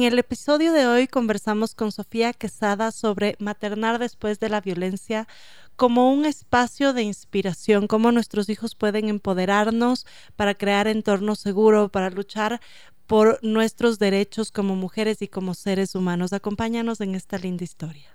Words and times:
En 0.00 0.06
el 0.06 0.18
episodio 0.18 0.72
de 0.72 0.86
hoy 0.86 1.08
conversamos 1.08 1.74
con 1.74 1.92
Sofía 1.92 2.32
Quesada 2.32 2.90
sobre 2.90 3.36
maternar 3.38 3.98
después 3.98 4.40
de 4.40 4.48
la 4.48 4.62
violencia 4.62 5.28
como 5.76 6.10
un 6.10 6.24
espacio 6.24 6.94
de 6.94 7.02
inspiración, 7.02 7.86
cómo 7.86 8.10
nuestros 8.10 8.48
hijos 8.48 8.74
pueden 8.74 9.10
empoderarnos 9.10 10.06
para 10.36 10.54
crear 10.54 10.86
entornos 10.86 11.40
seguros, 11.40 11.90
para 11.90 12.08
luchar 12.08 12.62
por 13.06 13.40
nuestros 13.42 13.98
derechos 13.98 14.50
como 14.52 14.74
mujeres 14.74 15.20
y 15.20 15.28
como 15.28 15.52
seres 15.52 15.94
humanos. 15.94 16.32
Acompáñanos 16.32 17.02
en 17.02 17.14
esta 17.14 17.36
linda 17.36 17.64
historia. 17.64 18.08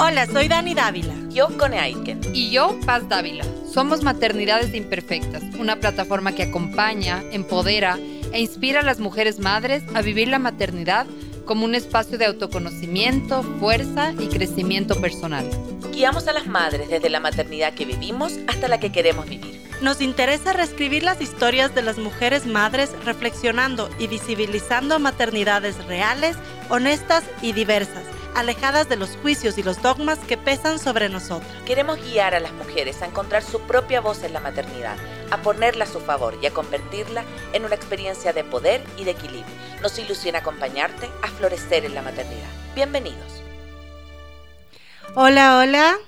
Hola, 0.00 0.26
soy 0.26 0.48
Dani 0.48 0.74
Dávila. 0.74 1.14
Yo, 1.28 1.56
Cone 1.56 1.78
Aiken. 1.78 2.20
Y 2.34 2.50
yo, 2.50 2.76
Paz 2.84 3.08
Dávila. 3.08 3.44
Somos 3.72 4.02
Maternidades 4.02 4.74
Imperfectas, 4.74 5.44
una 5.60 5.78
plataforma 5.78 6.34
que 6.34 6.42
acompaña, 6.42 7.22
empodera 7.30 7.96
e 8.32 8.40
inspira 8.40 8.80
a 8.80 8.84
las 8.84 9.00
mujeres 9.00 9.38
madres 9.38 9.82
a 9.94 10.02
vivir 10.02 10.28
la 10.28 10.38
maternidad 10.38 11.06
como 11.44 11.64
un 11.64 11.74
espacio 11.74 12.18
de 12.18 12.26
autoconocimiento, 12.26 13.42
fuerza 13.58 14.12
y 14.18 14.28
crecimiento 14.28 15.00
personal. 15.00 15.48
Guiamos 15.92 16.28
a 16.28 16.32
las 16.32 16.46
madres 16.46 16.88
desde 16.88 17.10
la 17.10 17.20
maternidad 17.20 17.74
que 17.74 17.84
vivimos 17.84 18.38
hasta 18.46 18.68
la 18.68 18.78
que 18.78 18.92
queremos 18.92 19.28
vivir. 19.28 19.60
Nos 19.82 20.00
interesa 20.00 20.52
reescribir 20.52 21.02
las 21.02 21.20
historias 21.20 21.74
de 21.74 21.82
las 21.82 21.98
mujeres 21.98 22.46
madres 22.46 22.90
reflexionando 23.04 23.90
y 23.98 24.06
visibilizando 24.06 24.98
maternidades 24.98 25.84
reales, 25.86 26.36
honestas 26.68 27.24
y 27.42 27.52
diversas 27.52 28.04
alejadas 28.34 28.88
de 28.88 28.96
los 28.96 29.16
juicios 29.22 29.58
y 29.58 29.62
los 29.62 29.82
dogmas 29.82 30.18
que 30.20 30.36
pesan 30.36 30.78
sobre 30.78 31.08
nosotros. 31.08 31.50
Queremos 31.66 31.98
guiar 32.02 32.34
a 32.34 32.40
las 32.40 32.52
mujeres 32.52 33.02
a 33.02 33.06
encontrar 33.06 33.42
su 33.42 33.60
propia 33.60 34.00
voz 34.00 34.22
en 34.22 34.32
la 34.32 34.40
maternidad, 34.40 34.96
a 35.30 35.42
ponerla 35.42 35.84
a 35.84 35.88
su 35.88 36.00
favor 36.00 36.36
y 36.42 36.46
a 36.46 36.52
convertirla 36.52 37.24
en 37.52 37.64
una 37.64 37.74
experiencia 37.74 38.32
de 38.32 38.44
poder 38.44 38.82
y 38.96 39.04
de 39.04 39.12
equilibrio. 39.12 39.54
Nos 39.82 39.98
ilusiona 39.98 40.38
acompañarte 40.38 41.08
a 41.22 41.28
florecer 41.28 41.84
en 41.84 41.94
la 41.94 42.02
maternidad. 42.02 42.50
Bienvenidos. 42.74 43.42
Hola, 45.14 45.58
hola. 45.58 45.98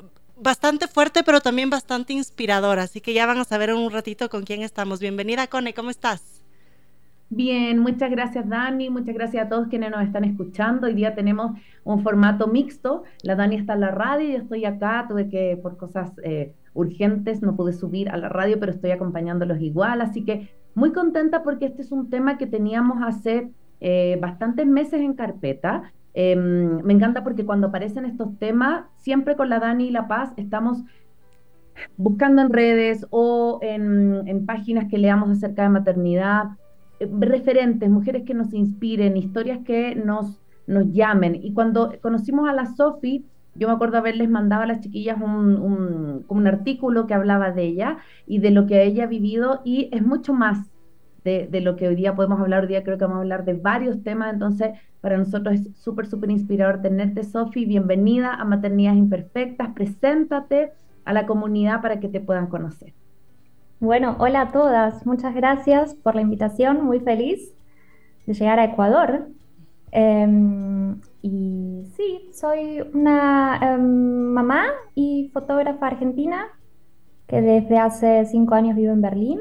bastante 0.41 0.86
fuerte, 0.86 1.22
pero 1.25 1.41
también 1.41 1.70
bastante 1.70 2.12
inspirador. 2.12 2.78
Así 2.78 3.00
que 3.00 3.14
ya 3.14 3.27
van 3.27 3.39
a 3.39 3.44
saber 3.44 3.70
en 3.70 3.77
un 3.77 3.91
ratito 3.91 4.28
con 4.28 4.44
quién 4.44 4.62
estamos. 4.62 5.00
Bienvenida, 5.00 5.47
Cone, 5.47 5.75
¿cómo 5.75 5.91
estás? 5.91 6.39
Bien, 7.31 7.78
muchas 7.78 8.11
gracias 8.11 8.48
Dani, 8.48 8.89
muchas 8.89 9.14
gracias 9.14 9.44
a 9.44 9.48
todos 9.50 9.69
quienes 9.69 9.91
nos 9.91 10.03
están 10.03 10.25
escuchando. 10.25 10.86
Hoy 10.86 10.94
día 10.94 11.14
tenemos 11.14 11.59
un 11.84 12.03
formato 12.03 12.47
mixto. 12.47 13.03
La 13.22 13.34
Dani 13.34 13.56
está 13.56 13.75
en 13.75 13.81
la 13.81 13.91
radio, 13.91 14.31
yo 14.31 14.38
estoy 14.38 14.65
acá, 14.65 15.04
tuve 15.06 15.28
que, 15.28 15.59
por 15.62 15.77
cosas 15.77 16.10
eh, 16.22 16.54
urgentes, 16.72 17.43
no 17.43 17.54
pude 17.54 17.75
subir 17.75 18.09
a 18.09 18.16
la 18.16 18.31
radio, 18.31 18.59
pero 18.59 18.72
estoy 18.72 18.93
acompañándolos 18.93 19.60
igual. 19.60 20.00
Así 20.00 20.25
que 20.25 20.48
muy 20.75 20.93
contenta 20.93 21.43
porque 21.43 21.66
este 21.66 21.82
es 21.82 21.93
un 21.93 22.09
tema 22.09 22.38
que 22.38 22.47
teníamos 22.47 23.03
hace 23.03 23.50
eh, 23.81 24.16
bastantes 24.22 24.66
meses 24.66 25.00
en 25.03 25.12
carpeta 25.12 25.93
Em, 26.14 26.82
me 26.82 26.92
encanta 26.92 27.22
porque 27.22 27.44
cuando 27.44 27.69
aparecen 27.69 28.04
estos 28.04 28.38
temas, 28.38 28.84
siempre 28.96 29.36
con 29.36 29.48
la 29.48 29.60
Dani 29.60 29.88
y 29.88 29.91
la 29.91 30.08
Paz 30.08 30.32
estamos 30.36 30.82
buscando 31.96 32.42
en 32.42 32.50
redes 32.50 33.06
o 33.10 33.60
en, 33.62 34.44
páginas 34.47 34.86
que 34.88 34.98
leamos 34.98 35.30
acerca 35.30 35.62
de 35.62 35.68
maternidad, 35.68 36.44
eh, 37.00 37.08
referentes, 37.20 37.88
mujeres 37.88 38.24
que 38.24 38.34
nos 38.34 38.52
inspiren, 38.52 39.16
historias 39.16 39.60
que 39.64 39.94
nos, 39.94 40.41
nos 40.66 40.91
llamen. 40.92 41.36
Y 41.36 41.52
cuando 41.52 41.94
conocimos 42.00 42.48
a 42.48 42.52
la 42.52 42.66
Sofi, 42.66 43.24
yo 43.54 43.68
me 43.68 43.74
acuerdo 43.74 43.98
haberles 43.98 44.30
mandado 44.30 44.62
a 44.62 44.66
las 44.66 44.80
chiquillas 44.80 45.20
un, 45.20 46.24
un 46.28 46.47
artículo 46.47 47.06
que 47.06 47.14
hablaba 47.14 47.50
de 47.50 47.64
ella 47.64 47.98
y 48.26 48.38
de 48.38 48.50
lo 48.50 48.66
que 48.66 48.84
ella 48.84 49.04
ha 49.04 49.08
vivido 49.08 49.62
y 49.64 49.88
es 49.92 50.02
mucho 50.02 50.32
más 50.32 50.70
de, 51.24 51.48
de, 51.50 51.60
lo 51.60 51.74
que 51.74 51.88
hoy 51.88 51.97
día 51.97 52.14
podemos 52.14 52.41
hablar. 52.41 52.62
Hoy 52.62 52.68
día 52.68 52.84
creo 52.84 52.98
que 52.98 53.04
vamos 53.04 53.18
a 53.18 53.22
hablar 53.22 53.44
de 53.44 53.54
varios 53.54 54.02
temas, 54.04 54.32
entonces 54.32 54.70
para 55.00 55.16
nosotros 55.16 55.54
es 55.54 55.76
súper, 55.76 56.06
súper 56.06 56.31
inspirador 56.31 56.82
tenerte, 56.82 57.22
Sofi. 57.25 57.64
Bienvenida 57.64 58.34
a 58.34 58.44
Maternidades 58.44 58.98
Imperfectas. 58.98 59.70
Preséntate 59.75 60.72
a 61.04 61.12
la 61.12 61.26
comunidad 61.26 61.81
para 61.81 62.00
que 62.00 62.09
te 62.09 62.20
puedan 62.20 62.48
conocer. 62.48 62.94
Bueno, 63.81 64.16
hola 64.19 64.42
a 64.42 64.53
todas. 64.53 65.06
Muchas 65.06 65.34
gracias 65.34 65.94
por 65.94 66.16
la 66.16 66.22
invitación. 66.22 66.84
Muy 66.84 66.98
feliz 67.00 67.53
de 68.26 68.34
llegar 68.34 68.59
a 68.59 68.64
Ecuador. 68.64 69.28
Em, 69.92 71.00
y 71.22 71.84
sí, 71.97 72.28
soy 72.32 72.80
una 72.92 73.59
em, 73.62 74.32
mamá 74.32 74.66
y 74.94 75.30
fotógrafa 75.32 75.86
argentina 75.86 76.48
que 77.26 77.41
desde 77.41 77.78
hace 77.78 78.25
cinco 78.26 78.54
años 78.54 78.76
vivo 78.76 78.92
en 78.92 79.00
Berlín 79.00 79.41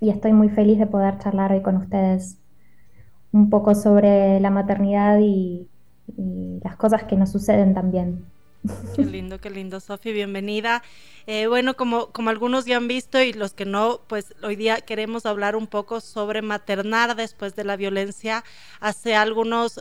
y 0.00 0.10
estoy 0.10 0.32
muy 0.32 0.48
feliz 0.48 0.78
de 0.78 0.86
poder 0.86 1.18
charlar 1.18 1.52
hoy 1.52 1.62
con 1.62 1.76
ustedes 1.76 2.38
un 3.34 3.50
poco 3.50 3.74
sobre 3.74 4.38
la 4.38 4.50
maternidad 4.50 5.18
y, 5.20 5.66
las 6.62 6.76
cosas 6.76 7.04
que 7.04 7.16
nos 7.16 7.32
suceden 7.32 7.74
también. 7.74 8.24
Qué 8.94 9.04
lindo, 9.04 9.40
qué 9.40 9.50
lindo, 9.50 9.80
Sofi, 9.80 10.12
bienvenida. 10.12 10.82
Eh, 11.26 11.46
bueno, 11.46 11.74
como, 11.74 12.08
como 12.12 12.28
algunos 12.28 12.66
ya 12.66 12.76
han 12.76 12.86
visto 12.86 13.18
y 13.22 13.32
los 13.32 13.54
que 13.54 13.64
no, 13.64 14.02
pues 14.08 14.34
hoy 14.42 14.56
día 14.56 14.82
queremos 14.82 15.24
hablar 15.24 15.56
un 15.56 15.66
poco 15.66 16.02
sobre 16.02 16.42
maternar 16.42 17.16
después 17.16 17.56
de 17.56 17.64
la 17.64 17.76
violencia. 17.76 18.44
Hace 18.80 19.14
algunos 19.14 19.80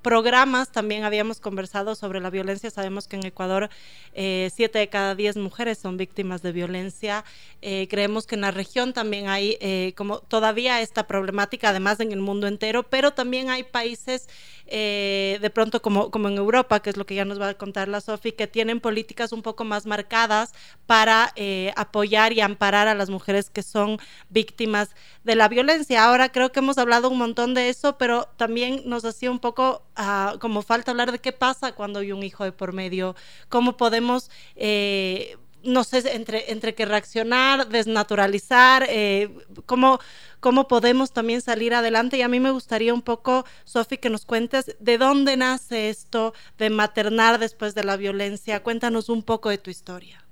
programas 0.00 0.72
también 0.72 1.04
habíamos 1.04 1.38
conversado 1.38 1.94
sobre 1.94 2.20
la 2.20 2.30
violencia. 2.30 2.70
Sabemos 2.70 3.08
que 3.08 3.16
en 3.16 3.26
Ecuador 3.26 3.68
eh, 4.14 4.50
siete 4.54 4.78
de 4.78 4.88
cada 4.88 5.14
diez 5.14 5.36
mujeres 5.36 5.78
son 5.78 5.98
víctimas 5.98 6.40
de 6.40 6.52
violencia. 6.52 7.24
Eh, 7.60 7.86
creemos 7.90 8.26
que 8.26 8.36
en 8.36 8.40
la 8.40 8.50
región 8.50 8.94
también 8.94 9.28
hay 9.28 9.58
como 9.96 10.20
todavía 10.20 10.80
esta 10.80 11.06
problemática, 11.06 11.68
además 11.70 12.00
en 12.00 12.12
el 12.12 12.20
mundo 12.20 12.46
entero, 12.46 12.84
pero 12.84 13.12
también 13.12 13.50
hay 13.50 13.64
países 13.64 14.28
de 14.66 15.50
pronto 15.52 15.82
como, 15.82 16.10
como 16.12 16.28
en 16.28 16.36
Europa, 16.36 16.80
que 16.80 16.90
es 16.90 16.96
lo 16.96 17.04
que 17.04 17.16
ya 17.16 17.24
nos 17.24 17.40
va 17.40 17.48
a 17.48 17.54
contar 17.54 17.88
la 17.88 18.00
Sofi, 18.00 18.32
que 18.32 18.46
tienen 18.46 18.80
políticas 18.80 19.32
un 19.32 19.42
poco 19.42 19.64
más 19.64 19.84
marcadas 19.84 20.54
para 20.86 21.32
eh, 21.36 21.72
apoyar 21.76 22.32
y 22.32 22.40
amparar 22.40 22.88
a 22.88 22.94
las 22.94 23.10
mujeres 23.10 23.50
que 23.50 23.62
son 23.62 23.98
víctimas 24.28 24.90
de 25.24 25.36
la 25.36 25.48
violencia. 25.48 26.04
Ahora 26.04 26.30
creo 26.30 26.52
que 26.52 26.60
hemos 26.60 26.78
hablado 26.78 27.08
un 27.10 27.18
montón 27.18 27.54
de 27.54 27.68
eso, 27.68 27.96
pero 27.98 28.28
también 28.36 28.82
nos 28.86 29.04
hacía 29.04 29.30
un 29.30 29.38
poco 29.38 29.82
ah, 29.96 30.36
como 30.40 30.62
falta 30.62 30.90
hablar 30.90 31.12
de 31.12 31.18
qué 31.18 31.32
pasa 31.32 31.72
cuando 31.72 32.00
hay 32.00 32.12
un 32.12 32.22
hijo 32.22 32.44
de 32.44 32.52
por 32.52 32.72
medio, 32.72 33.14
cómo 33.48 33.76
podemos... 33.76 34.30
Eh, 34.56 35.36
no 35.62 35.84
sé, 35.84 36.02
entre, 36.14 36.50
entre 36.52 36.74
que 36.74 36.86
reaccionar, 36.86 37.68
desnaturalizar, 37.68 38.86
eh, 38.88 39.30
cómo, 39.66 40.00
cómo 40.40 40.68
podemos 40.68 41.12
también 41.12 41.40
salir 41.40 41.74
adelante. 41.74 42.16
Y 42.16 42.22
a 42.22 42.28
mí 42.28 42.40
me 42.40 42.50
gustaría 42.50 42.94
un 42.94 43.02
poco, 43.02 43.44
Sofi, 43.64 43.98
que 43.98 44.10
nos 44.10 44.24
cuentes 44.24 44.76
de 44.78 44.98
dónde 44.98 45.36
nace 45.36 45.90
esto 45.90 46.34
de 46.58 46.70
maternar 46.70 47.38
después 47.38 47.74
de 47.74 47.84
la 47.84 47.96
violencia. 47.96 48.62
Cuéntanos 48.62 49.08
un 49.08 49.22
poco 49.22 49.50
de 49.50 49.58
tu 49.58 49.70
historia. 49.70 50.24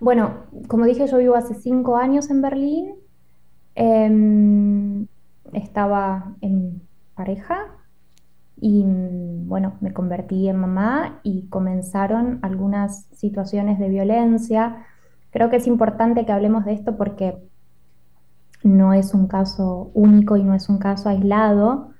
Bueno, 0.00 0.44
como 0.68 0.84
dije, 0.84 1.06
yo 1.06 1.18
vivo 1.18 1.34
hace 1.36 1.54
cinco 1.54 1.96
años 1.96 2.30
en 2.30 2.42
Berlín. 2.42 2.94
Em, 3.74 5.06
estaba 5.52 6.34
en 6.40 6.82
pareja 7.14 7.66
y 8.58 8.84
bueno, 8.86 9.74
me 9.80 9.92
convertí 9.92 10.48
en 10.48 10.56
mamá 10.56 11.20
y 11.22 11.46
comenzaron 11.48 12.38
algunas 12.42 13.06
situaciones 13.12 13.78
de 13.78 13.88
violencia. 13.88 14.86
Creo 15.30 15.50
que 15.50 15.56
es 15.56 15.66
importante 15.66 16.24
que 16.24 16.32
hablemos 16.32 16.64
de 16.64 16.72
esto 16.72 16.96
porque 16.96 17.36
no 18.62 18.92
es 18.92 19.14
un 19.14 19.26
caso 19.28 19.90
único 19.94 20.36
y 20.36 20.44
no 20.44 20.54
es 20.54 20.68
un 20.68 20.78
caso 20.78 21.08
aislado. 21.08 21.90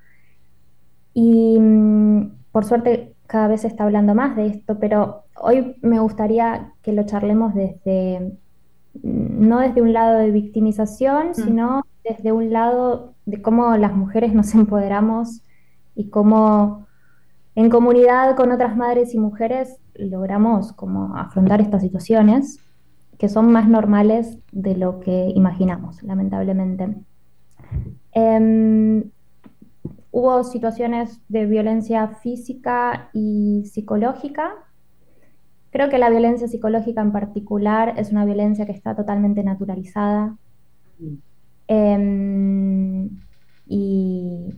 Y 1.13 1.59
mm, 1.59 2.31
por 2.51 2.65
suerte 2.65 3.15
cada 3.27 3.47
vez 3.47 3.61
se 3.61 3.67
está 3.67 3.83
hablando 3.83 4.15
más 4.15 4.35
de 4.35 4.47
esto, 4.47 4.79
pero 4.79 5.23
hoy 5.35 5.75
me 5.81 5.99
gustaría 5.99 6.73
que 6.81 6.93
lo 6.93 7.03
charlemos 7.03 7.53
desde, 7.53 8.33
no 9.03 9.59
desde 9.59 9.81
un 9.81 9.93
lado 9.93 10.17
de 10.19 10.31
victimización, 10.31 11.29
mm. 11.29 11.33
sino 11.33 11.83
desde 12.03 12.31
un 12.31 12.51
lado 12.51 13.13
de 13.25 13.41
cómo 13.41 13.75
las 13.77 13.95
mujeres 13.95 14.33
nos 14.33 14.53
empoderamos 14.55 15.41
y 15.95 16.09
cómo 16.09 16.87
en 17.55 17.69
comunidad 17.69 18.35
con 18.35 18.51
otras 18.51 18.77
madres 18.77 19.13
y 19.13 19.19
mujeres 19.19 19.79
logramos 19.95 20.73
como 20.73 21.17
afrontar 21.17 21.59
estas 21.59 21.81
situaciones 21.81 22.59
que 23.17 23.29
son 23.29 23.51
más 23.51 23.67
normales 23.67 24.37
de 24.51 24.75
lo 24.77 24.99
que 24.99 25.31
imaginamos, 25.35 26.03
lamentablemente. 26.03 26.95
Em, 28.11 29.09
hubo 30.17 30.43
situaciones 30.43 31.21
de 31.29 31.45
violencia 31.45 32.07
física 32.07 33.11
y 33.13 33.65
psicológica. 33.71 34.51
Creo 35.69 35.89
que 35.89 35.99
la 35.99 36.09
violencia 36.09 36.47
psicológica 36.47 37.01
en 37.01 37.11
particular 37.11 37.93
es 37.97 38.11
una 38.11 38.25
violencia 38.25 38.65
que 38.65 38.71
está 38.71 38.95
totalmente 38.95 39.43
naturalizada. 39.43 40.35
Em, 41.67 43.09
y, 43.67 44.55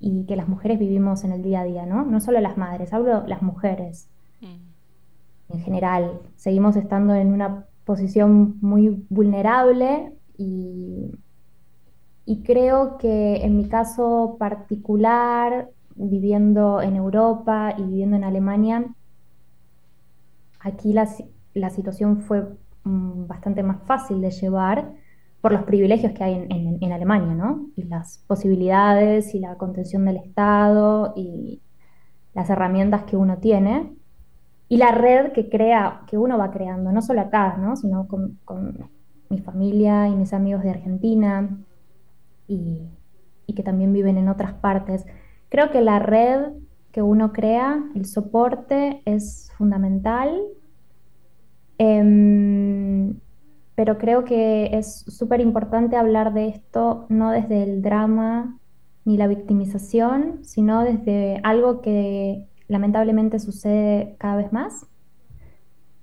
y, 0.00 0.24
que 0.24 0.34
las 0.34 0.48
mujeres 0.48 0.78
vivimos 0.78 1.24
en 1.24 1.32
el 1.32 1.42
día 1.42 1.60
a 1.60 1.64
día, 1.64 1.84
¿no? 1.84 2.06
No 2.06 2.20
solo 2.20 2.40
las 2.40 2.56
madres, 2.56 2.94
hablo 2.94 3.26
las 3.26 3.42
mujeres 3.42 4.08
en 5.50 5.60
general. 5.60 6.20
Seguimos 6.36 6.74
estando 6.76 7.14
en 7.14 7.34
una 7.34 7.66
posición 7.84 8.56
muy 8.62 9.04
vulnerable 9.10 10.14
y, 10.38 11.10
y 12.26 12.42
creo 12.42 12.98
que 12.98 13.44
en 13.44 13.56
mi 13.56 13.68
caso 13.68 14.36
particular, 14.38 15.70
viviendo 15.94 16.80
en 16.80 16.96
Europa 16.96 17.74
y 17.76 17.82
viviendo 17.82 18.16
en 18.16 18.24
Alemania, 18.24 18.84
aquí 20.60 20.92
la, 20.92 21.08
la 21.54 21.70
situación 21.70 22.20
fue 22.22 22.46
mm, 22.84 23.26
bastante 23.26 23.62
más 23.62 23.82
fácil 23.82 24.20
de 24.20 24.30
llevar 24.30 24.92
por 25.40 25.52
los 25.52 25.62
privilegios 25.64 26.12
que 26.12 26.24
hay 26.24 26.34
en, 26.34 26.78
en, 26.80 26.92
Alemania, 26.92 27.34
¿no? 27.34 27.66
Y 27.76 27.82
las 27.84 28.24
posibilidades 28.26 29.34
y 29.34 29.40
la 29.40 29.56
contención 29.58 30.06
del 30.06 30.16
Estado 30.16 31.12
y 31.16 31.60
las 32.32 32.48
herramientas 32.48 33.04
que 33.04 33.16
uno 33.16 33.36
tiene 33.38 33.92
y 34.68 34.76
la 34.78 34.90
red 34.92 35.32
que 35.32 35.48
crea, 35.48 36.02
que 36.06 36.18
uno 36.18 36.38
va 36.38 36.50
creando, 36.50 36.90
no 36.92 37.02
solo 37.02 37.20
acá, 37.20 37.56
¿no? 37.58 37.76
sino 37.76 38.08
con, 38.08 38.38
mi 39.30 39.38
familia 39.38 40.06
y 40.08 40.14
mis 40.14 40.32
amigos 40.32 40.62
de 40.62 40.70
Argentina 40.70 41.48
y, 42.46 42.88
que 43.54 43.62
también 43.62 43.92
viven 43.92 44.18
en 44.18 44.28
otras 44.28 44.54
partes. 44.54 45.06
Creo 45.48 45.70
que 45.70 45.80
la 45.80 46.00
red 46.00 46.52
que 46.90 47.02
uno 47.02 47.32
crea, 47.32 47.84
el 47.94 48.04
soporte 48.04 49.00
es 49.04 49.50
fundamental, 49.56 50.40
em, 51.78 53.14
pero 53.74 53.98
creo 53.98 54.24
que 54.24 54.76
es 54.76 55.04
súper 55.06 55.40
importante 55.40 55.96
hablar 55.96 56.32
de 56.32 56.48
esto 56.48 57.06
no 57.08 57.30
desde 57.30 57.62
el 57.62 57.82
drama 57.82 58.58
ni 59.04 59.16
la 59.16 59.26
victimización, 59.26 60.38
sino 60.42 60.82
desde 60.82 61.40
algo 61.42 61.80
que 61.80 62.46
lamentablemente 62.68 63.38
sucede 63.38 64.16
cada 64.18 64.36
vez 64.36 64.52
más, 64.52 64.86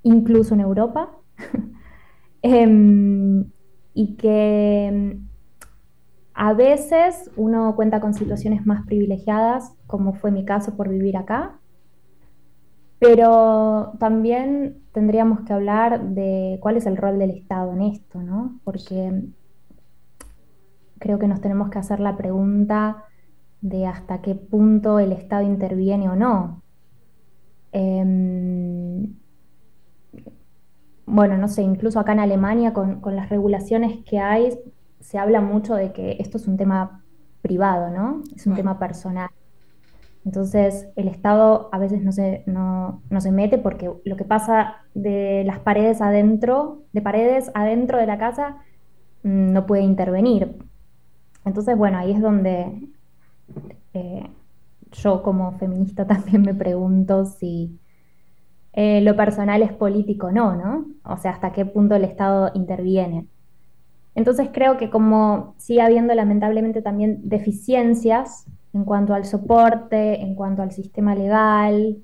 incluso 0.03 0.53
en 0.53 0.61
Europa, 0.61 1.11
em, 2.41 3.45
y 3.93 4.15
que 4.15 4.85
em, 4.87 5.30
a 6.43 6.53
veces 6.53 7.29
uno 7.35 7.75
cuenta 7.75 8.01
con 8.01 8.15
situaciones 8.15 8.65
más 8.65 8.83
privilegiadas, 8.87 9.75
como 9.85 10.13
fue 10.13 10.31
mi 10.31 10.43
caso 10.43 10.75
por 10.75 10.89
vivir 10.89 11.15
acá, 11.15 11.59
pero 12.97 13.93
también 13.99 14.81
tendríamos 14.91 15.41
que 15.41 15.53
hablar 15.53 16.01
de 16.01 16.57
cuál 16.59 16.77
es 16.77 16.87
el 16.87 16.97
rol 16.97 17.19
del 17.19 17.29
Estado 17.29 17.73
en 17.73 17.83
esto, 17.83 18.23
¿no? 18.23 18.59
Porque 18.63 19.21
creo 20.97 21.19
que 21.19 21.27
nos 21.27 21.41
tenemos 21.41 21.69
que 21.69 21.77
hacer 21.77 21.99
la 21.99 22.17
pregunta 22.17 23.03
de 23.61 23.85
hasta 23.85 24.23
qué 24.23 24.33
punto 24.33 24.97
el 24.97 25.11
Estado 25.11 25.43
interviene 25.43 26.09
o 26.09 26.15
no. 26.15 26.63
Em, 27.71 29.13
bueno, 31.05 31.37
no 31.37 31.47
sé, 31.47 31.61
incluso 31.61 31.99
acá 31.99 32.13
en 32.13 32.19
Alemania 32.19 32.73
con, 32.73 32.99
las 33.15 33.29
regulaciones 33.29 34.03
que 34.05 34.17
hay, 34.17 34.57
se 35.01 35.17
habla 35.17 35.41
mucho 35.41 35.75
de 35.75 35.91
que 35.91 36.17
esto 36.19 36.37
es 36.37 36.47
un 36.47 36.57
tema 36.57 37.03
privado, 37.41 37.89
¿no? 37.89 38.21
Es 38.35 38.45
un 38.47 38.55
tema 38.55 38.79
personal. 38.79 39.29
Entonces, 40.25 40.87
el 40.95 41.07
Estado 41.07 41.69
a 41.71 41.79
veces 41.79 42.03
no 42.03 42.11
se, 42.11 42.43
no, 42.45 43.01
no 43.09 43.21
se 43.21 43.31
mete 43.31 43.57
porque 43.57 43.91
lo 44.05 44.15
que 44.15 44.23
pasa 44.23 44.77
de 44.93 45.43
las 45.45 45.59
paredes 45.59 46.01
adentro, 46.01 46.83
de 46.93 47.01
paredes 47.01 47.51
adentro 47.55 47.97
de 47.97 48.05
la 48.05 48.19
casa, 48.19 48.57
mm, 49.23 49.51
no 49.53 49.65
puede 49.65 49.81
intervenir. 49.83 50.57
Entonces, 51.45 51.75
bueno, 51.77 51.97
ahí 51.97 52.11
es 52.11 52.21
donde 52.21 52.89
eh, 53.93 54.29
yo 54.91 55.23
como 55.23 55.53
feminista 55.57 56.05
también 56.07 56.43
me 56.43 56.53
pregunto 56.53 57.25
si 57.25 57.79
eh, 58.73 59.01
lo 59.01 59.15
personal 59.15 59.61
es 59.63 59.73
político 59.73 60.27
o 60.27 60.31
no, 60.31 60.55
¿no? 60.55 60.85
O 61.03 61.17
sea, 61.17 61.31
hasta 61.31 61.51
qué 61.51 61.65
punto 61.65 61.95
el 61.95 62.03
Estado 62.05 62.51
interviene. 62.53 63.27
Entonces 64.15 64.49
creo 64.51 64.77
que 64.77 64.89
como 64.89 65.55
sigue 65.57 65.81
habiendo 65.81 66.13
lamentablemente 66.13 66.81
también 66.81 67.19
deficiencias 67.23 68.45
en 68.73 68.83
cuanto 68.83 69.13
al 69.13 69.25
soporte, 69.25 70.21
en 70.21 70.35
cuanto 70.35 70.61
al 70.61 70.71
sistema 70.71 71.15
legal, 71.15 71.97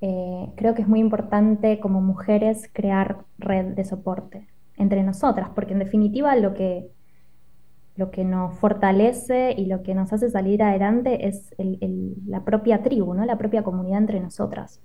eh, 0.00 0.52
creo 0.56 0.74
que 0.74 0.82
es 0.82 0.88
muy 0.88 1.00
importante 1.00 1.80
como 1.80 2.00
mujeres 2.00 2.70
crear 2.72 3.24
red 3.38 3.74
de 3.74 3.84
soporte 3.84 4.48
entre 4.76 5.02
nosotras, 5.02 5.50
porque 5.54 5.72
en 5.72 5.80
definitiva 5.80 6.34
lo 6.36 6.54
que 6.54 6.88
lo 7.96 8.10
que 8.10 8.24
nos 8.24 8.58
fortalece 8.58 9.54
y 9.56 9.66
lo 9.66 9.82
que 9.82 9.94
nos 9.94 10.10
hace 10.12 10.30
salir 10.30 10.62
adelante 10.62 11.28
es 11.28 11.54
la 12.26 12.44
propia 12.44 12.82
tribu, 12.82 13.12
¿no? 13.12 13.26
la 13.26 13.36
propia 13.36 13.62
comunidad 13.62 13.98
entre 13.98 14.20
nosotras. 14.20 14.80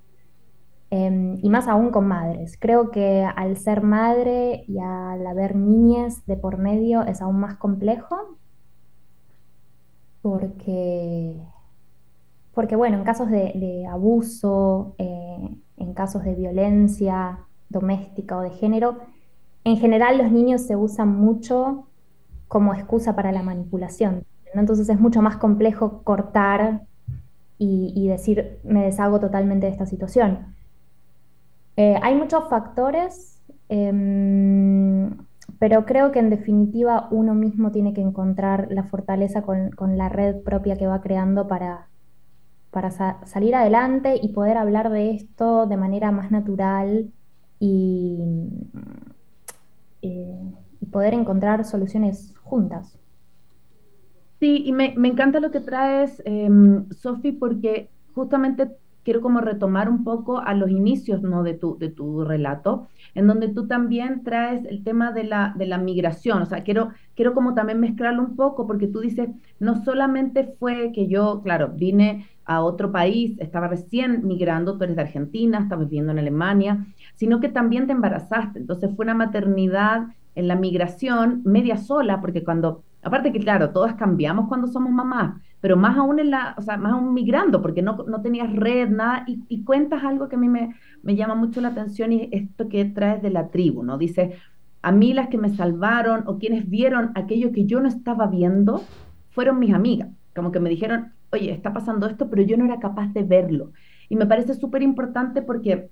Em, 0.92 1.40
y 1.42 1.50
más 1.50 1.68
aún 1.68 1.90
con 1.90 2.08
madres. 2.08 2.58
Creo 2.60 2.92
que 2.92 3.24
al 3.24 3.58
ser 3.58 3.82
madre 3.82 4.64
y 4.68 4.80
al 4.80 5.26
haber 5.26 5.56
niñas 5.56 6.26
de 6.26 6.38
por 6.38 6.58
medio 6.58 7.02
es 7.04 7.22
aún 7.22 7.40
más 7.40 7.56
complejo 7.56 8.38
porque, 10.26 11.40
porque 12.56 12.76
bueno, 12.76 12.98
en 12.98 13.04
casos 13.04 13.30
de, 13.30 13.86
abuso, 13.88 14.96
eh, 14.98 15.56
en 15.78 15.94
casos 15.94 16.24
de 16.24 16.34
violencia 16.34 17.42
doméstica 17.70 18.38
o 18.38 18.42
de 18.42 18.50
género, 18.50 18.98
en 19.64 19.78
general 19.78 20.18
los 20.18 20.32
niños 20.32 20.62
se 20.62 20.76
usan 20.76 21.10
mucho 21.10 21.88
como 22.48 22.74
excusa 22.74 23.16
para 23.16 23.32
la 23.32 23.44
manipulación. 23.44 24.26
Entonces 24.54 24.90
es 24.90 25.00
mucho 25.00 25.22
más 25.22 25.38
complejo 25.38 26.02
cortar 26.04 26.82
y, 27.60 28.08
decir, 28.08 28.60
me 28.64 28.84
deshago 28.84 29.20
totalmente 29.20 29.68
de 29.68 29.72
esta 29.74 29.86
situación. 29.86 30.55
Eh, 31.78 32.00
hay 32.02 32.16
muchos 32.16 32.50
factores, 32.50 33.42
em, 33.70 35.18
pero 35.60 35.86
creo 35.86 36.12
que 36.12 36.20
en 36.20 36.30
definitiva 36.30 37.08
uno 37.12 37.34
mismo 37.34 37.72
tiene 37.72 37.94
que 37.94 38.02
encontrar 38.02 38.68
la 38.72 38.84
fortaleza 38.84 39.42
con, 39.42 39.72
la 39.98 40.10
red 40.10 40.42
propia 40.44 40.78
que 40.78 40.88
va 40.88 41.02
creando 41.02 41.48
para, 41.48 41.88
para 42.72 42.92
salir 43.26 43.56
adelante 43.56 44.20
y 44.22 44.30
poder 44.30 44.58
hablar 44.58 44.90
de 44.90 45.12
esto 45.12 45.66
de 45.66 45.78
manera 45.78 46.12
más 46.12 46.32
natural 46.32 47.12
y, 47.60 48.20
eh, 50.02 50.54
y 50.82 50.86
poder 50.88 51.14
encontrar 51.14 51.66
soluciones 51.66 52.36
juntas. 52.44 52.98
Sí, 54.40 54.64
y 54.66 54.72
me, 54.74 54.94
encanta 54.96 55.40
lo 55.40 55.52
que 55.52 55.62
traes, 55.62 56.22
em, 56.26 56.90
Sofi, 56.92 57.32
porque 57.32 57.90
justamente 58.14 58.70
quiero 59.06 59.22
como 59.22 59.40
retomar 59.40 59.88
un 59.88 60.04
poco 60.04 60.40
a 60.40 60.54
los 60.56 60.70
inicios 60.70 61.22
¿no? 61.22 61.44
de, 61.44 61.54
tu, 61.54 61.78
de 61.78 61.90
tu 61.90 62.26
relato, 62.26 62.88
en 63.14 63.28
donde 63.28 63.48
tú 63.50 63.68
también 63.68 64.24
traes 64.24 64.66
el 64.66 64.84
tema 64.84 65.12
de 65.12 65.24
la, 65.24 65.54
de 65.56 65.68
la 65.68 65.78
migración. 65.78 66.42
O 66.42 66.46
sea, 66.48 66.64
quiero, 66.64 66.90
quiero 67.16 67.34
como 67.36 67.54
también 67.54 67.80
mezclarlo 67.80 68.24
un 68.24 68.36
poco, 68.36 68.66
porque 68.68 68.88
tú 68.88 69.00
dices, 69.00 69.30
no 69.60 69.84
solamente 69.86 70.56
fue 70.60 70.92
que 70.92 71.08
yo, 71.08 71.42
claro, 71.44 71.70
vine 71.76 72.28
a 72.46 72.62
otro 72.64 72.92
país, 72.92 73.38
estaba 73.40 73.68
recién 73.68 74.26
migrando, 74.26 74.78
tú 74.78 74.84
eres 74.84 74.96
de 74.96 75.04
Argentina, 75.04 75.60
estabas 75.60 75.88
viviendo 75.88 76.12
en 76.12 76.20
Alemania, 76.20 76.86
sino 77.16 77.40
que 77.40 77.50
también 77.50 77.86
te 77.86 77.94
embarazaste. 77.94 78.60
Entonces 78.60 78.90
fue 78.96 79.06
una 79.06 79.16
maternidad 79.16 80.08
en 80.34 80.48
la 80.48 80.56
migración 80.56 81.42
media 81.46 81.78
sola, 81.78 82.22
porque 82.22 82.44
cuando, 82.44 82.84
aparte 83.04 83.32
que 83.32 83.40
claro, 83.40 83.70
todas 83.70 83.94
cambiamos 83.96 84.48
cuando 84.48 84.68
somos 84.68 84.92
mamás, 84.92 85.42
pero 85.62 85.78
más 85.78 85.98
aún 85.98 86.20
en 86.20 86.32
la, 86.32 86.56
o 86.58 86.62
sea, 86.62 86.78
más 86.78 86.94
aún 86.94 87.14
migrando, 87.14 87.62
porque 87.62 87.82
no, 87.82 87.98
no 88.08 88.22
tenías 88.22 88.54
red, 88.54 88.90
nada, 88.90 89.26
y, 89.28 89.64
cuentas 89.64 90.04
algo 90.04 90.30
que 90.30 90.36
a 90.36 90.40
mí 90.40 90.48
me, 90.48 90.76
me 91.02 91.16
llama 91.16 91.36
mucho 91.36 91.62
la 91.62 91.70
atención 91.70 92.14
y 92.14 92.30
esto 92.32 92.70
que 92.70 92.86
traes 92.86 93.22
de 93.22 93.32
la 93.32 93.50
tribu, 93.50 93.84
¿no? 93.84 93.98
Dice, 93.98 94.36
a 94.82 94.92
mí 94.92 95.14
las 95.14 95.30
que 95.30 95.38
me 95.38 95.50
salvaron 95.50 96.24
o 96.28 96.38
quienes 96.38 96.70
vieron 96.70 97.12
aquello 97.16 97.52
que 97.52 97.66
yo 97.66 97.80
no 97.80 97.88
estaba 97.88 98.28
viendo 98.28 98.84
fueron 99.32 99.60
mis 99.60 99.74
amigas, 99.74 100.10
como 100.36 100.52
que 100.52 100.60
me 100.60 100.70
dijeron, 100.70 101.14
oye, 101.32 101.52
está 101.52 101.74
pasando 101.74 102.08
esto, 102.08 102.30
pero 102.30 102.44
yo 102.44 102.58
no 102.58 102.66
era 102.66 102.80
capaz 102.80 103.08
de 103.14 103.24
verlo. 103.24 103.72
Y 104.10 104.16
me 104.16 104.26
parece 104.26 104.54
súper 104.54 104.84
importante 104.84 105.42
porque 105.42 105.90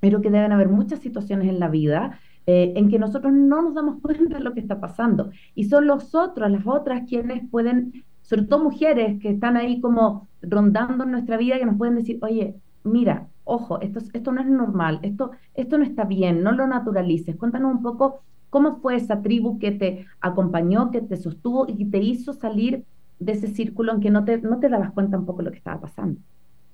creo 0.00 0.20
que 0.20 0.30
deben 0.30 0.52
haber 0.52 0.68
muchas 0.68 1.00
situaciones 1.00 1.48
en 1.48 1.60
la 1.60 1.68
vida 1.68 2.18
eh, 2.46 2.72
en 2.76 2.88
que 2.88 2.98
nosotros 2.98 3.32
no 3.32 3.62
nos 3.62 3.74
damos 3.74 4.00
cuenta 4.00 4.38
de 4.38 4.44
lo 4.44 4.54
que 4.54 4.60
está 4.60 4.80
pasando. 4.80 5.30
Y 5.54 5.64
son 5.64 5.86
los 5.86 6.14
otros, 6.14 6.50
las 6.50 6.66
otras 6.66 7.02
quienes 7.08 7.48
pueden, 7.50 8.04
sobre 8.30 8.44
todo 8.44 8.62
mujeres 8.62 9.20
que 9.20 9.28
están 9.28 9.56
ahí 9.56 9.80
como 9.80 10.28
rondando 10.40 11.02
en 11.02 11.10
nuestra 11.10 11.36
vida, 11.36 11.58
que 11.58 11.66
nos 11.66 11.76
pueden 11.76 11.96
decir, 11.96 12.20
oye, 12.22 12.54
mira, 12.84 13.26
ojo, 13.42 13.80
esto, 13.80 13.98
esto 14.12 14.30
no 14.30 14.40
es 14.40 14.46
normal, 14.46 15.00
esto, 15.02 15.32
esto 15.54 15.78
no 15.78 15.84
está 15.84 16.04
bien, 16.04 16.44
no 16.44 16.52
lo 16.52 16.68
naturalices. 16.68 17.34
Cuéntanos 17.34 17.74
un 17.74 17.82
poco 17.82 18.20
cómo 18.48 18.76
fue 18.76 18.94
esa 18.94 19.20
tribu 19.20 19.58
que 19.58 19.72
te 19.72 20.06
acompañó, 20.20 20.92
que 20.92 21.00
te 21.00 21.16
sostuvo 21.16 21.66
y 21.66 21.74
que 21.74 21.86
te 21.86 21.98
hizo 21.98 22.32
salir 22.32 22.84
de 23.18 23.32
ese 23.32 23.48
círculo 23.48 23.94
en 23.94 24.00
que 24.00 24.10
no 24.10 24.24
te, 24.24 24.38
no 24.38 24.60
te 24.60 24.68
dabas 24.68 24.92
cuenta 24.92 25.18
un 25.18 25.26
poco 25.26 25.42
lo 25.42 25.50
que 25.50 25.58
estaba 25.58 25.80
pasando. 25.80 26.20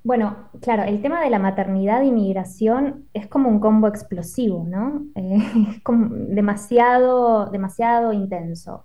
Bueno, 0.05 0.37
claro, 0.61 0.83
el 0.83 1.01
tema 1.01 1.23
de 1.23 1.31
la 1.31 1.39
maternidad 1.39 2.03
y 2.03 2.13
migración 2.13 3.07
es 3.15 3.29
como 3.29 3.49
un 3.49 3.61
combo 3.61 3.89
explosivo, 3.89 4.67
¿no? 4.69 5.07
Eh, 5.15 5.39
es 5.71 5.83
como 5.83 6.15
demasiado, 6.15 7.47
demasiado 7.47 8.13
intenso. 8.13 8.85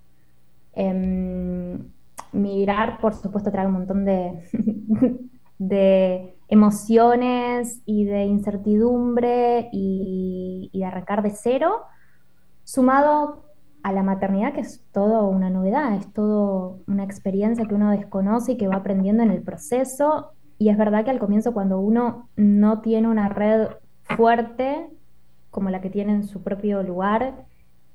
Em, 0.71 1.77
migrar, 2.31 2.99
por 2.99 3.13
supuesto, 3.13 3.51
trae 3.51 3.67
un 3.67 3.73
montón 3.73 4.05
de, 4.05 4.47
de 5.61 6.35
emociones 6.47 7.81
y 7.85 8.05
de 8.05 8.25
incertidumbre 8.25 9.69
y, 9.71 10.69
de 10.73 10.85
arrancar 10.85 11.21
de 11.23 11.29
cero, 11.29 11.83
sumado 12.63 13.45
a 13.83 13.91
la 13.91 14.03
maternidad, 14.03 14.53
que 14.53 14.61
es 14.61 14.83
todo 14.91 15.27
una 15.27 15.49
novedad, 15.49 15.95
es 15.95 16.11
todo 16.13 16.79
una 16.87 17.03
experiencia 17.03 17.65
que 17.65 17.75
uno 17.75 17.91
desconoce 17.91 18.53
y 18.53 18.57
que 18.57 18.67
va 18.67 18.75
aprendiendo 18.75 19.23
en 19.23 19.31
el 19.31 19.41
proceso 19.41 20.31
y 20.57 20.69
es 20.69 20.77
verdad 20.77 21.03
que 21.03 21.11
al 21.11 21.19
comienzo 21.19 21.53
cuando 21.53 21.79
uno 21.79 22.29
no 22.35 22.81
tiene 22.81 23.07
una 23.07 23.29
red 23.29 23.69
fuerte 24.03 24.89
como 25.51 25.69
la 25.69 25.81
que 25.81 25.89
tiene 25.89 26.13
en 26.13 26.23
su 26.23 26.43
propio 26.43 26.83
lugar, 26.83 27.45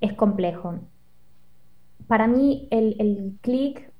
es 0.00 0.12
complejo. 0.14 0.74
Para 2.06 2.26
mí 2.26 2.68
el 2.70 3.38
clic 3.40 3.92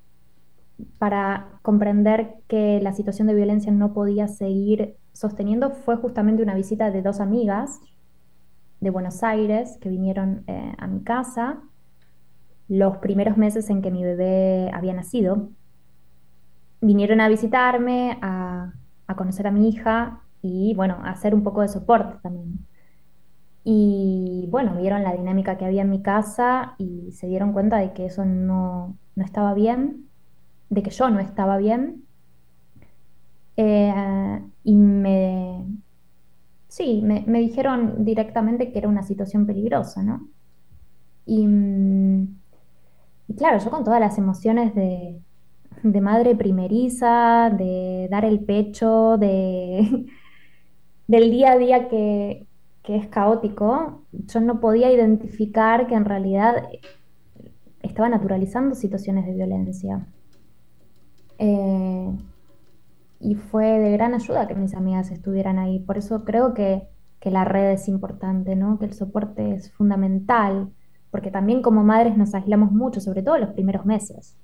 para 0.98 1.58
comprender 1.62 2.34
que 2.48 2.80
la 2.80 2.92
situación 2.92 3.26
de 3.28 3.34
violencia 3.34 3.72
no 3.72 3.92
podía 3.92 4.28
seguir 4.28 4.96
sosteniendo 5.12 5.70
fue 5.70 5.96
justamente 5.96 6.42
una 6.42 6.54
visita 6.54 6.90
de 6.90 7.02
dos 7.02 7.20
amigas 7.20 7.80
de 8.80 8.90
Buenos 8.90 9.22
Aires 9.22 9.78
que 9.80 9.88
vinieron 9.88 10.44
eh, 10.46 10.74
a 10.78 10.86
mi 10.86 11.02
casa 11.02 11.62
los 12.68 12.98
primeros 12.98 13.36
meses 13.36 13.70
en 13.70 13.80
que 13.80 13.90
mi 13.90 14.04
bebé 14.04 14.70
había 14.74 14.92
nacido 14.92 15.50
vinieron 16.80 17.20
a 17.20 17.28
visitarme, 17.28 18.18
a, 18.22 18.72
conocer 19.16 19.46
a 19.46 19.50
mi 19.50 19.68
hija 19.68 20.22
y 20.42 20.74
bueno, 20.74 20.98
a 21.02 21.10
hacer 21.10 21.34
un 21.34 21.42
poco 21.42 21.62
de 21.62 21.68
soporte 21.68 22.18
también. 22.22 22.66
Y 23.64 24.46
bueno, 24.50 24.76
vieron 24.76 25.02
la 25.02 25.12
dinámica 25.12 25.56
que 25.56 25.64
había 25.64 25.82
en 25.82 25.90
mi 25.90 26.02
casa 26.02 26.74
y 26.78 27.12
se 27.12 27.26
dieron 27.26 27.52
cuenta 27.52 27.78
de 27.78 27.92
que 27.92 28.06
eso 28.06 28.24
no, 28.24 28.96
estaba 29.16 29.54
bien, 29.54 30.05
de 30.68 30.82
que 30.82 30.90
yo 30.90 31.10
no 31.10 31.20
estaba 31.20 31.58
bien. 31.58 32.04
Eh, 33.56 34.42
y 34.64 34.74
me, 34.74 35.64
sí, 36.68 37.02
me, 37.02 37.40
dijeron 37.40 38.04
directamente 38.04 38.72
que 38.72 38.78
era 38.78 38.88
una 38.88 39.02
situación 39.02 39.46
peligrosa, 39.46 40.02
¿no? 40.02 40.28
Y, 41.24 41.46
y 43.28 43.34
claro, 43.34 43.58
yo 43.58 43.70
con 43.70 43.84
todas 43.84 44.00
las 44.00 44.18
emociones 44.18 44.74
de, 44.74 45.20
de 45.82 46.00
madre 46.00 46.34
primeriza, 46.36 47.50
de 47.50 48.08
dar 48.10 48.24
el 48.24 48.40
pecho, 48.40 49.16
de, 49.18 50.06
del 51.06 51.30
día 51.30 51.52
a 51.52 51.58
día 51.58 51.88
que, 51.88 52.46
es 52.88 53.08
caótico, 53.08 54.04
yo 54.12 54.40
no 54.40 54.60
podía 54.60 54.92
identificar 54.92 55.88
que 55.88 55.96
en 55.96 56.04
realidad 56.04 56.68
estaba 57.82 58.08
naturalizando 58.08 58.76
situaciones 58.76 59.26
de 59.26 59.34
violencia. 59.34 60.06
Eh, 61.38 62.10
y 63.20 63.34
fue 63.34 63.78
de 63.78 63.92
gran 63.92 64.14
ayuda 64.14 64.46
que 64.46 64.54
mis 64.54 64.74
amigas 64.74 65.10
estuvieran 65.10 65.58
ahí. 65.58 65.78
Por 65.80 65.98
eso 65.98 66.24
creo 66.24 66.54
que, 66.54 66.88
que, 67.20 67.30
la 67.30 67.44
red 67.44 67.72
es 67.72 67.88
importante, 67.88 68.56
¿no? 68.56 68.78
que 68.78 68.86
el 68.86 68.92
soporte 68.92 69.54
es 69.54 69.72
fundamental, 69.72 70.70
porque 71.10 71.30
también 71.30 71.62
como 71.62 71.82
madres 71.84 72.16
nos 72.16 72.34
aislamos 72.34 72.72
mucho, 72.72 73.00
sobre 73.00 73.22
todo 73.22 73.38
los 73.38 73.50
primeros 73.50 73.86
meses 73.86 74.36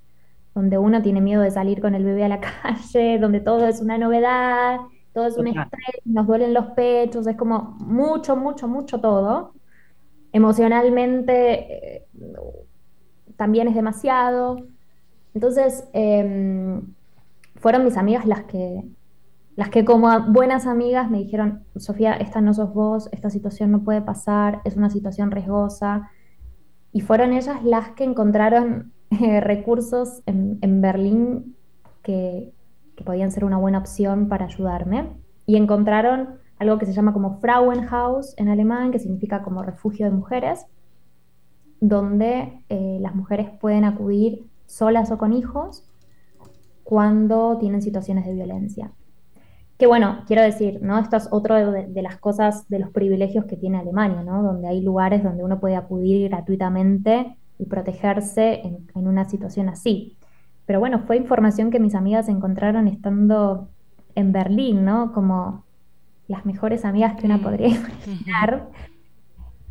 donde 0.54 0.78
uno 0.78 1.02
tiene 1.02 1.20
miedo 1.20 1.42
de 1.42 1.50
salir 1.50 1.80
con 1.80 1.94
el 1.94 2.04
bebé 2.04 2.25
a 2.25 2.28
la 2.28 2.40
calle, 2.62 3.18
donde 3.18 3.40
todo 3.40 3.66
es 3.66 3.80
una 3.80 3.99
novedad, 3.99 4.80
todo 5.12 5.26
es 5.26 5.37
un 5.37 5.49
estrés, 5.49 6.00
nos 6.04 6.26
duelen 6.26 6.54
los 6.54 6.66
pechos, 6.68 7.26
es 7.26 7.37
como 7.37 7.76
mucho, 7.80 8.37
mucho, 8.37 8.68
mucho 8.68 9.00
todo. 9.00 9.54
Emocionalmente 10.32 11.96
eh, 11.96 12.06
también 13.37 13.68
es 13.68 13.75
demasiado. 13.75 14.56
Entonces, 15.34 15.88
em, 15.92 16.82
fueron 17.56 17.84
mis 17.84 17.96
amigas 17.96 18.26
las 18.26 18.44
que, 18.44 18.84
las 19.56 19.68
que 19.70 19.84
como 19.84 20.08
buenas 20.28 20.66
amigas 20.66 21.10
me 21.10 21.18
dijeron, 21.18 21.64
Sofía, 21.76 22.14
esta 22.14 22.40
no 22.40 22.54
sos 22.54 22.72
vos, 22.74 23.08
esta 23.12 23.30
situación 23.30 23.70
no 23.70 23.82
puede 23.84 24.02
pasar, 24.02 24.60
es 24.64 24.76
una 24.76 24.90
situación 24.90 25.30
riesgosa. 25.30 26.10
Y 26.92 27.00
fueron 27.00 27.32
ellas 27.32 27.62
las 27.64 27.90
que 27.90 28.04
encontraron 28.04 28.92
eh, 29.10 29.40
recursos 29.40 30.22
en, 30.26 30.80
Berlín 30.80 31.56
que, 32.02 32.52
podían 33.04 33.32
ser 33.32 33.44
una 33.44 33.56
buena 33.56 33.78
opción 33.78 34.28
para 34.28 34.44
ayudarme 34.44 35.08
y 35.44 35.56
encontraron 35.56 36.36
algo 36.60 36.78
que 36.78 36.86
se 36.86 36.92
llama 36.92 37.12
como 37.12 37.40
Frauenhaus 37.40 38.34
en 38.38 38.48
alemán, 38.48 38.92
que 38.92 39.00
significa 39.00 39.42
como 39.42 39.64
refugio 39.64 40.06
de 40.06 40.12
mujeres, 40.12 40.66
donde 41.80 42.64
eh, 42.68 42.98
las 43.00 43.16
mujeres 43.16 43.50
pueden 43.60 43.84
acudir 43.84 44.46
solas 44.73 45.11
o 45.11 45.19
con 45.19 45.33
hijos 45.33 45.85
cuando 46.85 47.59
tienen 47.59 47.83
situaciones 47.83 48.26
de 48.26 48.35
violencia. 48.35 48.93
Que 49.79 49.87
bueno, 49.87 50.23
quiero 50.26 50.43
decir, 50.43 50.81
¿no? 50.83 50.99
Esto 50.99 51.17
es 51.17 51.29
otro 51.31 51.73
de, 51.73 51.87
de, 51.87 52.02
las 52.02 52.17
cosas, 52.19 52.69
de 52.69 52.79
los 52.79 52.91
privilegios 52.91 53.47
que 53.47 53.57
tiene 53.57 53.79
Alemania, 53.79 54.23
¿no? 54.23 54.43
Donde 54.43 54.69
hay 54.69 54.81
lugares 54.81 55.25
donde 55.25 55.43
uno 55.43 55.59
puede 55.61 55.76
acudir 55.76 56.29
gratuitamente 56.29 57.37
y 57.62 57.67
protegerse 57.67 58.61
en, 58.64 59.07
una 59.07 59.29
situación 59.29 59.69
así. 59.69 60.17
Pero 60.67 60.81
bueno, 60.81 61.00
fue 61.07 61.17
información 61.17 61.71
que 61.71 61.81
mis 61.81 61.95
amigas 61.95 62.29
encontraron 62.29 62.88
estando 62.88 63.69
en 64.14 64.33
Berlín, 64.33 64.85
¿no? 64.85 65.12
Como 65.12 65.64
las 66.29 66.45
mejores 66.47 66.85
amigas 66.85 67.14
que 67.17 67.26
una 67.26 67.38
podría 67.38 67.69
imaginar. 68.07 68.69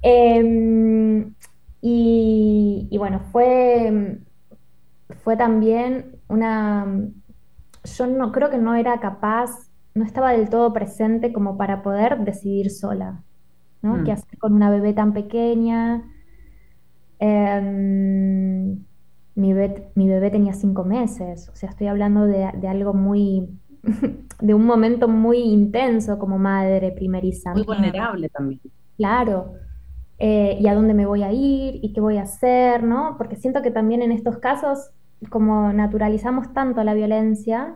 Em, 0.02 1.34
y, 1.82 2.96
bueno, 2.98 3.22
fue, 3.32 4.20
fue 5.24 5.38
también 5.38 6.18
una... 6.28 6.88
Yo 7.84 8.08
no 8.08 8.32
creo 8.32 8.50
que 8.50 8.58
no 8.58 8.76
era 8.76 9.00
capaz, 9.00 9.72
no 9.96 10.06
estaba 10.06 10.32
del 10.32 10.50
todo 10.50 10.72
presente 10.74 11.34
como 11.34 11.58
para 11.58 11.82
poder 11.82 12.20
decidir 12.20 12.70
sola, 12.70 13.24
¿no? 13.82 13.98
Mm. 13.98 14.04
¿Qué 14.04 14.12
hacer 14.12 14.38
con 14.38 14.54
una 14.54 14.70
bebé 14.70 14.94
tan 14.94 15.14
pequeña? 15.14 16.04
Em, 17.20 18.84
mi, 19.36 19.54
bebé, 19.54 19.92
mi, 19.96 20.08
bebé, 20.08 20.30
tenía 20.32 20.54
cinco 20.54 20.84
meses, 20.84 21.50
o 21.50 21.56
sea, 21.56 21.70
estoy 21.70 21.88
hablando 21.88 22.26
de, 22.26 22.46
algo 22.68 22.94
muy, 22.94 23.50
de 24.42 24.54
un 24.54 24.66
momento 24.66 25.08
muy 25.08 25.40
intenso 25.40 26.20
como 26.20 26.38
madre 26.38 26.92
primeriza. 26.92 27.54
Muy 27.54 27.64
vulnerable 27.64 28.30
también. 28.30 28.62
Claro. 28.98 29.54
Eh, 30.24 30.60
y 30.62 30.68
a 30.68 30.76
dónde 30.76 30.94
me 30.94 31.08
voy 31.08 31.24
a 31.24 31.32
ir 31.32 31.80
y 31.82 31.94
qué 31.94 32.00
voy 32.00 32.18
a 32.18 32.24
hacer, 32.24 32.84
¿no? 32.84 33.16
Porque 33.18 33.36
siento 33.36 33.64
que 33.64 33.72
también 33.72 34.04
en 34.04 34.12
estos 34.12 34.38
casos, 34.38 34.92
como 35.30 35.72
naturalizamos 35.74 36.54
tanto 36.54 36.84
la 36.84 36.94
violencia, 36.94 37.76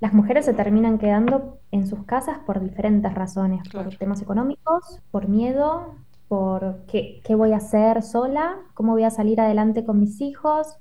las 0.00 0.12
mujeres 0.12 0.44
se 0.44 0.54
terminan 0.54 0.98
quedando 0.98 1.58
en 1.70 1.86
sus 1.86 2.04
casas 2.04 2.38
por 2.46 2.60
diferentes 2.60 3.14
razones, 3.14 3.68
por 3.68 3.94
temas 3.96 4.22
económicos, 4.22 5.00
por 5.10 5.28
miedo, 5.28 5.94
por 6.28 6.84
qué, 6.86 7.22
voy 7.36 7.52
a 7.52 7.56
hacer 7.58 8.02
sola, 8.02 8.56
cómo 8.74 8.92
voy 8.92 9.04
a 9.04 9.10
salir 9.10 9.40
adelante 9.40 9.84
con 9.84 10.00
mis 10.00 10.20
hijos, 10.20 10.78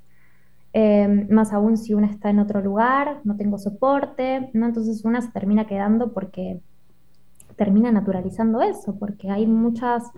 em, 0.73 1.27
más 1.29 1.53
aún 1.53 1.77
si 1.77 1.93
una 1.93 2.07
está 2.07 2.29
en 2.29 2.39
otro 2.39 2.61
lugar, 2.61 3.21
no 3.23 3.35
tengo 3.35 3.57
soporte, 3.57 4.49
¿no? 4.53 4.65
Entonces 4.65 5.05
una 5.05 5.21
se 5.21 5.31
termina 5.31 5.67
quedando 5.67 6.13
porque 6.13 6.61
termina 7.55 7.91
naturalizando 7.91 8.61
eso, 8.61 8.97
porque 8.97 9.29
hay 9.29 9.45
muchas, 9.45 10.11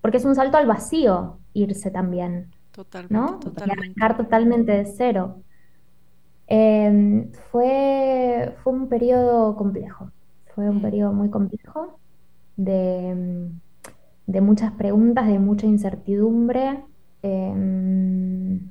porque 0.00 0.18
es 0.18 0.24
un 0.24 0.34
salto 0.34 0.56
al 0.58 0.66
vacío 0.66 1.38
irse 1.54 1.90
también. 1.90 2.50
Totalmente. 2.72 3.14
¿no? 3.14 3.38
Totalmente. 3.38 3.84
arrancar 3.84 4.16
totalmente 4.16 4.72
de 4.72 4.84
cero. 4.86 5.42
Em, 6.46 7.30
fue, 7.50 8.54
fue 8.62 8.72
un 8.72 8.88
periodo 8.88 9.56
complejo, 9.56 10.10
fue 10.54 10.68
un 10.68 10.78
mm. 10.78 10.82
periodo 10.82 11.12
muy 11.12 11.30
complejo 11.30 11.98
de 12.56 13.52
de 14.26 14.40
muchas 14.40 14.72
preguntas, 14.72 15.26
de 15.28 15.38
mucha 15.38 15.66
incertidumbre. 15.66 16.84
Em, 17.22 18.70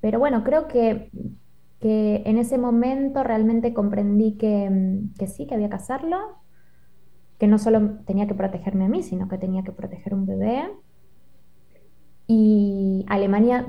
pero 0.00 0.18
bueno, 0.18 0.44
creo 0.44 0.68
que, 0.68 1.10
en 1.80 2.38
ese 2.38 2.58
momento 2.58 3.22
realmente 3.22 3.72
comprendí 3.72 4.36
que, 4.36 5.26
sí, 5.26 5.46
que 5.46 5.54
había 5.54 5.68
que 5.68 5.76
hacerlo. 5.76 6.18
que 7.38 7.46
no 7.48 7.58
solo 7.58 7.98
tenía 8.06 8.26
que 8.26 8.34
protegerme 8.34 8.86
a 8.86 8.88
mí, 8.88 9.02
sino 9.02 9.28
que 9.28 9.38
tenía 9.38 9.62
que 9.62 9.72
proteger 9.72 10.14
un 10.14 10.26
bebé. 10.26 10.64
Y 12.26 13.04
Alemania, 13.08 13.66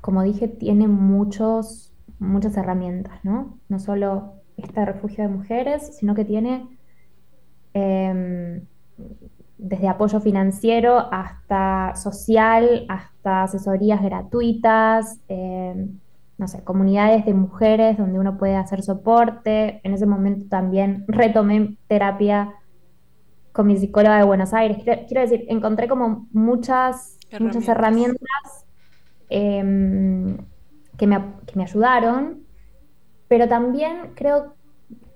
como 0.00 0.22
dije, 0.22 0.48
tiene 0.48 0.88
muchos, 0.88 1.92
muchas 2.18 2.56
herramientas, 2.56 3.18
¿no? 3.24 3.58
No 3.68 3.78
solo 3.78 4.34
este 4.56 4.84
refugio 4.84 5.24
de 5.24 5.30
mujeres, 5.30 5.96
sino 5.98 6.14
que 6.14 6.24
tiene 6.24 6.66
em, 7.74 8.62
desde 9.58 9.88
apoyo 9.88 10.20
financiero 10.20 11.08
hasta 11.12 11.94
social, 11.96 12.86
hasta 12.88 13.44
asesorías 13.44 14.02
gratuitas, 14.02 15.20
em, 15.28 15.98
no 16.38 16.48
sé, 16.48 16.62
comunidades 16.62 17.24
de 17.24 17.34
mujeres 17.34 17.96
donde 17.96 18.18
uno 18.18 18.36
puede 18.36 18.56
hacer 18.56 18.82
soporte. 18.82 19.80
En 19.84 19.94
ese 19.94 20.06
momento 20.06 20.46
también 20.48 21.04
retomé 21.08 21.76
terapia 21.88 22.54
con 23.52 23.66
mi 23.66 23.76
psicóloga 23.76 24.18
de 24.18 24.24
Buenos 24.24 24.52
Aires. 24.52 24.78
Quiero, 24.84 25.22
decir, 25.22 25.46
encontré 25.48 25.88
como 25.88 26.28
muchas 26.32 27.15
herramientas, 27.30 27.56
muchas 27.56 27.68
herramientas 27.68 28.66
em, 29.28 30.36
que, 30.96 31.06
me, 31.06 31.18
que 31.46 31.56
me 31.56 31.64
ayudaron, 31.64 32.44
pero 33.28 33.48
también 33.48 34.12
creo 34.14 34.54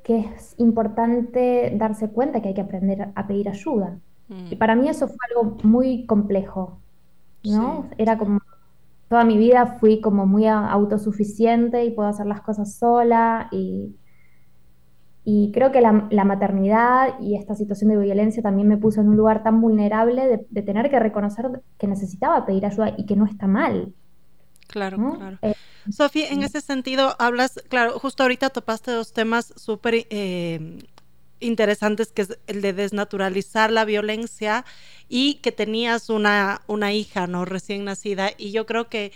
que 0.03 0.19
es 0.19 0.55
importante 0.59 1.73
darse 1.77 2.11
cuenta 2.11 2.41
que 2.41 2.49
hay 2.49 2.55
que 2.55 2.61
aprender 2.63 3.11
a 3.15 3.27
pedir 3.27 3.49
ayuda. 3.49 3.99
Y 4.29 4.55
mm. 4.55 4.59
para 4.59 4.75
mí 4.75 4.89
eso 4.89 5.09
fue 5.09 5.17
algo 5.31 5.57
muy 5.63 6.07
complejo, 6.07 6.81
¿no? 7.45 7.89
Era 7.99 8.17
como, 8.17 8.41
toda 9.09 9.25
mi 9.25 9.37
vida 9.37 9.79
fui 9.81 10.01
como 10.01 10.27
muy 10.27 10.47
autosuficiente 10.47 11.85
y 11.85 11.91
puedo 11.91 12.09
hacer 12.09 12.27
las 12.27 12.41
cosas 12.43 12.75
sola 12.75 13.49
y, 13.51 13.97
y 15.25 15.53
creo 15.53 15.71
que 15.71 15.81
la, 15.81 16.25
maternidad 16.25 17.21
y 17.21 17.37
esta 17.37 17.55
situación 17.55 17.91
de 17.91 17.99
violencia 17.99 18.43
también 18.43 18.69
me 18.69 18.79
puso 18.79 19.01
en 19.01 19.09
un 19.09 19.17
lugar 19.17 19.43
tan 19.43 19.61
vulnerable 19.61 20.45
de, 20.49 20.63
tener 20.63 20.91
que 20.91 20.99
reconocer 20.99 21.63
que 21.79 21.87
necesitaba 21.87 22.47
pedir 22.47 22.65
ayuda 22.65 22.95
y 22.97 23.05
que 23.05 23.17
no 23.17 23.27
está 23.27 23.47
mal. 23.47 23.93
Claro, 24.67 25.17
claro. 25.19 25.39
Eh, 25.43 25.55
Sofía, 25.91 26.29
en 26.29 26.43
ese 26.43 26.61
sentido 26.61 27.17
hablas, 27.19 27.61
claro, 27.69 27.99
justo 27.99 28.23
ahorita 28.23 28.51
topaste 28.51 28.93
dos 28.93 29.13
temas 29.13 29.53
súper 29.57 30.07
eh, 30.11 30.79
interesantes, 31.41 32.13
que 32.13 32.23
es 32.23 32.39
el 32.47 32.63
de 32.63 32.73
desnaturalizar 32.73 33.71
la 33.71 33.85
violencia 33.85 34.65
y 35.09 35.35
que 35.37 35.53
tenías 35.53 36.09
una, 36.11 36.63
una 36.67 36.93
hija, 36.93 37.27
¿no? 37.27 37.45
Recién 37.45 37.85
nacida. 37.85 38.31
Y 38.39 38.53
yo 38.53 38.67
creo 38.67 38.89
que, 38.89 39.13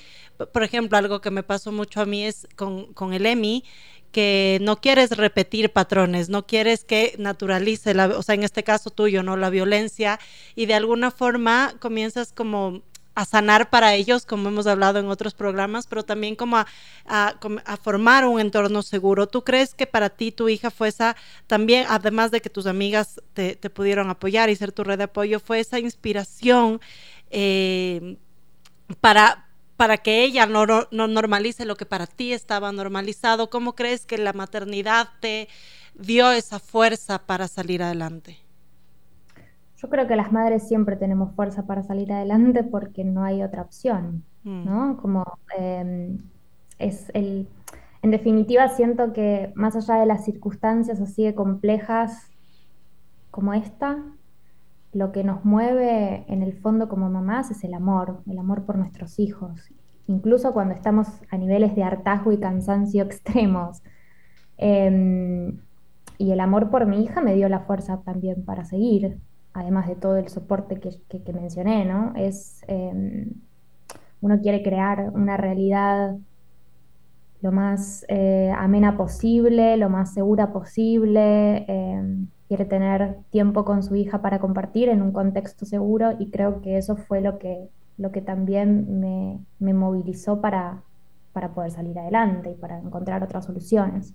por 0.52 0.64
ejemplo, 0.64 0.98
algo 0.98 1.20
que 1.20 1.30
me 1.30 1.42
pasó 1.42 1.70
mucho 1.70 2.00
a 2.00 2.06
mí 2.06 2.24
es 2.24 2.48
con, 2.56 2.92
con 2.94 3.12
el 3.12 3.26
EMI, 3.26 3.64
que 4.14 4.58
no 4.62 4.80
quieres 4.80 5.10
repetir 5.10 5.72
patrones, 5.72 6.28
no 6.28 6.46
quieres 6.46 6.84
que 6.84 7.16
naturalice, 7.18 7.94
la, 7.94 8.06
o 8.06 8.22
sea, 8.22 8.36
en 8.36 8.44
este 8.44 8.62
caso 8.62 8.90
tuyo, 8.90 9.24
¿no? 9.24 9.36
La 9.36 9.50
violencia 9.50 10.20
y 10.54 10.66
de 10.66 10.74
alguna 10.74 11.10
forma 11.10 11.74
comienzas 11.80 12.32
como 12.32 12.82
a 13.16 13.24
sanar 13.24 13.70
para 13.70 13.94
ellos, 13.94 14.24
como 14.24 14.48
hemos 14.48 14.68
hablado 14.68 15.00
en 15.00 15.08
otros 15.08 15.34
programas, 15.34 15.88
pero 15.88 16.04
también 16.04 16.36
como 16.36 16.58
a, 16.58 17.76
formar 17.82 18.24
un 18.24 18.40
entorno 18.40 18.82
seguro. 18.82 19.26
¿Tú 19.26 19.42
crees 19.42 19.74
que 19.74 19.88
para 19.88 20.10
ti 20.10 20.30
tu 20.30 20.48
hija 20.48 20.70
fue 20.70 20.88
esa, 20.88 21.16
también, 21.48 21.86
además 21.88 22.30
de 22.30 22.40
que 22.40 22.50
tus 22.50 22.66
amigas 22.66 23.20
te, 23.32 23.56
te 23.56 23.68
pudieron 23.68 24.10
apoyar 24.10 24.48
y 24.48 24.56
ser 24.56 24.70
tu 24.70 24.84
red 24.84 24.98
de 24.98 25.04
apoyo, 25.04 25.40
fue 25.40 25.58
esa 25.58 25.80
inspiración 25.80 26.80
eh, 27.30 28.16
para, 29.00 29.43
para 29.76 29.98
que 29.98 30.24
ella 30.24 30.46
no, 30.46 30.66
no, 30.66 31.08
normalice 31.08 31.64
lo 31.64 31.76
que 31.76 31.86
para 31.86 32.06
ti 32.06 32.32
estaba 32.32 32.72
normalizado? 32.72 33.50
¿Cómo 33.50 33.74
crees 33.74 34.06
que 34.06 34.18
la 34.18 34.32
maternidad 34.32 35.08
te 35.20 35.48
dio 35.94 36.30
esa 36.32 36.58
fuerza 36.58 37.26
para 37.26 37.48
salir 37.48 37.82
adelante? 37.82 38.38
Yo 39.76 39.88
creo 39.90 40.06
que 40.06 40.16
las 40.16 40.32
madres 40.32 40.66
siempre 40.66 40.96
tenemos 40.96 41.34
fuerza 41.34 41.66
para 41.66 41.82
salir 41.82 42.12
adelante 42.12 42.64
porque 42.64 43.04
no 43.04 43.24
hay 43.24 43.42
otra 43.42 43.62
opción, 43.62 44.24
mm. 44.44 44.64
¿no? 44.64 44.96
Como 45.00 45.24
em, 45.58 46.18
es 46.78 47.10
el... 47.14 47.48
En 48.02 48.10
definitiva, 48.10 48.68
siento 48.68 49.12
que 49.12 49.52
más 49.54 49.76
allá 49.76 50.00
de 50.00 50.06
las 50.06 50.24
circunstancias 50.24 51.00
así 51.00 51.24
de 51.24 51.34
complejas 51.34 52.30
como 53.30 53.54
esta, 53.54 53.98
lo 54.94 55.12
que 55.12 55.24
nos 55.24 55.44
mueve 55.44 56.24
en 56.28 56.42
el 56.42 56.54
fondo 56.54 56.88
como 56.88 57.10
mamás 57.10 57.50
es 57.50 57.64
el 57.64 57.74
amor, 57.74 58.22
el 58.28 58.38
amor 58.38 58.64
por 58.64 58.78
nuestros 58.78 59.18
hijos, 59.18 59.72
incluso 60.06 60.52
cuando 60.52 60.74
estamos 60.74 61.08
a 61.30 61.36
niveles 61.36 61.74
de 61.74 61.82
hartazgo 61.82 62.32
y 62.32 62.38
cansancio 62.38 63.02
extremos. 63.04 63.82
Em, 64.56 65.58
y 66.16 66.30
el 66.30 66.40
amor 66.40 66.70
por 66.70 66.86
mi 66.86 67.02
hija 67.02 67.20
me 67.20 67.34
dio 67.34 67.48
la 67.48 67.60
fuerza 67.60 68.00
también 68.04 68.44
para 68.44 68.64
seguir, 68.64 69.18
además 69.52 69.88
de 69.88 69.96
todo 69.96 70.16
el 70.16 70.28
soporte 70.28 70.80
que, 70.80 71.32
mencioné, 71.32 71.84
¿no? 71.84 72.12
Es, 72.16 72.64
em, 72.68 73.32
uno 74.20 74.40
quiere 74.40 74.62
crear 74.62 75.10
una 75.12 75.36
realidad 75.36 76.16
lo 77.42 77.52
más 77.52 78.06
eh, 78.08 78.52
amena 78.56 78.96
posible, 78.96 79.76
lo 79.76 79.90
más 79.90 80.14
segura 80.14 80.52
posible, 80.52 81.64
em, 81.68 82.28
quiere 82.48 82.64
tener 82.64 83.16
tiempo 83.30 83.64
con 83.64 83.82
su 83.82 83.94
hija 83.96 84.22
para 84.22 84.38
compartir 84.38 84.88
en 84.88 85.02
un 85.02 85.12
contexto 85.12 85.64
seguro 85.66 86.12
y 86.18 86.30
creo 86.30 86.60
que 86.60 86.76
eso 86.76 86.96
fue 86.96 87.20
lo 87.20 87.38
que, 87.38 87.68
lo 87.96 88.12
que 88.12 88.20
también 88.20 89.00
me, 89.00 89.38
me 89.58 89.74
movilizó 89.74 90.40
para, 90.40 90.82
para 91.32 91.52
poder 91.54 91.70
salir 91.70 91.98
adelante 91.98 92.50
y 92.50 92.54
para 92.54 92.78
encontrar 92.78 93.22
otras 93.22 93.44
soluciones 93.44 94.14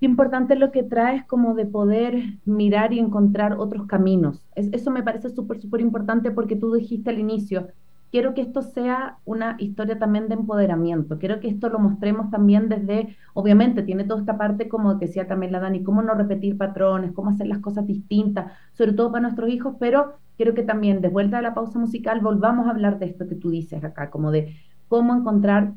importante 0.00 0.56
lo 0.56 0.72
que 0.72 0.82
traes 0.82 1.24
como 1.26 1.54
de 1.54 1.66
poder 1.66 2.38
mirar 2.44 2.92
y 2.92 2.98
encontrar 2.98 3.54
otros 3.58 3.86
caminos. 3.86 4.42
eso 4.54 4.90
me 4.90 5.02
parece 5.02 5.30
súper, 5.30 5.60
súper 5.60 5.80
importante 5.82 6.30
porque 6.30 6.56
tú 6.56 6.72
dijiste 6.72 7.10
al 7.10 7.18
inicio, 7.18 7.68
quiero 8.10 8.34
que 8.34 8.42
esto 8.42 8.62
sea 8.62 9.18
una 9.24 9.56
historia 9.58 9.98
también 9.98 10.28
de 10.28 10.34
empoderamiento, 10.34 11.18
quiero 11.18 11.40
que 11.40 11.48
esto 11.48 11.68
lo 11.68 11.78
mostremos 11.78 12.30
también 12.30 12.68
desde, 12.68 13.16
obviamente 13.34 13.82
tiene 13.82 14.04
toda 14.04 14.20
esta 14.20 14.36
parte 14.36 14.68
como 14.68 14.94
decía 14.94 15.26
también 15.26 15.52
la 15.52 15.60
Dani, 15.60 15.82
cómo 15.82 16.02
no 16.02 16.14
repetir 16.14 16.56
patrones, 16.58 17.12
cómo 17.12 17.30
hacer 17.30 17.46
las 17.46 17.58
cosas 17.58 17.86
distintas, 17.86 18.52
sobre 18.72 18.92
todo 18.92 19.12
para 19.12 19.22
nuestros 19.22 19.50
hijos, 19.50 19.76
pero 19.78 20.14
quiero 20.36 20.54
que 20.54 20.62
también 20.62 21.00
de 21.00 21.08
vuelta 21.08 21.38
a 21.38 21.42
la 21.42 21.54
pausa 21.54 21.78
musical 21.78 22.20
volvamos 22.20 22.66
a 22.66 22.70
hablar 22.70 22.98
de 22.98 23.06
esto 23.06 23.28
que 23.28 23.34
tú 23.36 23.50
dices 23.50 23.84
acá, 23.84 24.10
como 24.10 24.30
de 24.30 24.56
cómo 24.88 25.14
encontrar 25.14 25.72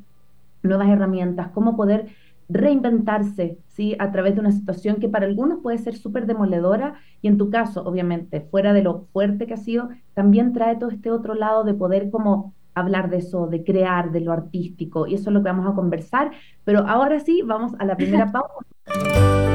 nuevas 0.64 0.90
herramientas, 0.90 1.50
cómo 1.54 1.76
poder 1.76 2.08
reinventarse, 2.54 3.60
¿sí? 3.68 3.96
A 4.00 4.12
través 4.12 4.36
de 4.36 4.42
una 4.42 4.52
situación 4.52 4.98
que 4.98 5.10
para 5.10 5.26
algunos 5.26 5.60
puede 5.62 5.78
ser 5.80 5.96
súper 5.96 6.26
demoledora 6.26 6.96
y 7.22 7.28
en 7.28 7.38
tu 7.38 7.50
caso, 7.50 7.84
obviamente, 7.84 8.42
fuera 8.42 8.74
de 8.74 8.84
lo 8.84 9.08
fuerte 9.12 9.48
que 9.48 9.56
ha 9.56 9.58
sido, 9.58 9.90
también 10.14 10.54
trae 10.54 10.76
todo 10.76 10.90
este 10.90 11.12
otro 11.12 11.34
lado 11.34 11.64
de 11.64 11.74
poder 11.74 12.12
como 12.12 12.54
hablar 12.76 13.10
de 13.10 13.18
eso, 13.18 13.48
de 13.48 13.64
crear, 13.64 14.12
de 14.12 14.22
lo 14.22 14.32
artístico 14.32 15.08
y 15.08 15.16
eso 15.16 15.30
es 15.30 15.34
lo 15.34 15.42
que 15.42 15.50
vamos 15.50 15.72
a 15.72 15.76
conversar. 15.76 16.32
Pero 16.64 16.88
ahora 16.88 17.20
sí, 17.20 17.42
vamos 17.44 17.74
a 17.80 17.86
la 17.86 17.98
primera 17.98 18.32
pausa. 18.32 19.53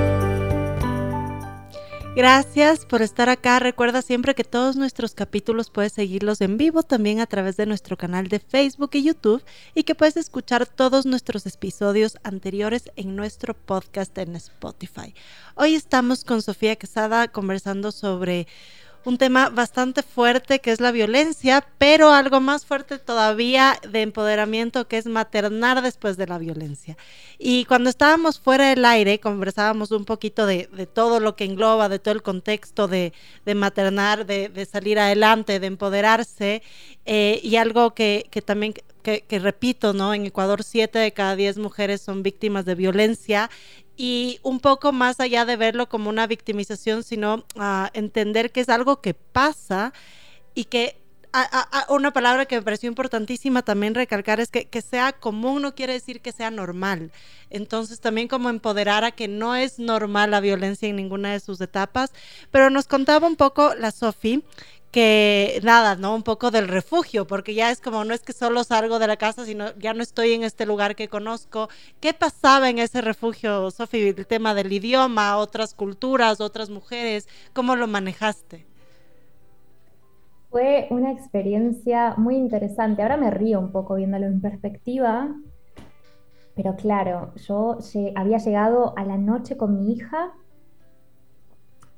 Gracias 2.18 2.84
por 2.84 3.00
estar 3.00 3.28
acá. 3.28 3.60
Recuerda 3.60 4.02
siempre 4.02 4.34
que 4.34 4.42
todos 4.42 4.74
nuestros 4.74 5.14
capítulos 5.14 5.70
puedes 5.70 5.92
seguirlos 5.92 6.40
en 6.40 6.56
vivo 6.56 6.82
también 6.82 7.20
a 7.20 7.26
través 7.26 7.56
de 7.56 7.64
nuestro 7.64 7.96
canal 7.96 8.26
de 8.26 8.40
Facebook 8.40 8.90
y 8.94 9.04
YouTube 9.04 9.44
y 9.72 9.84
que 9.84 9.94
puedes 9.94 10.16
escuchar 10.16 10.66
todos 10.66 11.06
nuestros 11.06 11.46
episodios 11.46 12.18
anteriores 12.24 12.90
en 12.96 13.14
nuestro 13.14 13.54
podcast 13.54 14.18
en 14.18 14.34
Spotify. 14.34 15.14
Hoy 15.54 15.76
estamos 15.76 16.24
con 16.24 16.42
Sofía 16.42 16.74
Quesada 16.74 17.28
conversando 17.28 17.92
sobre 17.92 18.48
un 19.08 19.16
tema 19.16 19.48
bastante 19.48 20.02
fuerte 20.02 20.58
que 20.58 20.70
es 20.70 20.82
la 20.82 20.92
violencia, 20.92 21.66
pero 21.78 22.12
algo 22.12 22.40
más 22.40 22.66
fuerte 22.66 22.98
todavía 22.98 23.80
de 23.90 24.02
empoderamiento 24.02 24.86
que 24.86 24.98
es 24.98 25.06
maternar 25.06 25.80
después 25.80 26.18
de 26.18 26.26
la 26.26 26.36
violencia. 26.36 26.98
Y 27.38 27.64
cuando 27.64 27.88
estábamos 27.88 28.38
fuera 28.38 28.68
del 28.68 28.84
aire, 28.84 29.18
conversábamos 29.18 29.92
un 29.92 30.04
poquito 30.04 30.44
de, 30.44 30.66
todo 30.92 31.20
lo 31.20 31.36
que 31.36 31.44
engloba, 31.44 31.88
de 31.88 31.98
todo 31.98 32.12
el 32.12 32.22
contexto 32.22 32.86
de, 32.86 33.14
maternar, 33.56 34.26
de, 34.26 34.68
salir 34.70 34.98
adelante, 34.98 35.58
de 35.58 35.68
empoderarse, 35.68 36.62
eh, 37.06 37.40
y 37.42 37.56
algo 37.56 37.94
que, 37.94 38.28
también 38.44 38.74
que, 39.02 39.22
que, 39.22 39.38
repito, 39.38 39.94
¿no? 39.94 40.12
En 40.12 40.26
Ecuador, 40.26 40.62
siete 40.62 40.98
de 40.98 41.12
cada 41.12 41.34
diez 41.34 41.56
mujeres 41.56 42.02
son 42.02 42.22
víctimas 42.22 42.66
de 42.66 42.74
violencia 42.74 43.48
y 43.98 44.38
un 44.44 44.60
poco 44.60 44.92
más 44.92 45.18
allá 45.18 45.44
de 45.44 45.56
verlo 45.56 45.88
como 45.88 46.08
una 46.08 46.28
victimización, 46.28 47.02
sino 47.02 47.44
a 47.58 47.90
entender 47.94 48.52
que 48.52 48.60
es 48.60 48.68
algo 48.68 49.02
que 49.02 49.12
pasa 49.12 49.92
y 50.54 50.64
que 50.66 50.96
una 51.88 52.12
palabra 52.12 52.46
que 52.46 52.56
me 52.56 52.62
pareció 52.62 52.88
importantísima 52.88 53.62
también 53.62 53.94
recalcar 53.94 54.40
es 54.40 54.50
que, 54.50 54.66
que 54.66 54.82
sea 54.82 55.12
común 55.12 55.62
no 55.62 55.74
quiere 55.74 55.92
decir 55.92 56.20
que 56.20 56.32
sea 56.32 56.50
normal. 56.50 57.12
Entonces 57.50 58.00
también 58.00 58.28
como 58.28 58.48
empoderar 58.48 59.04
a 59.04 59.10
que 59.10 59.28
no 59.28 59.54
es 59.54 59.78
normal 59.78 60.30
la 60.30 60.40
violencia 60.40 60.88
en 60.88 60.96
ninguna 60.96 61.32
de 61.32 61.40
sus 61.40 61.60
etapas. 61.60 62.12
Pero 62.50 62.70
nos 62.70 62.86
contaba 62.86 63.26
un 63.26 63.36
poco 63.36 63.74
la 63.74 63.90
Sofi 63.90 64.44
que 64.90 65.60
nada, 65.62 65.96
¿no? 65.96 66.14
Un 66.14 66.22
poco 66.22 66.50
del 66.50 66.68
refugio, 66.68 67.26
porque 67.26 67.54
ya 67.54 67.70
es 67.70 67.80
como, 67.80 68.04
no 68.04 68.14
es 68.14 68.22
que 68.22 68.32
solo 68.32 68.64
salgo 68.64 68.98
de 68.98 69.06
la 69.06 69.16
casa, 69.16 69.44
sino 69.44 69.74
ya 69.78 69.92
no 69.92 70.02
estoy 70.02 70.32
en 70.32 70.44
este 70.44 70.64
lugar 70.64 70.96
que 70.96 71.08
conozco. 71.08 71.68
¿Qué 72.00 72.14
pasaba 72.14 72.70
en 72.70 72.78
ese 72.78 73.00
refugio, 73.02 73.70
Sofi? 73.70 74.08
El 74.08 74.26
tema 74.26 74.54
del 74.54 74.72
idioma, 74.72 75.36
otras 75.36 75.74
culturas, 75.74 76.40
otras 76.40 76.70
mujeres, 76.70 77.28
¿cómo 77.52 77.76
lo 77.76 77.86
manejaste? 77.86 78.66
Fue 80.50 80.86
una 80.90 81.12
experiencia 81.12 82.14
muy 82.16 82.36
interesante. 82.36 83.02
Ahora 83.02 83.18
me 83.18 83.30
río 83.30 83.60
un 83.60 83.70
poco 83.70 83.96
viéndolo 83.96 84.26
en 84.26 84.40
perspectiva, 84.40 85.28
pero 86.56 86.74
claro, 86.76 87.34
yo 87.46 87.78
había 88.16 88.38
llegado 88.38 88.94
a 88.96 89.04
la 89.04 89.18
noche 89.18 89.58
con 89.58 89.78
mi 89.78 89.92
hija 89.92 90.32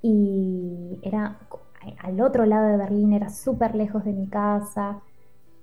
y 0.02 0.98
era 1.02 1.38
al 2.02 2.20
otro 2.20 2.46
lado 2.46 2.68
de 2.68 2.76
Berlín, 2.76 3.12
era 3.12 3.28
súper 3.28 3.74
lejos 3.74 4.04
de 4.04 4.12
mi 4.12 4.28
casa. 4.28 5.00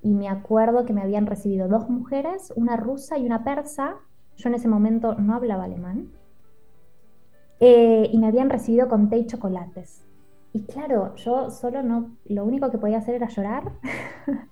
Y 0.02 0.14
me 0.14 0.30
acuerdo 0.30 0.86
que 0.86 0.94
me 0.94 1.02
habían 1.02 1.26
recibido 1.26 1.68
dos 1.68 1.90
mujeres, 1.90 2.54
una 2.56 2.78
rusa 2.78 3.18
y 3.18 3.26
una 3.26 3.44
persa. 3.44 3.96
Yo 4.38 4.50
en 4.50 4.56
ese 4.56 4.68
momento 4.68 5.16
no 5.16 5.36
hablaba 5.36 5.66
alemán. 5.66 6.10
Eh, 7.60 8.10
y 8.12 8.18
me 8.20 8.28
habían 8.28 8.50
recibido 8.50 8.88
con 8.88 9.10
té 9.10 9.18
y 9.18 9.26
chocolates. 9.26 10.06
Y 10.54 10.62
claro, 10.64 11.16
yo 11.16 11.50
solo 11.50 11.84
no, 11.84 12.12
lo 12.26 12.46
único 12.46 12.72
que 12.72 12.78
podía 12.78 13.00
hacer 13.00 13.16
era 13.16 13.28
llorar. 13.28 13.72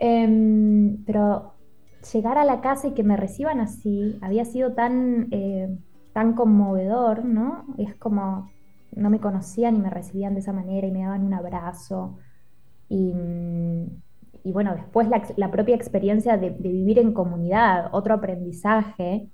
Em, 0.00 1.04
pero 1.04 1.52
llegar 2.12 2.36
a 2.36 2.44
la 2.44 2.60
casa 2.60 2.88
y 2.88 2.94
que 2.94 3.04
me 3.04 3.16
reciban 3.16 3.60
así 3.60 4.18
había 4.22 4.44
sido 4.44 4.72
tan, 4.72 5.28
eh, 5.30 5.78
tan 6.12 6.34
conmovedor, 6.34 7.24
¿no? 7.24 7.64
Es 7.78 7.94
como, 7.94 8.50
no 8.96 9.10
me 9.10 9.20
conocían 9.20 9.76
y 9.76 9.78
me 9.78 9.90
recibían 9.90 10.34
de 10.34 10.40
esa 10.40 10.52
manera 10.52 10.86
y 10.86 10.90
me 10.90 11.02
daban 11.02 11.24
un 11.24 11.34
abrazo. 11.34 12.16
Y, 12.88 13.12
bueno, 14.44 14.74
después 14.74 15.08
la, 15.36 15.50
propia 15.50 15.74
experiencia 15.74 16.36
de, 16.36 16.50
vivir 16.50 16.98
en 16.98 17.12
comunidad, 17.12 17.88
otro 17.92 18.14
aprendizaje, 18.14 19.28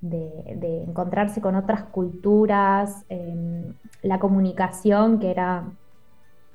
de, 0.00 0.84
encontrarse 0.86 1.40
con 1.40 1.54
otras 1.54 1.84
culturas, 1.84 3.04
em, 3.08 3.74
la 4.02 4.18
comunicación 4.18 5.18
que 5.18 5.30
era 5.30 5.64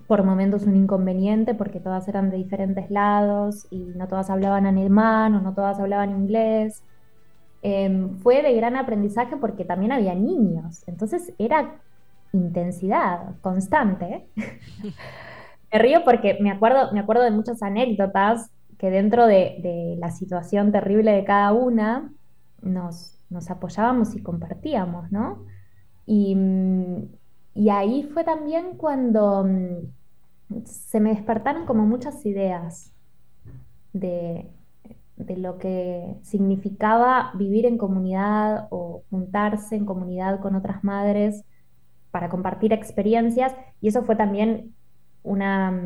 por 0.08 0.24
momentos 0.24 0.64
un 0.64 0.76
inconveniente 0.76 1.56
porque 1.56 1.80
todas 1.80 2.08
eran 2.08 2.30
de 2.30 2.38
diferentes 2.38 2.92
lados 2.92 3.66
y 3.72 3.80
no 3.96 4.08
todas 4.08 4.30
hablaban 4.30 4.68
alemán 4.68 5.34
o 5.36 5.42
no 5.42 5.54
todas 5.54 5.80
hablaban 5.80 6.12
inglés. 6.12 6.84
Em, 7.64 8.16
fue 8.18 8.44
de 8.44 8.54
gran 8.54 8.76
aprendizaje 8.76 9.38
porque 9.38 9.66
también 9.66 9.92
había 9.92 10.14
niños, 10.14 10.84
entonces 10.88 11.34
era 11.40 11.82
intensidad 12.36 13.40
constante. 13.42 14.28
me 15.72 15.80
río 15.80 16.04
porque 16.04 16.38
me 16.42 16.52
acuerdo, 16.52 16.92
me 16.92 17.00
acuerdo 17.00 17.24
de 17.24 17.32
muchas 17.32 17.62
anécdotas 17.62 18.52
que 18.78 18.90
dentro 18.90 19.26
de, 19.26 19.96
la 20.00 20.12
situación 20.12 20.72
terrible 20.72 21.12
de 21.12 21.24
cada 21.24 21.54
una 21.54 22.12
nos, 22.62 23.18
nos 23.30 23.50
apoyábamos 23.50 24.16
y 24.16 24.22
compartíamos, 24.22 25.12
¿no? 25.12 25.46
Y, 26.06 26.38
y, 27.54 27.70
ahí 27.70 28.04
fue 28.04 28.24
también 28.24 28.78
cuando 28.78 29.44
mm, 29.44 30.66
se 30.66 31.00
me 31.00 31.10
despertaron 31.12 31.66
como 31.66 31.86
muchas 31.86 32.24
ideas 32.26 32.92
de, 33.94 34.52
de 35.16 35.38
lo 35.38 35.58
que 35.58 36.16
significaba 36.22 37.32
vivir 37.36 37.66
en 37.66 37.78
comunidad 37.78 38.68
o 38.70 39.04
juntarse 39.10 39.76
en 39.76 39.86
comunidad 39.86 40.42
con 40.42 40.56
otras 40.56 40.84
madres 40.84 41.44
para 42.16 42.30
compartir 42.30 42.72
experiencias 42.72 43.54
y 43.82 43.90
eso 43.90 44.04
fue 44.04 44.16
también 44.16 44.74
una, 45.22 45.78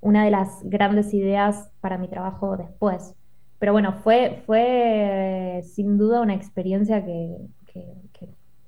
una 0.00 0.24
de 0.24 0.30
las 0.30 0.60
grandes 0.62 1.12
ideas 1.12 1.72
para 1.80 1.98
mi 1.98 2.06
trabajo 2.06 2.56
después. 2.56 3.16
Pero 3.58 3.72
bueno, 3.72 3.94
fue, 4.04 4.40
fue 4.46 5.60
sin 5.64 5.98
duda 5.98 6.20
una 6.20 6.36
experiencia 6.36 7.04
que, 7.04 7.38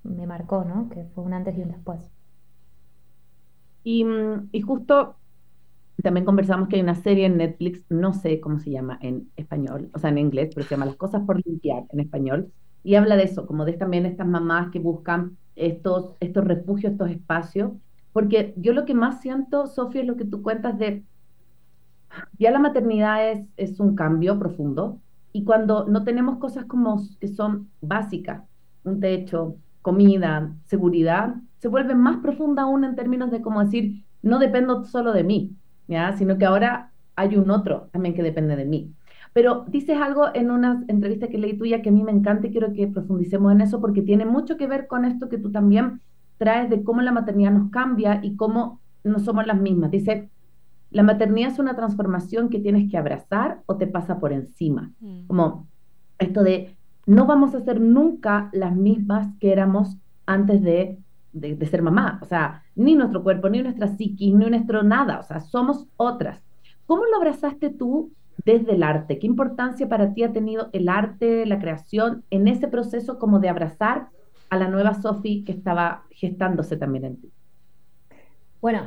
me 0.03 0.27
marcó, 0.27 0.65
¿no? 0.65 0.89
Que 0.89 1.05
fue 1.15 1.23
un 1.23 1.33
antes 1.33 1.57
y 1.57 1.61
un 1.63 1.69
después. 1.69 2.01
Y, 3.85 4.05
y, 4.51 4.61
justo 4.61 5.15
también 6.03 6.27
conversamos 6.27 6.69
que 6.69 6.75
hay 6.75 6.83
una 6.83 6.97
serie 6.97 7.27
en 7.27 7.37
Netflix, 7.37 7.85
no 7.89 8.13
sé 8.15 8.41
cómo 8.41 8.59
se 8.59 8.73
llama 8.73 8.99
en 9.01 9.31
español, 9.37 9.91
o 9.95 10.01
sea, 10.01 10.11
en 10.11 10.19
inglés, 10.19 10.51
pero 10.53 10.67
se 10.67 10.75
llama 10.75 10.87
Las 10.87 10.97
cosas 10.97 11.23
por 11.25 11.41
limpiar 11.47 11.85
en 11.91 12.01
español, 12.01 12.51
y 12.83 12.97
habla 12.97 13.15
de 13.15 13.25
eso, 13.25 13.47
como 13.47 13.65
de 13.65 13.75
también 13.75 14.07
estas 14.07 14.27
mamás 14.27 14.73
que 14.73 14.81
buscan 14.81 15.37
estos, 15.67 16.15
estos 16.21 16.45
refugios, 16.45 16.93
estos 16.93 17.11
espacios, 17.11 17.73
porque 18.13 18.55
yo 18.57 18.73
lo 18.73 18.85
que 18.85 18.95
más 18.95 19.21
siento, 19.21 19.67
Sofía, 19.67 20.03
es 20.03 20.07
lo 20.07 20.17
que 20.17 20.25
tú 20.25 20.43
cuentas 20.43 20.79
de, 20.79 21.05
ya 22.39 22.51
la 22.51 22.59
maternidad 22.59 23.31
es, 23.31 23.47
es 23.57 23.81
un 23.81 23.95
cambio 23.95 24.39
profundo, 24.39 25.01
y 25.33 25.45
cuando 25.45 25.87
no 25.87 26.03
tenemos 26.05 26.39
cosas 26.39 26.65
como 26.65 27.03
que 27.21 27.29
son 27.29 27.71
básicas, 27.81 28.43
un 28.85 29.01
techo, 29.01 29.57
comida, 29.83 30.53
seguridad, 30.67 31.37
se 31.59 31.69
vuelve 31.69 31.95
más 31.95 32.19
profunda 32.19 32.63
aún 32.63 32.85
en 32.85 32.97
términos 32.97 33.31
de 33.31 33.41
como 33.41 33.63
decir, 33.63 34.05
no 34.23 34.39
dependo 34.39 34.85
solo 34.85 35.13
de 35.13 35.25
mí, 35.25 35.57
¿ya? 35.87 36.17
sino 36.17 36.39
que 36.39 36.47
ahora 36.47 36.91
hay 37.17 37.37
un 37.37 37.51
otro 37.51 37.89
también 37.93 38.15
que 38.15 38.23
depende 38.23 38.57
de 38.57 38.65
mí. 38.65 38.95
Pero 39.33 39.65
dices 39.69 39.97
algo 39.99 40.27
en 40.35 40.51
una 40.51 40.85
entrevista 40.89 41.29
que 41.29 41.39
leí 41.39 41.57
tuya 41.57 41.83
que 41.83 41.91
a 41.91 41.93
mí 41.93 42.03
me 42.03 42.11
encanta 42.11 42.49
y 42.49 42.51
quiero 42.51 42.73
que 42.73 42.89
profundicemos 42.89 43.53
en 43.53 43.61
eso 43.61 43.81
porque 43.81 44.03
tiene 44.03 44.25
mucho 44.25 44.57
que 44.57 44.67
ver 44.67 44.87
con 44.89 45.05
esto 45.05 45.29
que 45.29 45.39
tú 45.39 45.53
también 45.53 46.01
traes 46.37 46.69
de 46.69 46.83
cómo 46.83 47.01
la 47.03 47.13
maternidad 47.13 47.53
nos 47.53 47.71
cambia 47.71 48.21
y 48.23 48.35
cómo 48.35 48.81
no 49.05 49.19
somos 49.21 49.47
las 49.47 49.61
mismas. 49.61 49.91
Dice, 49.91 50.31
la 50.91 51.03
maternidad 51.03 51.53
es 51.53 51.59
una 51.59 51.77
transformación 51.77 52.49
que 52.49 52.59
tienes 52.59 52.91
que 52.91 52.97
abrazar 52.97 53.63
o 53.67 53.77
te 53.77 53.87
pasa 53.87 54.19
por 54.19 54.33
encima. 54.33 54.91
Mm. 55.01 55.27
Como 55.27 55.69
esto 56.19 56.43
de, 56.43 56.75
no 57.07 57.27
vamos 57.27 57.55
a 57.55 57.61
ser 57.61 57.81
nunca 57.81 58.51
las 58.53 58.75
mismas 58.75 59.29
que 59.39 59.53
éramos 59.53 59.97
antes 60.27 60.63
de, 60.63 60.99
de, 61.33 61.55
de 61.55 61.67
ser 61.67 61.83
mamá. 61.83 62.19
O 62.23 62.25
sea, 62.25 62.65
ni 62.75 62.97
nuestro 62.97 63.23
cuerpo, 63.23 63.49
ni 63.49 63.63
nuestra 63.63 63.87
psiquis, 63.87 64.35
ni 64.35 64.51
nuestro 64.51 64.83
nada. 64.83 65.21
O 65.21 65.23
sea, 65.23 65.41
somos 65.41 65.87
otras. 65.97 66.43
¿Cómo 66.87 67.05
lo 67.05 67.17
abrazaste 67.19 67.71
tú 67.71 68.11
desde 68.45 68.75
el 68.75 68.83
arte? 68.83 69.19
¿Qué 69.19 69.27
importancia 69.27 69.89
para 69.89 70.13
ti 70.13 70.23
ha 70.23 70.33
tenido 70.33 70.69
el 70.73 70.89
arte, 70.89 71.47
la 71.47 71.59
creación, 71.59 72.25
en 72.31 72.49
ese 72.49 72.69
proceso 72.69 73.19
como 73.19 73.39
de 73.39 73.49
abrazar 73.49 74.09
a 74.49 74.57
la 74.57 74.69
nueva 74.69 74.95
Sophie 74.95 75.45
que 75.45 75.53
estaba 75.53 76.05
gestándose 76.11 76.77
también 76.77 77.05
en 77.05 77.21
ti? 77.21 77.33
Bueno, 78.61 78.83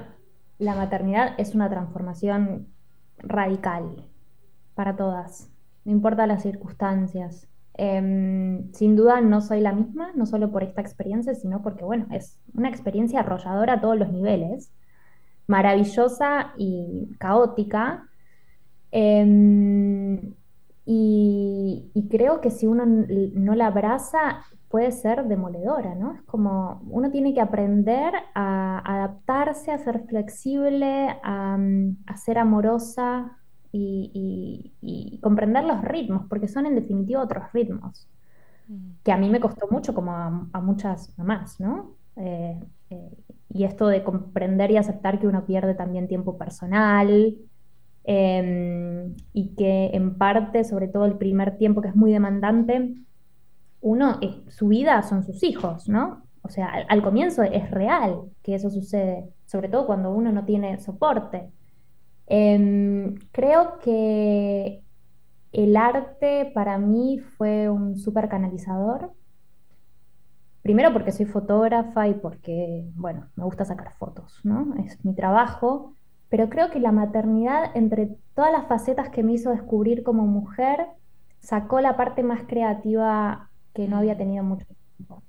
la 0.59 0.75
maternidad 0.75 1.33
es 1.37 1.55
una 1.55 1.69
transformación 1.69 2.67
radical 3.17 4.03
para 4.75 4.95
todas, 4.95 5.49
no 5.85 5.91
importa 5.91 6.27
las 6.27 6.43
circunstancias. 6.43 7.47
Em, 7.75 8.71
sin 8.71 8.95
duda 8.95 9.19
no 9.21 9.41
soy 9.41 9.59
la 9.59 9.73
misma, 9.73 10.11
no 10.13 10.27
solo 10.27 10.51
por 10.51 10.63
esta 10.63 10.81
experiencia, 10.81 11.33
sino 11.33 11.63
porque, 11.63 11.83
bueno, 11.83 12.05
es 12.11 12.39
una 12.53 12.69
experiencia 12.69 13.21
arrolladora 13.21 13.73
a 13.73 13.81
todos 13.81 13.97
los 13.97 14.11
niveles, 14.11 14.71
maravillosa 15.47 16.53
y 16.57 17.15
caótica, 17.19 18.09
Em, 18.95 20.35
y, 20.85 21.91
creo 22.11 22.41
que 22.41 22.51
si 22.51 22.67
uno 22.67 22.85
no 22.85 23.55
la 23.55 23.67
abraza, 23.67 24.43
puede 24.69 24.91
ser 24.91 25.25
demoledora, 25.27 25.95
¿no? 25.95 26.13
Es 26.13 26.21
como 26.23 26.83
uno 26.89 27.09
tiene 27.09 27.33
que 27.33 27.41
aprender 27.41 28.13
a 28.35 28.77
adaptarse, 28.85 29.71
a 29.71 29.79
ser 29.79 30.05
flexible, 30.07 31.17
a, 31.23 31.57
ser 32.17 32.37
amorosa 32.37 33.35
y, 33.71 35.19
comprender 35.23 35.63
los 35.63 35.81
ritmos, 35.81 36.27
porque 36.29 36.47
son 36.47 36.67
en 36.67 36.75
definitiva 36.75 37.23
otros 37.23 37.51
ritmos, 37.51 38.07
mm. 38.67 38.91
que 39.03 39.11
a 39.11 39.17
mí 39.17 39.27
me 39.27 39.39
costó 39.39 39.67
mucho 39.71 39.95
como 39.95 40.11
a, 40.11 40.61
muchas 40.61 41.17
mamás, 41.17 41.59
¿no? 41.59 41.95
Eh, 42.15 42.59
eh, 42.91 43.17
y 43.49 43.63
esto 43.63 43.87
de 43.87 44.03
comprender 44.03 44.69
y 44.69 44.77
aceptar 44.77 45.19
que 45.19 45.27
uno 45.27 45.45
pierde 45.45 45.73
también 45.73 46.07
tiempo 46.07 46.37
personal, 46.37 47.37
Em, 48.05 49.15
y 49.31 49.55
que 49.55 49.91
en 49.93 50.17
parte, 50.17 50.63
sobre 50.65 50.87
todo 50.89 51.05
el 51.05 51.17
primer 51.17 51.57
tiempo 51.57 51.81
que 51.81 51.87
es 51.89 51.95
muy 51.95 52.11
demandante, 52.11 52.95
uno, 53.81 54.19
su 54.49 54.67
vida 54.67 55.01
son 55.03 55.23
sus 55.23 55.43
hijos, 55.43 55.87
¿no? 55.87 56.23
O 56.41 56.49
sea, 56.49 56.67
al, 56.89 57.01
comienzo 57.01 57.43
es 57.43 57.71
real 57.71 58.23
que 58.41 58.55
eso 58.55 58.69
sucede, 58.69 59.29
sobre 59.45 59.69
todo 59.69 59.85
cuando 59.87 60.11
uno 60.11 60.31
no 60.31 60.45
tiene 60.45 60.79
soporte. 60.79 61.49
Em, 62.27 63.15
creo 63.31 63.79
que 63.79 64.83
el 65.53 65.77
arte 65.77 66.51
para 66.53 66.77
mí 66.77 67.19
fue 67.19 67.69
un 67.69 67.95
súper 67.95 68.27
canalizador. 68.29 69.13
Primero 70.61 70.93
porque 70.93 71.11
soy 71.11 71.25
fotógrafa 71.25 72.07
y 72.07 72.13
porque, 72.15 72.85
bueno, 72.95 73.29
me 73.35 73.43
gusta 73.45 73.65
sacar 73.65 73.93
fotos, 73.93 74.39
¿no? 74.43 74.75
Es 74.85 75.03
mi 75.05 75.13
trabajo 75.13 75.95
pero 76.33 76.49
creo 76.49 76.71
que 76.71 76.79
la 76.79 76.91
maternidad, 76.91 77.65
entre 77.75 78.17
todas 78.33 78.51
las 78.51 78.65
facetas 78.65 79.09
que 79.09 79.21
me 79.21 79.33
hizo 79.33 79.51
descubrir 79.51 80.01
como 80.01 80.25
mujer, 80.25 80.87
sacó 81.39 81.79
la 81.79 81.95
parte 81.95 82.23
más 82.23 82.41
creativa 82.47 83.51
que 83.71 83.87
no 83.87 83.97
había 83.97 84.17
tenido 84.17 84.43
mucho 84.43 84.65
tiempo. 84.97 85.21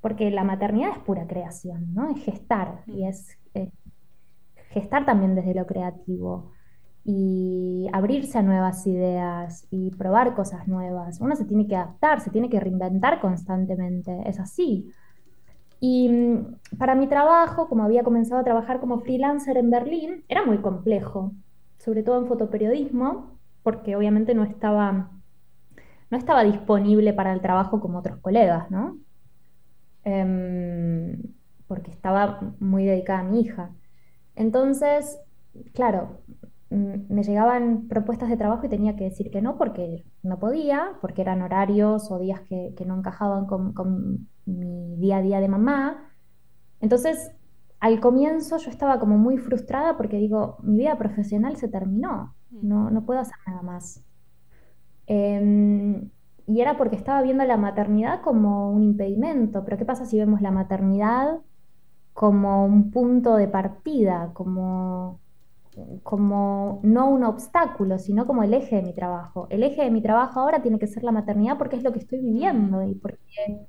Porque 0.00 0.30
la 0.30 0.44
maternidad 0.44 0.92
es 0.92 0.98
pura 0.98 1.26
creación, 1.26 1.92
¿no? 1.92 2.08
Es 2.08 2.22
gestar 2.22 2.84
y 2.86 3.04
es 3.04 3.36
eh, 3.54 3.72
gestar 4.70 5.04
también 5.04 5.34
desde 5.34 5.54
lo 5.54 5.66
creativo 5.66 6.52
y 7.02 7.88
abrirse 7.92 8.38
a 8.38 8.42
nuevas 8.42 8.86
ideas 8.86 9.66
y 9.72 9.90
probar 9.90 10.36
cosas 10.36 10.68
nuevas. 10.68 11.20
Uno 11.20 11.34
se 11.34 11.46
tiene 11.46 11.66
que 11.66 11.74
adaptar, 11.74 12.20
se 12.20 12.30
tiene 12.30 12.48
que 12.48 12.60
reinventar 12.60 13.20
constantemente, 13.20 14.22
es 14.24 14.38
así. 14.38 14.88
Y 15.86 16.08
mm, 16.08 16.76
para 16.78 16.94
mi 16.94 17.06
trabajo, 17.08 17.68
como 17.68 17.82
había 17.84 18.04
comenzado 18.04 18.40
a 18.40 18.44
trabajar 18.44 18.80
como 18.80 19.00
freelancer 19.00 19.58
en 19.58 19.70
Berlín, 19.70 20.24
era 20.28 20.42
muy 20.42 20.56
complejo, 20.62 21.32
sobre 21.76 22.02
todo 22.02 22.18
en 22.18 22.26
fotoperiodismo, 22.26 23.38
porque 23.62 23.94
obviamente 23.94 24.34
no 24.34 24.44
estaba, 24.44 25.10
no 26.10 26.16
estaba 26.16 26.42
disponible 26.42 27.12
para 27.12 27.34
el 27.34 27.42
trabajo 27.42 27.80
como 27.80 27.98
otros 27.98 28.18
colegas, 28.20 28.70
¿no? 28.70 28.96
Em, 30.04 31.20
porque 31.66 31.90
estaba 31.90 32.40
muy 32.60 32.86
dedicada 32.86 33.18
a 33.18 33.24
mi 33.24 33.42
hija. 33.42 33.70
Entonces, 34.36 35.18
claro, 35.74 36.22
me 36.74 37.22
llegaban 37.22 37.88
propuestas 37.88 38.28
de 38.28 38.36
trabajo 38.36 38.66
y 38.66 38.68
tenía 38.68 38.96
que 38.96 39.04
decir 39.04 39.30
que 39.30 39.40
no 39.42 39.56
porque 39.56 40.04
no 40.22 40.38
podía, 40.38 40.92
porque 41.00 41.22
eran 41.22 41.42
horarios 41.42 42.10
o 42.10 42.18
días 42.18 42.40
que, 42.42 42.74
no 42.86 42.98
encajaban 42.98 43.46
con, 43.46 44.28
mi 44.46 44.96
día 44.96 45.18
a 45.18 45.22
día 45.22 45.40
de 45.40 45.48
mamá. 45.48 46.10
Entonces, 46.80 47.32
al 47.80 48.00
comienzo 48.00 48.58
yo 48.58 48.70
estaba 48.70 48.98
como 48.98 49.18
muy 49.18 49.38
frustrada 49.38 49.96
porque 49.96 50.18
digo, 50.18 50.58
mi 50.62 50.78
vida 50.78 50.98
profesional 50.98 51.56
se 51.56 51.68
terminó, 51.68 52.34
mm. 52.50 52.68
no, 52.68 52.90
no 52.90 53.04
puedo 53.06 53.20
hacer 53.20 53.36
nada 53.46 53.62
más. 53.62 54.02
Em, 55.06 56.10
y 56.46 56.60
era 56.60 56.76
porque 56.76 56.96
estaba 56.96 57.22
viendo 57.22 57.44
la 57.44 57.56
maternidad 57.56 58.20
como 58.22 58.70
un 58.70 58.82
impedimento, 58.82 59.64
pero 59.64 59.78
¿qué 59.78 59.84
pasa 59.84 60.06
si 60.06 60.18
vemos 60.18 60.40
la 60.42 60.50
maternidad 60.50 61.38
como 62.12 62.64
un 62.64 62.90
punto 62.90 63.36
de 63.36 63.48
partida, 63.48 64.30
como 64.34 65.20
como 66.02 66.80
no 66.82 67.08
un 67.08 67.24
obstáculo, 67.24 67.98
sino 67.98 68.26
como 68.26 68.42
el 68.42 68.54
eje 68.54 68.76
de 68.76 68.82
mi 68.82 68.92
trabajo. 68.92 69.46
El 69.50 69.62
eje 69.62 69.82
de 69.82 69.90
mi 69.90 70.02
trabajo 70.02 70.40
ahora 70.40 70.62
tiene 70.62 70.78
que 70.78 70.86
ser 70.86 71.02
la 71.02 71.12
maternidad 71.12 71.58
porque 71.58 71.76
es 71.76 71.82
lo 71.82 71.92
que 71.92 71.98
estoy 71.98 72.20
viviendo 72.20 72.82
y 72.84 72.94
porque 72.94 73.66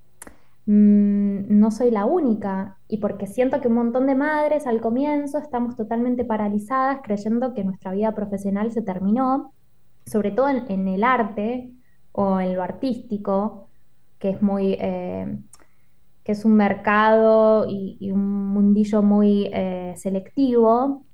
mm, 0.65 1.59
no 1.59 1.71
soy 1.71 1.91
la 1.91 2.05
única 2.05 2.77
y 2.87 2.97
porque 2.97 3.27
siento 3.27 3.61
que 3.61 3.67
un 3.67 3.75
montón 3.75 4.05
de 4.07 4.15
madres 4.15 4.67
al 4.67 4.81
comienzo 4.81 5.39
estamos 5.39 5.75
totalmente 5.75 6.25
paralizadas 6.25 6.99
creyendo 7.03 7.53
que 7.53 7.63
nuestra 7.63 7.91
vida 7.91 8.13
profesional 8.13 8.71
se 8.71 8.81
terminó, 8.81 9.53
sobre 10.05 10.31
todo 10.31 10.49
en, 10.49 10.87
el 10.87 11.03
arte 11.03 11.71
o 12.11 12.39
en 12.39 12.55
lo 12.55 12.63
artístico, 12.63 13.67
que 14.19 14.29
es 14.31 14.41
muy... 14.41 14.77
Eh, 14.79 15.37
que 16.23 16.31
es 16.31 16.43
un 16.43 16.55
mercado 16.55 17.67
y, 17.69 18.09
un 18.11 18.47
mundillo 18.47 19.03
muy 19.03 19.47
eh, 19.53 19.93
selectivo, 19.95 21.04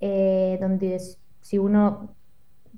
eh, 0.00 0.58
donde 0.60 1.00
si 1.40 1.58
uno 1.58 2.14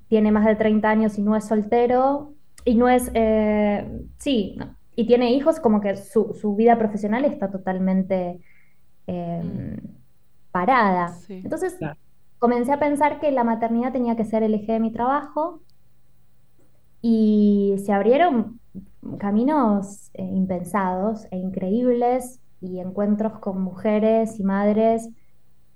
tiene 0.08 0.30
más 0.32 0.44
de 0.44 0.56
30 0.56 0.90
años 0.90 1.18
y 1.18 1.22
no 1.22 1.36
es 1.36 1.44
soltero, 1.44 2.34
y 2.64 2.74
no 2.74 2.88
es, 2.88 3.10
eh, 3.14 4.06
sí, 4.18 4.58
y 4.94 5.06
tiene 5.06 5.32
hijos, 5.32 5.58
como 5.60 5.80
que 5.80 5.96
su, 5.96 6.54
vida 6.56 6.78
profesional 6.78 7.24
está 7.24 7.50
totalmente 7.50 8.40
em, 9.06 9.76
parada. 10.50 11.16
Entonces, 11.28 11.76
comencé 12.38 12.72
a 12.72 12.78
pensar 12.78 13.20
que 13.20 13.32
la 13.32 13.44
maternidad 13.44 13.92
tenía 13.92 14.16
que 14.16 14.24
ser 14.24 14.42
el 14.42 14.54
eje 14.54 14.72
de 14.72 14.80
mi 14.80 14.92
trabajo 14.92 15.62
y 17.00 17.74
se 17.84 17.92
abrieron 17.92 18.60
caminos 19.18 20.10
eh, 20.14 20.22
impensados 20.22 21.26
e 21.30 21.36
increíbles 21.36 22.40
y 22.60 22.78
encuentros 22.78 23.38
con 23.40 23.60
mujeres 23.60 24.38
y 24.38 24.44
madres 24.44 25.08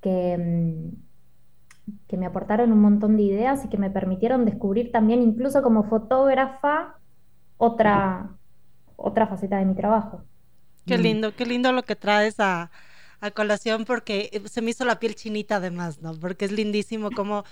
que, 0.00 0.34
em, 0.34 0.92
que 2.08 2.16
me 2.16 2.26
aportaron 2.26 2.72
un 2.72 2.80
montón 2.80 3.16
de 3.16 3.22
ideas 3.22 3.64
y 3.64 3.68
que 3.68 3.78
me 3.78 3.90
permitieron 3.90 4.44
descubrir 4.44 4.92
también, 4.92 5.22
incluso 5.22 5.62
como 5.62 5.84
fotógrafa, 5.84 6.98
otra, 7.56 8.30
otra 8.96 9.26
faceta 9.26 9.58
de 9.58 9.64
mi 9.64 9.74
trabajo. 9.74 10.22
Qué 10.86 10.98
mm. 10.98 11.00
lindo, 11.00 11.36
qué 11.36 11.46
lindo 11.46 11.72
lo 11.72 11.84
que 11.84 11.96
traes 11.96 12.40
a, 12.40 12.70
a 13.20 13.30
colación 13.30 13.84
porque 13.84 14.42
se 14.46 14.62
me 14.62 14.70
hizo 14.70 14.84
la 14.84 14.98
piel 14.98 15.14
chinita 15.14 15.56
además, 15.56 16.00
¿no? 16.02 16.14
Porque 16.14 16.44
es 16.44 16.52
lindísimo 16.52 17.10
como 17.10 17.44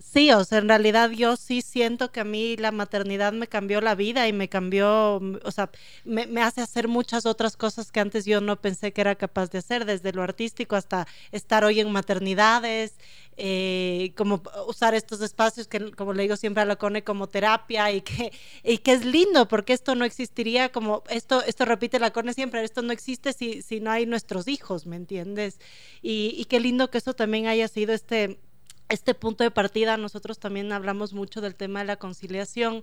Sí, 0.00 0.30
o 0.30 0.44
sea, 0.44 0.58
en 0.58 0.68
realidad 0.68 1.10
yo 1.10 1.34
sí 1.34 1.60
siento 1.60 2.12
que 2.12 2.20
a 2.20 2.24
mí 2.24 2.56
la 2.56 2.70
maternidad 2.70 3.32
me 3.32 3.48
cambió 3.48 3.80
la 3.80 3.96
vida 3.96 4.28
y 4.28 4.32
me 4.32 4.48
cambió, 4.48 5.16
o 5.42 5.50
sea, 5.50 5.70
me, 6.04 6.40
hace 6.40 6.60
hacer 6.60 6.86
muchas 6.86 7.26
otras 7.26 7.56
cosas 7.56 7.90
que 7.90 7.98
antes 7.98 8.24
yo 8.24 8.40
no 8.40 8.60
pensé 8.60 8.92
que 8.92 9.00
era 9.00 9.16
capaz 9.16 9.50
de 9.50 9.58
hacer, 9.58 9.84
desde 9.84 10.12
lo 10.12 10.22
artístico 10.22 10.76
hasta 10.76 11.08
estar 11.32 11.64
hoy 11.64 11.80
en 11.80 11.90
maternidades, 11.90 12.94
eh, 13.36 14.12
como 14.16 14.40
usar 14.68 14.94
estos 14.94 15.20
espacios 15.20 15.66
que, 15.66 15.90
como 15.90 16.12
le 16.12 16.22
digo 16.22 16.36
siempre 16.36 16.62
a 16.62 16.66
la 16.66 16.76
CONE, 16.76 17.02
como 17.02 17.26
terapia 17.28 17.90
y 17.90 18.00
que, 18.02 18.32
y 18.62 18.78
que 18.78 18.92
es 18.92 19.04
lindo 19.04 19.48
porque 19.48 19.72
esto 19.72 19.96
no 19.96 20.04
existiría 20.04 20.70
como, 20.70 21.02
esto, 21.10 21.42
esto 21.42 21.64
repite 21.64 21.98
la 21.98 22.12
CONE 22.12 22.34
siempre, 22.34 22.62
esto 22.62 22.82
no 22.82 22.92
existe 22.92 23.32
si, 23.32 23.62
si 23.62 23.80
no 23.80 23.90
hay 23.90 24.06
nuestros 24.06 24.46
hijos, 24.46 24.86
¿me 24.86 24.94
entiendes? 24.96 25.58
Y, 26.02 26.34
y 26.38 26.44
qué 26.44 26.60
lindo 26.60 26.88
que 26.90 26.98
eso 26.98 27.14
también 27.14 27.48
haya 27.48 27.66
sido 27.66 27.92
este 27.92 28.38
este 28.88 29.14
punto 29.14 29.44
de 29.44 29.50
partida, 29.50 29.96
nosotros 29.96 30.38
también 30.38 30.72
hablamos 30.72 31.12
mucho 31.12 31.40
del 31.40 31.54
tema 31.54 31.80
de 31.80 31.86
la 31.86 31.96
conciliación 31.96 32.82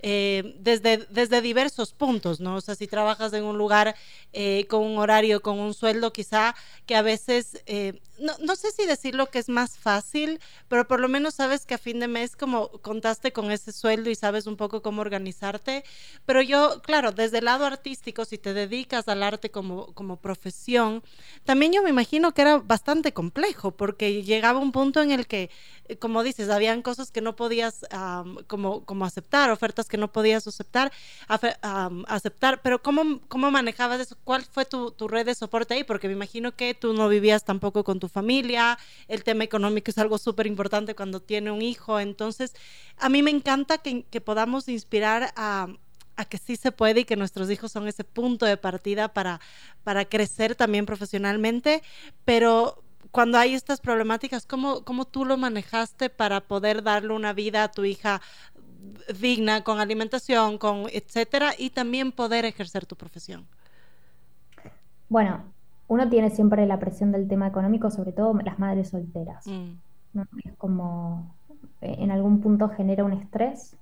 eh, 0.00 0.54
desde, 0.60 0.98
desde 1.10 1.40
diversos 1.40 1.92
puntos, 1.92 2.38
¿no? 2.38 2.56
O 2.56 2.60
sea, 2.60 2.76
si 2.76 2.86
trabajas 2.86 3.32
en 3.32 3.42
un 3.42 3.58
lugar 3.58 3.96
eh, 4.32 4.64
con 4.68 4.84
un 4.84 4.98
horario, 4.98 5.42
con 5.42 5.58
un 5.58 5.74
sueldo, 5.74 6.12
quizá 6.12 6.54
que 6.86 6.94
a 6.94 7.02
veces, 7.02 7.62
eh, 7.66 8.00
no, 8.20 8.32
no, 8.40 8.54
sé 8.54 8.70
si 8.70 8.86
decirlo 8.86 9.26
que 9.26 9.40
es 9.40 9.48
más 9.48 9.76
fácil, 9.76 10.40
pero 10.68 10.86
por 10.86 11.00
lo 11.00 11.08
menos 11.08 11.34
sabes 11.34 11.66
que 11.66 11.74
a 11.74 11.78
fin 11.78 11.98
de 11.98 12.06
mes 12.06 12.36
como 12.36 12.68
contaste 12.68 13.32
con 13.32 13.50
ese 13.50 13.72
sueldo 13.72 14.08
y 14.08 14.14
sabes 14.14 14.46
un 14.46 14.56
poco 14.56 14.82
cómo 14.82 15.00
organizarte. 15.00 15.84
Pero 16.24 16.42
yo, 16.42 16.80
claro, 16.82 17.10
desde 17.10 17.38
el 17.38 17.46
lado 17.46 17.64
artístico, 17.64 18.24
si 18.24 18.38
te 18.38 18.54
dedicas 18.54 19.08
al 19.08 19.22
arte 19.24 19.50
como, 19.50 19.92
como 19.94 20.16
profesión, 20.16 21.02
también 21.44 21.72
yo 21.72 21.82
me 21.82 21.90
imagino 21.90 22.32
que 22.34 22.42
era 22.42 22.58
bastante 22.58 23.12
complejo, 23.12 23.72
porque 23.72 24.22
llegaba 24.22 24.60
un 24.60 24.70
punto 24.70 25.02
en 25.02 25.10
el 25.10 25.26
que, 25.26 25.50
como 25.98 26.22
dices, 26.22 26.50
habían 26.50 26.82
cosas 26.82 27.10
que 27.10 27.20
no 27.20 27.34
podías 27.34 27.84
como, 28.46 28.84
como 28.84 29.04
aceptar, 29.04 29.50
ofertas 29.50 29.87
que 29.88 29.96
no 29.96 30.12
podías 30.12 30.46
aceptar, 30.46 30.92
aceptar 32.06 32.60
pero 32.62 32.82
¿cómo, 32.82 33.20
¿cómo 33.28 33.50
manejabas 33.50 34.00
eso? 34.00 34.16
¿Cuál 34.24 34.44
fue 34.44 34.64
tu, 34.64 34.90
tu, 34.90 35.08
red 35.08 35.26
de 35.26 35.34
soporte 35.34 35.74
ahí? 35.74 35.84
Porque 35.84 36.08
me 36.08 36.14
imagino 36.14 36.54
que 36.54 36.74
tú 36.74 36.92
no 36.92 37.08
vivías 37.08 37.44
tampoco 37.44 37.84
con 37.84 37.98
tu 38.00 38.08
familia, 38.08 38.78
el 39.08 39.24
tema 39.24 39.44
económico 39.44 39.90
es 39.90 39.98
algo 39.98 40.18
súper 40.18 40.46
importante 40.46 40.94
cuando 40.94 41.20
tiene 41.20 41.50
un 41.50 41.62
hijo, 41.62 42.00
entonces 42.00 42.54
a 42.98 43.08
mí 43.08 43.22
me 43.22 43.30
encanta 43.30 43.78
que, 43.78 44.04
podamos 44.20 44.68
inspirar 44.68 45.32
a 45.36 45.68
a 46.16 46.24
que 46.24 46.36
sí 46.36 46.56
se 46.56 46.72
puede 46.72 47.00
y 47.00 47.04
que 47.04 47.14
nuestros 47.14 47.48
hijos 47.48 47.70
son 47.70 47.86
ese 47.86 48.02
punto 48.02 48.44
de 48.44 48.56
partida 48.56 49.06
para, 49.06 49.40
para 49.84 50.04
crecer 50.04 50.56
también 50.56 50.84
profesionalmente, 50.84 51.80
pero 52.24 52.82
cuando 53.10 53.38
hay 53.38 53.54
estas 53.54 53.80
problemáticas, 53.80 54.44
¿cómo, 54.44 54.84
¿cómo 54.84 55.04
tú 55.06 55.24
lo 55.24 55.36
manejaste 55.36 56.10
para 56.10 56.40
poder 56.40 56.82
darle 56.82 57.12
una 57.12 57.32
vida 57.32 57.64
a 57.64 57.70
tu 57.70 57.84
hija 57.84 58.20
digna, 59.20 59.62
con 59.64 59.80
alimentación, 59.80 60.58
con 60.58 60.86
etcétera, 60.92 61.52
y 61.56 61.70
también 61.70 62.12
poder 62.12 62.44
ejercer 62.44 62.86
tu 62.86 62.96
profesión? 62.96 63.46
Bueno, 65.08 65.42
uno 65.88 66.08
tiene 66.08 66.30
siempre 66.30 66.66
la 66.66 66.78
presión 66.78 67.12
del 67.12 67.28
tema 67.28 67.46
económico, 67.46 67.90
sobre 67.90 68.12
todo 68.12 68.34
las 68.34 68.58
madres 68.58 68.90
solteras. 68.90 69.46
Mm. 69.46 69.72
Es 70.44 70.54
como 70.56 71.34
eh, 71.80 71.96
en 71.98 72.10
algún 72.10 72.40
punto 72.40 72.68
genera 72.68 73.04
un 73.04 73.12
estrés, 73.12 73.76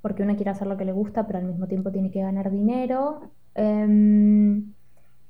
porque 0.00 0.24
uno 0.24 0.34
quiere 0.34 0.50
hacer 0.50 0.66
lo 0.66 0.76
que 0.76 0.84
le 0.84 0.92
gusta, 0.92 1.26
pero 1.26 1.38
al 1.38 1.44
mismo 1.44 1.66
tiempo 1.66 1.90
tiene 1.92 2.10
que 2.10 2.20
ganar 2.20 2.50
dinero. 2.50 3.20
Em, 3.54 4.72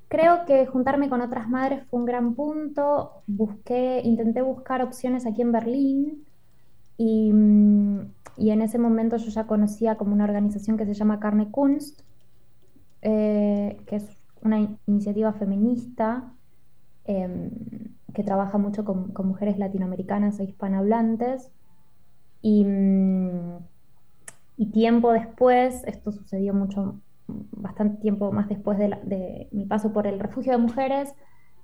creo 0.09 0.47
que 0.47 0.67
juntarme 0.67 1.09
con 1.09 1.21
otras 1.21 1.49
madres 1.49 1.85
fue 1.91 2.01
un 2.01 2.07
gran 2.07 2.35
punto. 2.35 3.23
Busqué, 3.27 4.01
intenté 4.03 4.41
buscar 4.41 4.83
opciones 4.83 5.27
aquí 5.27 5.43
en 5.43 5.53
Berlín 5.53 6.25
y, 6.97 7.33
mm, 7.33 8.01
y, 8.37 8.51
en 8.51 8.63
ese 8.63 8.79
momento 8.79 9.17
yo 9.17 9.31
ya 9.31 9.47
conocía 9.47 9.97
como 9.97 10.13
una 10.13 10.25
organización 10.25 10.77
que 10.77 10.87
se 10.87 10.95
llama 10.95 11.21
Carne 11.21 11.51
Kunst, 11.51 12.03
eh, 13.03 13.81
que 13.87 13.97
es 13.97 14.07
una 14.43 14.77
iniciativa 14.87 15.33
feminista 15.33 16.33
em, 17.05 17.51
que 18.15 18.23
trabaja 18.23 18.59
mucho 18.59 18.85
con, 18.85 19.13
mujeres 19.25 19.59
latinoamericanas 19.59 20.39
e 20.41 20.45
hispanohablantes. 20.45 21.51
Y, 22.43 22.67
y, 24.57 24.67
tiempo 24.73 25.13
después, 25.13 25.85
esto 25.85 26.13
sucedió 26.13 26.55
mucho, 26.55 27.01
bastante 27.27 28.01
tiempo 28.01 28.33
más 28.33 28.49
después 28.49 28.79
de, 28.79 29.49
mi 29.53 29.65
paso 29.65 29.93
por 29.93 30.07
el 30.07 30.19
refugio 30.19 30.53
de 30.53 30.59
mujeres, 30.59 31.15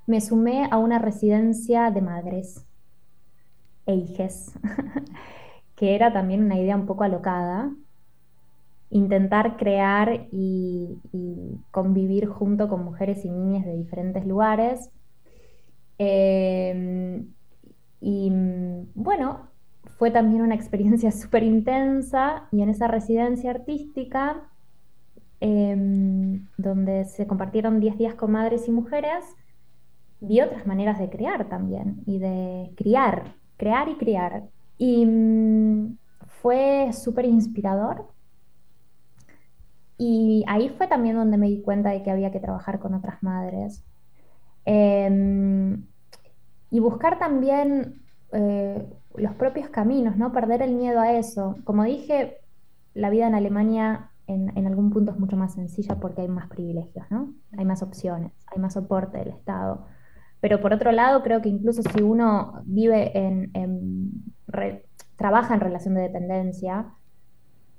me 0.07 0.21
sumé 0.21 0.69
a 0.71 0.79
una 0.79 0.99
residencia 0.99 1.91
de 1.91 2.01
madres 2.01 2.65
Eiges, 3.87 4.53
que 5.79 5.95
era 5.95 6.12
también 6.12 6.45
una 6.45 6.59
idea 6.59 6.77
un 6.77 6.87
poco 6.87 7.05
alocada, 7.05 7.73
intentar 8.91 9.57
crear 9.57 10.29
y, 10.33 10.99
convivir 11.71 12.27
junto 12.27 12.69
con 12.69 12.85
mujeres 12.85 13.25
y 13.25 13.31
niñas 13.31 13.64
de 13.67 13.77
diferentes 13.77 14.27
lugares. 14.27 14.91
Em, 15.99 17.35
Y 18.01 18.31
bueno, 18.95 19.51
fue 19.99 20.11
también 20.11 20.43
una 20.43 20.55
experiencia 20.55 21.11
súper 21.12 21.43
intensa 21.45 22.49
y 22.53 22.62
en 22.62 22.71
esa 22.71 22.88
residencia 22.88 23.51
artística, 23.51 24.51
em, 25.41 26.49
donde 26.57 27.05
se 27.05 27.27
compartieron 27.27 27.81
10 27.81 27.97
días 27.99 28.14
con 28.14 28.33
madres 28.33 28.69
y 28.69 28.73
mujeres, 28.73 29.25
vi 30.21 30.41
otras 30.41 30.67
maneras 30.67 30.99
de 30.99 31.11
crear 31.11 31.49
también 31.49 32.03
y 32.07 32.19
de 32.19 32.73
criar, 32.77 33.37
crear 33.57 33.88
y 33.88 33.97
criar. 33.97 34.49
Y 34.79 35.05
mm, 35.05 35.99
fue 36.41 36.91
súper 36.93 37.25
inspirador. 37.27 38.07
Y 39.99 40.45
ahí 40.47 40.69
fue 40.71 40.87
también 40.87 41.17
donde 41.17 41.37
me 41.37 41.49
di 41.49 41.61
cuenta 41.61 41.91
de 41.91 42.03
que 42.03 42.11
había 42.11 42.31
que 42.31 42.41
trabajar 42.41 42.79
con 42.79 42.95
otras 42.95 43.23
madres. 43.23 43.85
Em, 44.64 45.85
y 46.71 46.81
buscar 46.81 47.19
también 47.19 48.03
eh, 48.33 48.87
los 49.17 49.35
propios 49.35 49.69
caminos, 49.71 50.17
¿no? 50.17 50.33
Perder 50.33 50.62
el 50.62 50.75
miedo 50.75 51.01
a 51.01 51.12
eso. 51.14 51.57
Como 51.64 51.85
dije, 51.85 52.38
la 52.95 53.11
vida 53.11 53.27
en 53.27 53.35
Alemania 53.35 54.11
en, 54.27 54.57
en, 54.57 54.67
algún 54.67 54.91
punto 54.91 55.12
es 55.12 55.19
mucho 55.19 55.37
más 55.37 55.55
sencilla 55.55 55.97
porque 55.97 56.21
hay 56.21 56.29
más 56.29 56.49
privilegios, 56.49 57.07
¿no? 57.11 57.35
Hay 57.57 57.64
más 57.64 57.83
opciones, 57.83 58.33
hay 58.47 58.61
más 58.61 58.75
soporte 58.75 59.19
del 59.19 59.29
Estado. 59.29 59.87
Pero 60.41 60.61
por 60.61 60.73
otro 60.73 60.93
lado, 60.93 61.23
creo 61.23 61.43
que 61.43 61.49
incluso 61.49 61.83
si 61.83 62.03
uno 62.03 62.62
vive 62.64 63.17
en, 63.17 63.51
trabaja 65.17 65.55
en 65.55 65.61
relación 65.61 65.95
de 65.95 66.03
dependencia, 66.03 66.87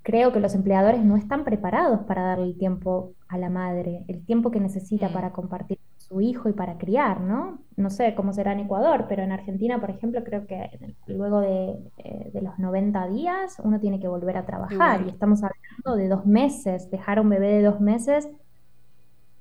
creo 0.03 0.31
que 0.31 0.39
los 0.39 0.55
empleadores 0.55 1.03
no 1.03 1.17
están 1.17 1.43
preparados 1.43 2.01
para 2.01 2.23
darle 2.23 2.45
el 2.45 2.57
tiempo 2.57 3.13
a 3.27 3.37
la 3.37 3.49
madre, 3.49 4.05
el 4.07 4.25
tiempo 4.25 4.49
que 4.51 4.59
necesita 4.59 5.09
mm. 5.09 5.13
para 5.13 5.31
compartir 5.31 5.77
con 5.77 6.01
su 6.01 6.21
hijo 6.21 6.49
y 6.49 6.53
para 6.53 6.77
criar, 6.77 7.21
¿no? 7.21 7.59
No 7.75 7.89
sé 7.89 8.15
cómo 8.15 8.33
será 8.33 8.53
en 8.53 8.61
Ecuador, 8.61 9.05
pero 9.07 9.23
en 9.23 9.31
Argentina, 9.31 9.79
por 9.79 9.91
ejemplo, 9.91 10.23
creo 10.23 10.47
que 10.47 10.95
luego 11.07 11.41
de, 11.41 11.77
eh, 11.97 12.31
de 12.33 12.41
los 12.41 12.57
90 12.57 13.07
días 13.09 13.57
uno 13.63 13.79
tiene 13.79 13.99
que 13.99 14.07
volver 14.07 14.37
a 14.37 14.45
trabajar 14.45 15.03
y 15.05 15.09
estamos 15.09 15.43
hablando 15.43 15.95
de 15.95 16.09
dos 16.09 16.25
meses, 16.25 16.89
dejar 16.89 17.19
a 17.19 17.21
un 17.21 17.29
bebé 17.29 17.47
de 17.53 17.63
dos 17.63 17.79
meses 17.79 18.29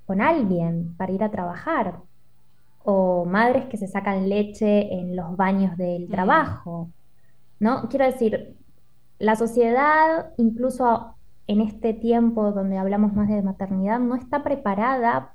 con 0.07 0.21
alguien 0.21 0.95
para 0.97 1.13
ir 1.13 1.23
a 1.23 1.31
trabajar 1.31 2.01
o 2.85 3.25
madres 3.25 3.67
que 3.67 3.77
se 3.77 3.87
sacan 3.87 4.29
leche 4.29 4.93
en 4.95 5.17
los 5.17 5.37
baños 5.37 5.77
del 5.77 6.09
mm. 6.09 6.11
trabajo, 6.11 6.91
¿no? 7.61 7.89
Quiero 7.89 8.07
decir, 8.07 8.57
la 9.19 9.37
sociedad, 9.37 10.33
incluso 10.37 11.15
en 11.47 11.61
este 11.61 11.95
tiempo 11.95 12.53
donde 12.53 12.79
hablamos 12.79 13.15
más 13.15 13.29
de 13.29 13.43
maternidad, 13.43 14.01
no 14.01 14.15
está 14.15 14.43
preparada 14.43 15.35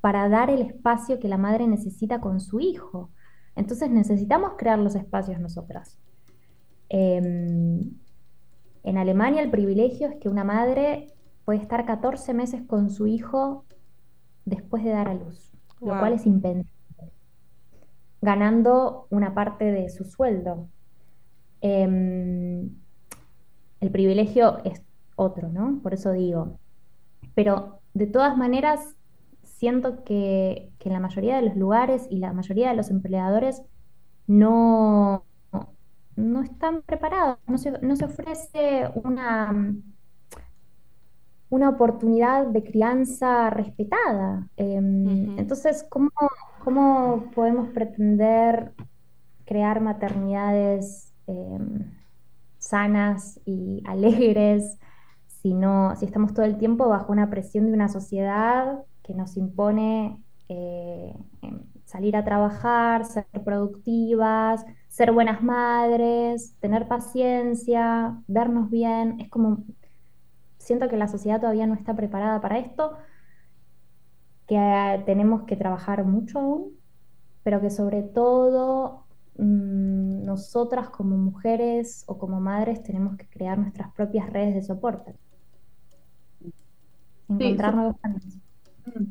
para 0.00 0.28
dar 0.28 0.50
el 0.50 0.62
espacio 0.62 1.18
que 1.18 1.28
la 1.28 1.38
madre 1.38 1.66
necesita 1.66 2.20
con 2.20 2.40
su 2.40 2.60
hijo. 2.60 3.10
Entonces 3.56 3.90
necesitamos 3.90 4.52
crear 4.56 4.78
los 4.78 4.94
espacios 4.94 5.40
nosotras. 5.40 5.98
Em, 6.88 7.90
en 8.84 8.98
Alemania 8.98 9.42
el 9.42 9.50
privilegio 9.50 10.08
es 10.08 10.16
que 10.16 10.28
una 10.28 10.44
madre 10.44 11.12
puede 11.44 11.60
estar 11.60 11.84
14 11.84 12.32
meses 12.34 12.62
con 12.66 12.90
su 12.90 13.06
hijo 13.06 13.64
después 14.44 14.84
de 14.84 14.90
dar 14.90 15.08
a 15.08 15.14
luz, 15.14 15.50
lo 15.80 15.98
cual 15.98 16.14
es 16.14 16.24
impensable 16.24 16.78
ganando 18.20 19.06
una 19.10 19.34
parte 19.34 19.64
de 19.66 19.88
su 19.90 20.04
sueldo. 20.04 20.68
Em, 21.60 22.70
el 23.80 23.90
privilegio 23.90 24.58
es 24.64 24.82
otro, 25.16 25.48
¿no? 25.48 25.80
Por 25.82 25.94
eso 25.94 26.12
digo. 26.12 26.58
Pero 27.34 27.80
de 27.94 28.06
todas 28.06 28.36
maneras, 28.36 28.96
siento 29.42 30.04
que, 30.04 30.70
que, 30.78 30.90
la 30.90 31.00
mayoría 31.00 31.36
de 31.36 31.42
los 31.42 31.56
lugares 31.56 32.06
y 32.10 32.18
la 32.18 32.32
mayoría 32.32 32.70
de 32.70 32.76
los 32.76 32.90
empleadores 32.90 33.62
no, 34.26 35.24
no 36.16 36.42
están 36.42 36.82
preparados, 36.82 37.38
no 37.46 37.58
se, 37.58 37.72
no 37.80 37.96
se 37.96 38.04
ofrece 38.04 38.88
una, 38.94 39.74
una 41.48 41.68
oportunidad 41.70 42.46
de 42.46 42.62
crianza 42.62 43.50
respetada. 43.50 44.48
Em, 44.56 45.38
entonces, 45.38 45.86
¿cómo, 45.88 46.10
¿cómo 46.62 47.30
podemos 47.34 47.68
pretender 47.70 48.72
crear 49.44 49.80
maternidades 49.80 51.07
em, 51.28 51.92
sanas 52.58 53.40
y 53.44 53.82
alegres 53.86 54.78
si, 55.42 55.54
no, 55.54 55.94
si 55.96 56.04
estamos 56.06 56.34
todo 56.34 56.44
el 56.44 56.58
tiempo 56.58 56.88
bajo 56.88 57.12
una 57.12 57.30
presión 57.30 57.66
de 57.66 57.72
una 57.72 57.88
sociedad 57.88 58.84
que 59.02 59.14
nos 59.14 59.36
impone 59.36 60.22
eh, 60.48 61.14
em, 61.42 61.62
salir 61.84 62.16
a 62.16 62.24
trabajar, 62.24 63.04
ser 63.04 63.26
productivas, 63.44 64.64
ser 64.88 65.12
buenas 65.12 65.42
madres, 65.42 66.54
tener 66.60 66.88
paciencia, 66.88 68.20
vernos 68.26 68.70
bien? 68.70 69.20
Es 69.20 69.30
como, 69.30 69.64
siento 70.58 70.88
que 70.88 70.96
la 70.96 71.08
sociedad 71.08 71.40
todavía 71.40 71.66
no 71.66 71.74
está 71.74 71.94
preparada 71.94 72.40
para 72.40 72.58
esto 72.58 72.96
que 74.46 75.02
tenemos 75.06 75.42
que 75.44 75.56
trabajar 75.56 76.04
mucho 76.04 76.40
aún, 76.40 76.78
pero 77.42 77.60
que 77.60 77.70
sobre 77.70 78.02
todo 78.02 79.07
mm, 79.38 80.24
nosotras 80.24 80.90
como 80.90 81.16
mujeres 81.16 82.04
o 82.06 82.18
como 82.18 82.40
madres 82.40 82.82
tenemos 82.82 83.16
que 83.16 83.26
crear 83.28 83.58
nuestras 83.58 83.92
propias 83.94 84.30
redes 84.30 84.54
de 84.54 84.62
soporte. 84.62 85.14
Encontrar 87.28 87.74
nuevos 87.74 87.96
caminos. 88.00 88.36
Mm. 88.86 89.04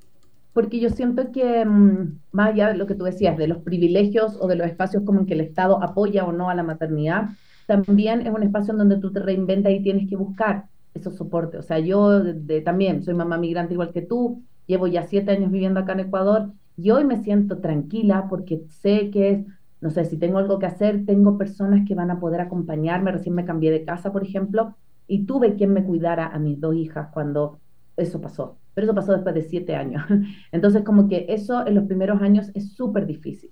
Porque 0.53 0.79
yo 0.79 0.89
siento 0.89 1.31
que, 1.31 1.65
mm, 1.65 2.19
más 2.31 2.49
allá 2.49 2.69
de 2.69 2.77
lo 2.77 2.87
que 2.87 2.95
tú 2.95 3.03
decías, 3.03 3.37
de 3.37 3.47
los 3.47 3.59
privilegios 3.59 4.37
o 4.39 4.47
de 4.47 4.55
los 4.55 4.67
espacios 4.67 5.03
como 5.03 5.19
en 5.19 5.25
que 5.25 5.35
el 5.35 5.41
Estado 5.41 5.83
apoya 5.83 6.25
o 6.25 6.31
no 6.31 6.49
a 6.49 6.55
la 6.55 6.63
maternidad, 6.63 7.29
también 7.67 8.25
es 8.25 8.33
un 8.33 8.43
espacio 8.43 8.71
en 8.71 8.79
donde 8.79 8.97
tú 8.97 9.11
te 9.11 9.19
reinventas 9.19 9.71
y 9.73 9.81
tienes 9.81 10.09
que 10.09 10.15
buscar 10.15 10.65
esos 10.95 11.15
soportes. 11.15 11.59
O 11.59 11.63
sea, 11.63 11.79
yo 11.79 12.23
también 12.65 13.03
soy 13.03 13.13
mamá 13.13 13.37
migrante 13.37 13.73
igual 13.73 13.93
que 13.93 14.01
tú, 14.01 14.41
llevo 14.65 14.87
ya 14.87 15.03
siete 15.03 15.31
años 15.31 15.51
viviendo 15.51 15.79
acá 15.79 15.93
en 15.93 16.01
Ecuador 16.01 16.51
y 16.75 16.91
hoy 16.91 17.05
me 17.05 17.23
siento 17.23 17.59
tranquila 17.59 18.27
porque 18.29 18.63
sé 18.69 19.09
que 19.09 19.29
es, 19.31 19.45
no 19.79 19.91
sé, 19.91 20.05
si 20.05 20.17
tengo 20.17 20.39
algo 20.39 20.59
que 20.59 20.65
hacer, 20.65 21.05
tengo 21.05 21.37
personas 21.37 21.87
que 21.87 21.95
van 21.95 22.09
a 22.09 22.19
poder 22.19 22.41
acompañarme. 22.41 23.11
Recién 23.11 23.35
me 23.35 23.45
cambié 23.45 23.71
de 23.71 23.85
casa, 23.85 24.11
por 24.11 24.23
ejemplo, 24.23 24.75
y 25.07 25.25
tuve 25.25 25.55
quien 25.55 25.73
me 25.73 25.83
cuidara 25.83 26.27
a 26.27 26.39
mis 26.39 26.59
dos 26.59 26.75
hijas 26.75 27.09
cuando 27.13 27.59
eso 27.95 28.19
pasó. 28.19 28.57
Pero 28.73 28.85
eso 28.85 28.95
pasó 28.95 29.13
después 29.13 29.35
de 29.35 29.43
siete 29.43 29.75
años. 29.75 30.03
Entonces, 30.51 30.83
como 30.83 31.07
que 31.07 31.25
eso 31.29 31.65
en 31.65 31.75
los 31.75 31.85
primeros 31.85 32.21
años 32.21 32.51
es 32.53 32.73
súper 32.73 33.05
difícil. 33.05 33.51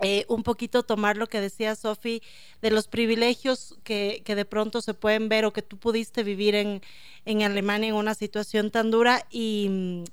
eh, 0.00 0.24
un 0.28 0.42
poquito 0.42 0.84
tomar 0.84 1.16
lo 1.16 1.26
que 1.26 1.40
decía 1.40 1.74
Sofi 1.74 2.22
de 2.62 2.70
los 2.70 2.86
privilegios 2.86 3.76
que, 3.82 4.22
que, 4.24 4.34
de 4.34 4.44
pronto 4.44 4.80
se 4.80 4.94
pueden 4.94 5.28
ver 5.28 5.44
o 5.44 5.52
que 5.52 5.62
tú 5.62 5.76
pudiste 5.76 6.22
vivir 6.22 6.54
en, 6.54 6.82
en 7.24 7.42
Alemania 7.42 7.88
en 7.88 7.94
una 7.96 8.14
situación 8.14 8.70
tan 8.70 8.90
dura 8.90 9.26
y, 9.30 10.04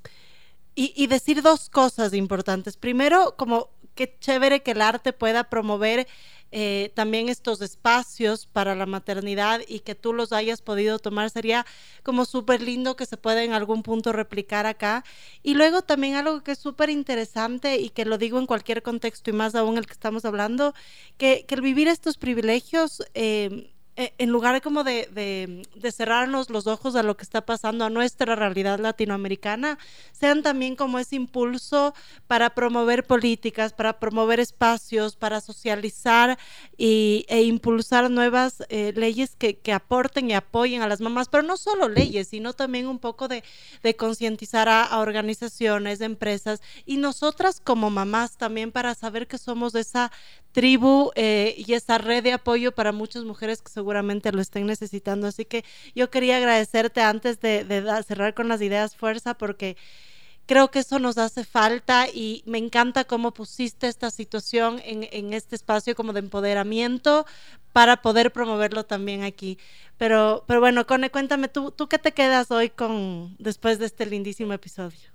y, 0.73 0.93
y, 0.95 1.07
decir 1.07 1.41
dos 1.41 1.69
cosas 1.69 2.13
importantes. 2.13 2.77
Primero, 2.77 3.35
como 3.37 3.69
qué 3.93 4.15
chévere 4.19 4.61
que 4.61 4.71
el 4.71 4.81
arte 4.81 5.13
pueda 5.13 5.45
promover 5.45 6.07
eh, 6.51 6.91
también 6.95 7.29
estos 7.29 7.61
espacios 7.61 8.47
para 8.47 8.75
la 8.75 8.85
maternidad 8.85 9.61
y 9.67 9.79
que 9.79 9.95
tú 9.95 10.13
los 10.13 10.31
hayas 10.31 10.61
podido 10.61 10.99
tomar 10.99 11.29
sería 11.29 11.65
como 12.03 12.25
súper 12.25 12.61
lindo 12.61 12.95
que 12.95 13.05
se 13.05 13.17
pueda 13.17 13.43
en 13.43 13.53
algún 13.53 13.83
punto 13.83 14.13
replicar 14.13 14.65
acá. 14.65 15.03
Y 15.43 15.55
luego 15.55 15.81
también 15.81 16.15
algo 16.15 16.43
que 16.43 16.51
es 16.53 16.59
súper 16.59 16.89
interesante 16.89 17.77
y 17.77 17.89
que 17.89 18.05
lo 18.05 18.17
digo 18.17 18.39
en 18.39 18.45
cualquier 18.47 18.81
contexto 18.83 19.29
y 19.29 19.33
más 19.33 19.55
aún 19.55 19.77
el 19.77 19.85
que 19.85 19.93
estamos 19.93 20.25
hablando, 20.25 20.73
que, 21.17 21.45
que 21.47 21.55
el 21.55 21.61
vivir 21.61 21.87
estos 21.87 22.17
privilegios... 22.17 23.03
Eh, 23.13 23.71
en 23.95 24.29
lugar 24.29 24.61
como 24.61 24.83
de, 24.83 25.07
de, 25.75 25.91
cerrarnos 25.91 26.49
los 26.49 26.67
ojos 26.67 26.95
a 26.95 27.03
lo 27.03 27.15
que 27.15 27.23
está 27.23 27.45
pasando 27.45 27.85
a 27.85 27.89
nuestra 27.89 28.35
realidad 28.35 28.79
latinoamericana, 28.79 29.77
sean 30.11 30.43
también 30.43 30.75
como 30.75 30.99
ese 30.99 31.15
impulso 31.15 31.93
para 32.27 32.49
promover 32.49 33.05
políticas, 33.05 33.71
para 33.71 33.99
promover 33.99 34.41
espacios, 34.41 35.15
para 35.15 35.39
socializar 35.39 36.37
y, 36.77 37.25
e 37.29 37.43
impulsar 37.43 38.11
nuevas 38.11 38.63
eh, 38.67 38.91
leyes 38.95 39.35
que, 39.37 39.57
que, 39.57 39.71
aporten 39.71 40.29
y 40.29 40.33
apoyen 40.33 40.81
a 40.81 40.87
las 40.87 40.99
mamás, 40.99 41.29
pero 41.29 41.43
no 41.43 41.55
solo 41.55 41.87
leyes, 41.87 42.27
sino 42.27 42.53
también 42.53 42.87
un 42.87 42.99
poco 42.99 43.29
de, 43.29 43.43
de 43.81 43.95
concientizar 43.95 44.67
a, 44.67 44.83
a 44.83 44.99
organizaciones, 44.99 46.01
empresas 46.01 46.61
y 46.85 46.97
nosotras 46.97 47.61
como 47.63 47.89
mamás 47.89 48.37
también 48.37 48.73
para 48.73 48.93
saber 48.93 49.27
que 49.27 49.37
somos 49.37 49.73
esa 49.75 50.11
tribu 50.55 51.11
eh, 51.15 51.53
y 51.57 51.73
esa 51.73 51.97
red 51.97 52.23
de 52.23 52.31
apoyo 52.31 52.71
para 52.71 52.93
muchas 52.93 53.25
mujeres 53.25 53.61
que 53.61 53.69
seguramente 53.69 54.31
lo 54.31 54.39
estén 54.41 54.65
necesitando. 54.65 55.27
Así 55.27 55.43
que 55.43 55.65
yo 55.95 56.09
quería 56.09 56.37
agradecerte 56.37 57.01
antes 57.01 57.41
de, 57.41 57.65
cerrar 58.07 58.33
con 58.33 58.47
las 58.47 58.61
ideas 58.61 58.95
fuerza 58.95 59.33
porque 59.33 59.75
creo 60.45 60.71
que 60.71 60.79
eso 60.79 60.97
nos 60.97 61.17
hace 61.17 61.43
falta 61.43 62.07
y 62.07 62.41
me 62.45 62.57
encanta 62.57 63.03
cómo 63.03 63.33
pusiste 63.33 63.89
esta 63.89 64.11
situación 64.11 64.81
en, 64.85 65.33
este 65.33 65.57
espacio 65.57 65.93
como 65.93 66.13
de 66.13 66.19
empoderamiento 66.19 67.25
para 67.73 68.01
poder 68.01 68.31
promoverlo 68.31 68.85
también 68.85 69.23
aquí. 69.23 69.59
Pero, 69.97 70.45
pero 70.47 70.61
bueno, 70.61 70.87
Cone, 70.87 71.09
cuéntame, 71.11 71.49
¿tú, 71.49 71.71
¿tú 71.71 71.89
qué 71.89 71.99
te 71.99 72.13
quedas 72.13 72.49
hoy 72.49 72.69
con 72.69 73.35
después 73.39 73.77
de 73.77 73.87
este 73.87 74.05
lindísimo 74.05 74.53
episodio? 74.53 75.14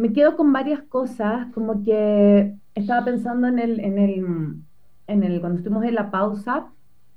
Me 0.00 0.14
quedo 0.14 0.34
con 0.34 0.50
varias 0.50 0.82
cosas, 0.84 1.52
como 1.52 1.84
que 1.84 2.54
estaba 2.74 3.04
pensando 3.04 3.48
en 3.48 3.58
el, 3.58 3.80
en 3.80 3.98
el, 3.98 4.56
en 5.06 5.22
el, 5.22 5.40
cuando 5.40 5.58
estuvimos 5.58 5.84
en 5.84 5.94
la 5.94 6.10
pausa, 6.10 6.68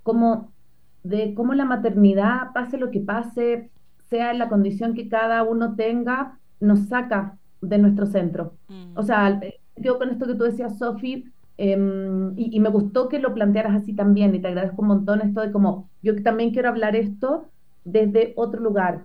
como 0.03 0.51
de 1.03 1.33
cómo 1.33 1.53
la 1.53 1.63
maternidad, 1.63 2.51
pase 2.53 2.77
lo 2.77 2.91
que 2.91 2.99
pase, 2.99 3.69
sea 4.09 4.33
la 4.33 4.49
condición 4.49 4.95
que 4.95 5.07
cada 5.07 5.43
uno 5.43 5.75
tenga, 5.75 6.37
nos 6.59 6.87
saca 6.87 7.37
de 7.61 7.77
nuestro 7.77 8.05
centro. 8.05 8.55
Mm. 8.67 8.97
O 8.97 9.03
sea, 9.03 9.39
yo 9.77 9.97
con 9.97 10.09
esto 10.09 10.27
que 10.27 10.35
tú 10.35 10.43
decías, 10.43 10.77
Sofi, 10.77 11.31
em, 11.57 12.37
y, 12.37 12.53
y, 12.53 12.59
me 12.59 12.67
gustó 12.67 13.07
que 13.07 13.19
lo 13.19 13.33
plantearas 13.33 13.81
así 13.81 13.93
también, 13.93 14.35
y 14.35 14.41
te 14.41 14.49
agradezco 14.49 14.81
un 14.81 14.89
montón 14.89 15.21
esto 15.21 15.39
de 15.39 15.53
como, 15.53 15.87
yo 16.01 16.21
también 16.21 16.51
quiero 16.51 16.67
hablar 16.67 16.97
esto 16.97 17.45
desde 17.85 18.33
otro 18.35 18.59
lugar, 18.59 19.03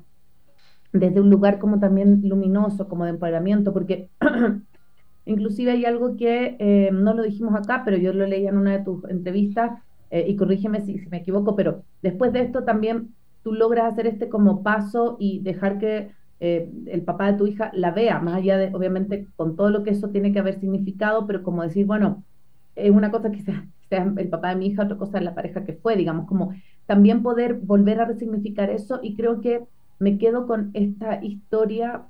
desde 0.92 1.20
un 1.20 1.30
lugar 1.30 1.58
como 1.58 1.78
también 1.78 2.22
luminoso, 2.24 2.88
como 2.88 3.04
de 3.04 3.10
empoderamiento, 3.10 3.72
porque 3.72 4.08
inclusive 5.26 5.72
hay 5.72 5.84
algo 5.84 6.16
que 6.16 6.56
eh, 6.58 6.90
no 6.92 7.14
lo 7.14 7.22
dijimos 7.22 7.54
acá, 7.54 7.82
pero 7.84 7.96
yo 7.96 8.12
lo 8.12 8.26
leí 8.26 8.46
en 8.46 8.56
una 8.56 8.72
de 8.72 8.84
tus 8.84 9.04
entrevistas, 9.04 9.82
eh, 10.10 10.24
y 10.26 10.36
corrígeme 10.36 10.80
si, 10.80 10.94
me 11.10 11.18
equivoco, 11.18 11.54
pero 11.54 11.84
después 12.02 12.32
de 12.32 12.40
esto 12.40 12.64
también 12.64 13.14
tú 13.42 13.52
logras 13.52 13.92
hacer 13.92 14.06
este 14.06 14.28
como 14.28 14.62
paso 14.62 15.16
y 15.20 15.40
dejar 15.40 15.78
que 15.78 16.10
eh, 16.40 16.70
el 16.86 17.02
papá 17.02 17.32
de 17.32 17.38
tu 17.38 17.46
hija 17.46 17.70
la 17.74 17.90
vea, 17.90 18.18
más 18.20 18.36
allá 18.36 18.56
de, 18.56 18.74
obviamente, 18.74 19.26
con 19.36 19.56
todo 19.56 19.70
lo 19.70 19.82
que 19.82 19.90
eso 19.90 20.08
tiene 20.10 20.32
que 20.32 20.38
haber 20.38 20.60
significado, 20.60 21.26
pero 21.26 21.42
como 21.42 21.62
decir, 21.62 21.84
bueno, 21.84 22.24
es 22.76 22.90
una 22.90 23.10
cosa 23.10 23.30
que 23.30 23.40
sea, 23.42 23.66
sea 23.88 24.12
el 24.16 24.28
papá 24.28 24.50
de 24.50 24.56
mi 24.56 24.66
hija, 24.68 24.84
otra 24.84 24.96
cosa 24.96 25.20
la 25.20 25.34
pareja 25.34 25.64
que 25.64 25.74
fue, 25.74 25.96
digamos, 25.96 26.26
como 26.26 26.54
también 26.86 27.22
poder 27.22 27.54
volver 27.54 28.00
a 28.00 28.06
resignificar 28.06 28.70
eso 28.70 29.00
y 29.02 29.14
creo 29.14 29.40
que 29.40 29.64
me 29.98 30.18
quedo 30.18 30.46
con 30.46 30.70
esta 30.74 31.22
historia 31.24 32.02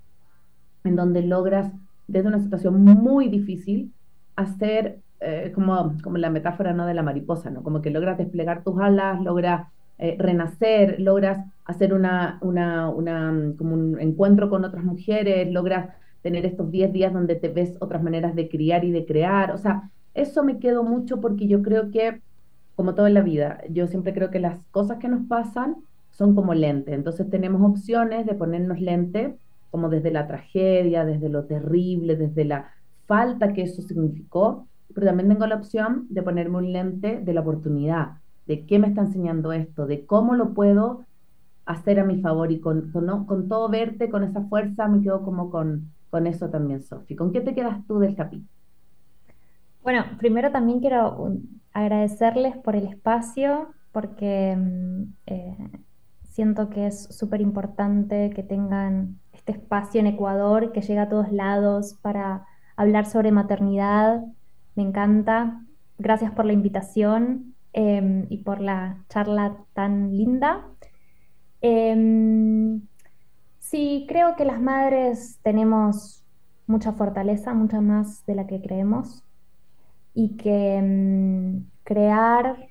en 0.85 0.97
donde 0.97 1.23
logras, 1.23 1.73
desde 2.07 2.29
una 2.29 2.41
situación 2.41 2.83
muy 2.83 3.29
difícil, 3.29 3.93
hacer 4.37 5.01
eh, 5.21 5.51
como, 5.55 5.95
como 6.03 6.19
la 6.19 6.31
metáfora 6.31 6.73
¿no? 6.73 6.87
de 6.87 6.95
la 6.95 7.03
mariposa, 7.03 7.51
¿no? 7.51 7.63
Como 7.63 7.83
que 7.83 7.91
logras 7.91 8.19
desplegar 8.19 8.63
tus 8.63 8.81
alas, 8.81 9.21
logras 9.21 9.67
eh, 9.99 10.17
renacer, 10.19 11.01
logras 11.01 11.45
hacer 11.65 11.93
una, 11.93 12.39
una, 12.41 12.89
una, 12.89 13.53
como 13.59 13.75
un 13.75 14.01
encuentro 14.01 14.49
con 14.49 14.65
otras 14.65 14.85
mujeres, 14.85 15.51
logras 15.51 15.89
tener 16.23 16.47
estos 16.47 16.71
10 16.71 16.93
días 16.93 17.13
donde 17.13 17.35
te 17.37 17.49
ves 17.49 17.75
otras 17.81 18.03
maneras 18.03 18.35
de 18.35 18.49
criar 18.49 18.85
y 18.85 18.93
de 18.93 19.05
crear. 19.07 19.51
O 19.51 19.59
sea, 19.59 19.91
eso 20.15 20.45
me 20.45 20.59
quedo 20.59 20.85
mucho 20.85 21.21
porque 21.21 21.49
yo 21.49 21.63
creo 21.63 21.91
que, 21.91 22.21
como 22.77 22.95
todo 22.95 23.07
en 23.09 23.15
la 23.15 23.23
vida, 23.23 23.61
yo 23.71 23.87
siempre 23.89 24.15
creo 24.15 24.31
que 24.31 24.41
las 24.41 24.65
cosas 24.71 24.99
que 24.99 25.09
nos 25.09 25.27
pasan 25.27 25.77
son 26.19 26.35
como 26.35 26.53
lente. 26.53 26.93
Entonces 26.95 27.31
tenemos 27.31 27.63
opciones 27.63 28.27
de 28.27 28.35
ponernos 28.35 28.81
lente, 28.81 29.37
como 29.71 29.89
desde 29.89 30.11
la 30.11 30.27
tragedia, 30.27 31.05
desde 31.05 31.29
lo 31.29 31.45
terrible, 31.45 32.17
desde 32.17 32.45
la 32.45 32.73
falta 33.07 33.53
que 33.53 33.63
eso 33.63 33.83
significó, 33.83 34.67
pero 34.93 35.07
también 35.07 35.29
tengo 35.29 35.47
la 35.47 35.55
opción 35.55 36.07
de 36.11 36.25
ponerme 36.25 36.59
un 36.59 36.73
lente 36.73 37.21
de 37.21 37.33
la 37.33 37.43
oportunidad, 37.43 38.17
de 38.47 38.67
qué 38.67 38.81
me 38.81 38.89
está 38.89 39.03
enseñando 39.03 39.53
esto, 39.53 39.87
de 39.87 40.07
cómo 40.07 40.35
lo 40.35 40.55
puedo 40.55 41.05
hacer 41.67 42.01
a 42.01 42.05
mi 42.05 42.21
favor 42.21 42.51
y 42.51 42.59
con, 42.59 42.91
con, 42.91 43.49
todo 43.49 43.69
verte, 43.69 44.11
con 44.11 44.25
esa 44.25 44.43
fuerza, 44.43 44.89
me 44.89 45.01
quedo 45.01 45.23
como 45.23 45.51
con, 45.51 45.93
con 46.11 46.27
eso 46.27 46.49
también, 46.49 46.83
Sofi. 46.83 47.15
¿Con 47.15 47.31
qué 47.31 47.43
te 47.43 47.55
quedas 47.55 47.87
tú 47.87 48.01
del 48.01 48.17
capítulo? 48.17 48.51
Bueno, 49.85 50.05
primero 50.19 50.51
también 50.51 50.81
quiero 50.81 51.33
agradecerles 51.73 52.57
por 52.57 52.75
el 52.75 52.89
espacio, 52.89 53.69
porque 53.93 54.57
mm, 54.57 55.03
eh, 55.27 55.71
Siento 56.39 56.71
que 56.71 56.87
es 56.87 57.03
súper 57.07 57.41
importante 57.41 58.31
que 58.31 58.45
tengan 58.45 59.19
este 59.33 59.51
espacio 59.51 59.99
en 59.99 60.07
Ecuador 60.07 60.71
que 60.71 60.83
llega 60.83 61.03
a 61.03 61.09
todos 61.09 61.33
lados 61.33 61.99
para 62.01 62.47
hablar 62.77 63.07
sobre 63.07 63.33
maternidad. 63.33 64.23
Me 64.77 64.85
encanta. 64.85 65.65
Gracias 65.99 66.31
por 66.31 66.45
la 66.45 66.53
invitación 66.53 67.57
em, 67.73 68.27
y 68.29 68.37
por 68.45 68.61
la 68.61 69.05
charla 69.09 69.57
tan 69.73 70.17
linda. 70.17 70.65
Em, 71.61 72.83
sí, 73.59 74.07
creo 74.09 74.37
que 74.37 74.45
las 74.45 74.61
madres 74.61 75.41
tenemos 75.43 76.23
mucha 76.69 76.93
fortaleza, 76.93 77.53
mucha 77.53 77.81
más 77.81 78.25
de 78.27 78.37
la 78.37 78.47
que 78.47 78.63
creemos, 78.63 79.25
y 80.15 80.37
que 80.37 80.77
em, 80.77 81.65
crear 81.83 82.68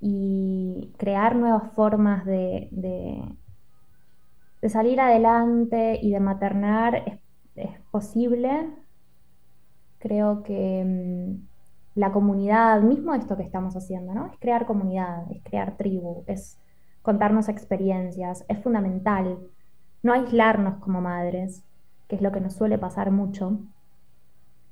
y 0.00 0.92
crear 0.96 1.36
nuevas 1.36 1.72
formas 1.72 2.24
de, 2.24 2.68
de, 2.70 4.68
salir 4.68 5.00
adelante 5.00 5.98
y 6.00 6.12
de 6.12 6.20
maternar 6.20 7.02
es, 7.06 7.18
posible. 7.90 8.68
Creo 9.98 10.42
que 10.42 10.84
mm, 10.84 11.48
la 11.98 12.12
comunidad, 12.12 12.80
mismo 12.82 13.14
esto 13.14 13.36
que 13.36 13.42
estamos 13.42 13.74
haciendo, 13.74 14.14
¿no? 14.14 14.26
Es 14.26 14.38
crear 14.38 14.66
comunidad, 14.66 15.30
es 15.32 15.42
crear 15.42 15.76
tribu, 15.76 16.22
es 16.26 16.58
contarnos 17.02 17.48
experiencias, 17.48 18.44
es 18.48 18.62
fundamental. 18.62 19.38
No 20.02 20.12
aislarnos 20.12 20.76
como 20.76 21.00
madres, 21.00 21.64
que 22.06 22.16
es 22.16 22.22
lo 22.22 22.30
que 22.30 22.40
nos 22.40 22.54
suele 22.54 22.78
pasar 22.78 23.10
mucho. 23.10 23.58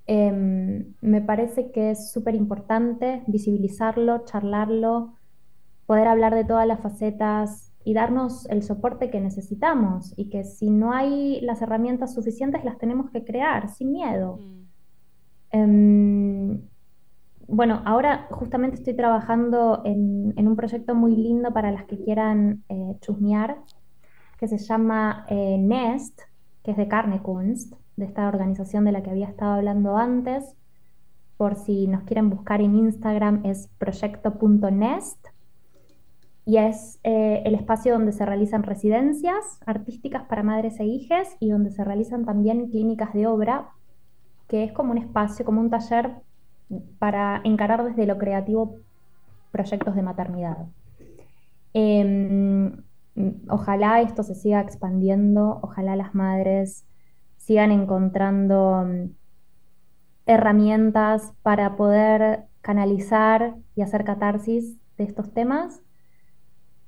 Em, 0.09 0.95
me 1.01 1.21
parece 1.21 1.73
que 1.73 1.91
es 1.91 2.13
súper 2.13 2.35
importante 2.35 3.25
visibilizarlo, 3.27 4.25
charlarlo, 4.25 5.15
poder 5.87 6.07
hablar 6.07 6.35
de 6.35 6.45
todas 6.45 6.67
las 6.67 6.81
facetas 6.81 7.73
y 7.85 7.95
darnos 7.95 8.47
el 8.51 8.63
soporte 8.63 9.11
que 9.11 9.21
necesitamos 9.21 10.13
y 10.17 10.29
que 10.29 10.45
si 10.45 10.71
no 10.71 10.93
hay 10.93 11.41
las 11.41 11.63
herramientas 11.63 12.15
suficientes 12.15 12.65
las 12.65 12.79
tenemos 12.79 13.11
que 13.11 13.25
crear 13.25 13.69
sin 13.69 13.93
miedo. 13.93 14.39
Mm. 14.39 14.67
Em, 15.51 16.61
bueno, 17.49 17.83
ahora 17.85 18.27
justamente 18.31 18.77
estoy 18.77 18.95
trabajando 18.95 19.83
en, 19.85 20.35
un 20.37 20.57
proyecto 20.57 20.95
muy 20.95 21.15
lindo 21.17 21.53
para 21.53 21.71
las 21.71 21.85
que 21.85 21.99
quieran 21.99 22.65
eh, 22.69 22.97
chusmear, 23.01 23.59
que 24.39 24.49
se 24.49 24.59
llama 24.59 25.25
eh, 25.29 25.57
Nest, 25.59 26.21
que 26.63 26.73
es 26.73 26.77
de 26.77 26.89
Carne 26.89 27.23
Kunst, 27.23 27.75
de 27.97 28.05
esta 28.05 28.29
organización 28.29 28.85
de 28.85 28.93
la 28.93 29.03
que 29.03 29.11
había 29.11 29.29
estado 29.29 29.55
hablando 29.55 29.97
antes. 29.97 30.55
Por 31.37 31.55
si 31.57 31.87
nos 31.87 32.05
quieren 32.05 32.31
buscar 32.31 32.61
en 32.61 32.77
Instagram 32.77 33.45
es 33.45 33.69
proyecto.nest 33.79 35.27
y 36.47 36.59
es 36.59 37.01
eh, 37.03 37.43
el 37.45 37.55
espacio 37.55 37.93
donde 37.93 38.13
se 38.13 38.25
realizan 38.25 38.63
residencias 38.63 39.61
artísticas 39.67 40.23
para 40.25 40.45
madres 40.45 40.79
e 40.79 40.85
hijes 40.85 41.37
y 41.41 41.51
donde 41.51 41.73
se 41.73 41.85
realizan 41.85 42.25
también 42.25 42.71
clínicas 42.71 43.13
de 43.13 43.27
obra, 43.27 43.71
que 44.47 44.63
es 44.63 44.73
como 44.73 44.93
un 44.93 44.99
espacio, 44.99 45.45
como 45.45 45.61
un 45.61 45.71
taller 45.71 46.13
para 46.99 47.41
encarar 47.45 47.85
desde 47.85 48.07
lo 48.07 48.17
creativo 48.17 48.77
proyectos 49.51 49.97
de 49.97 50.03
maternidad. 50.03 50.67
Em, 51.75 52.85
ojalá 53.49 54.01
esto 54.01 54.23
se 54.23 54.35
siga 54.35 54.61
expandiendo, 54.61 55.59
ojalá 55.63 55.97
las 55.97 56.15
madres 56.15 56.85
sigan 57.47 57.71
encontrando 57.71 58.85
mm, 58.85 59.11
herramientas 60.27 61.33
para 61.43 61.77
poder 61.77 62.45
canalizar 62.61 63.55
y 63.77 63.83
hacer 63.83 64.05
catarsis 64.05 64.77
de 64.99 65.05
estos 65.05 65.33
temas. 65.33 65.81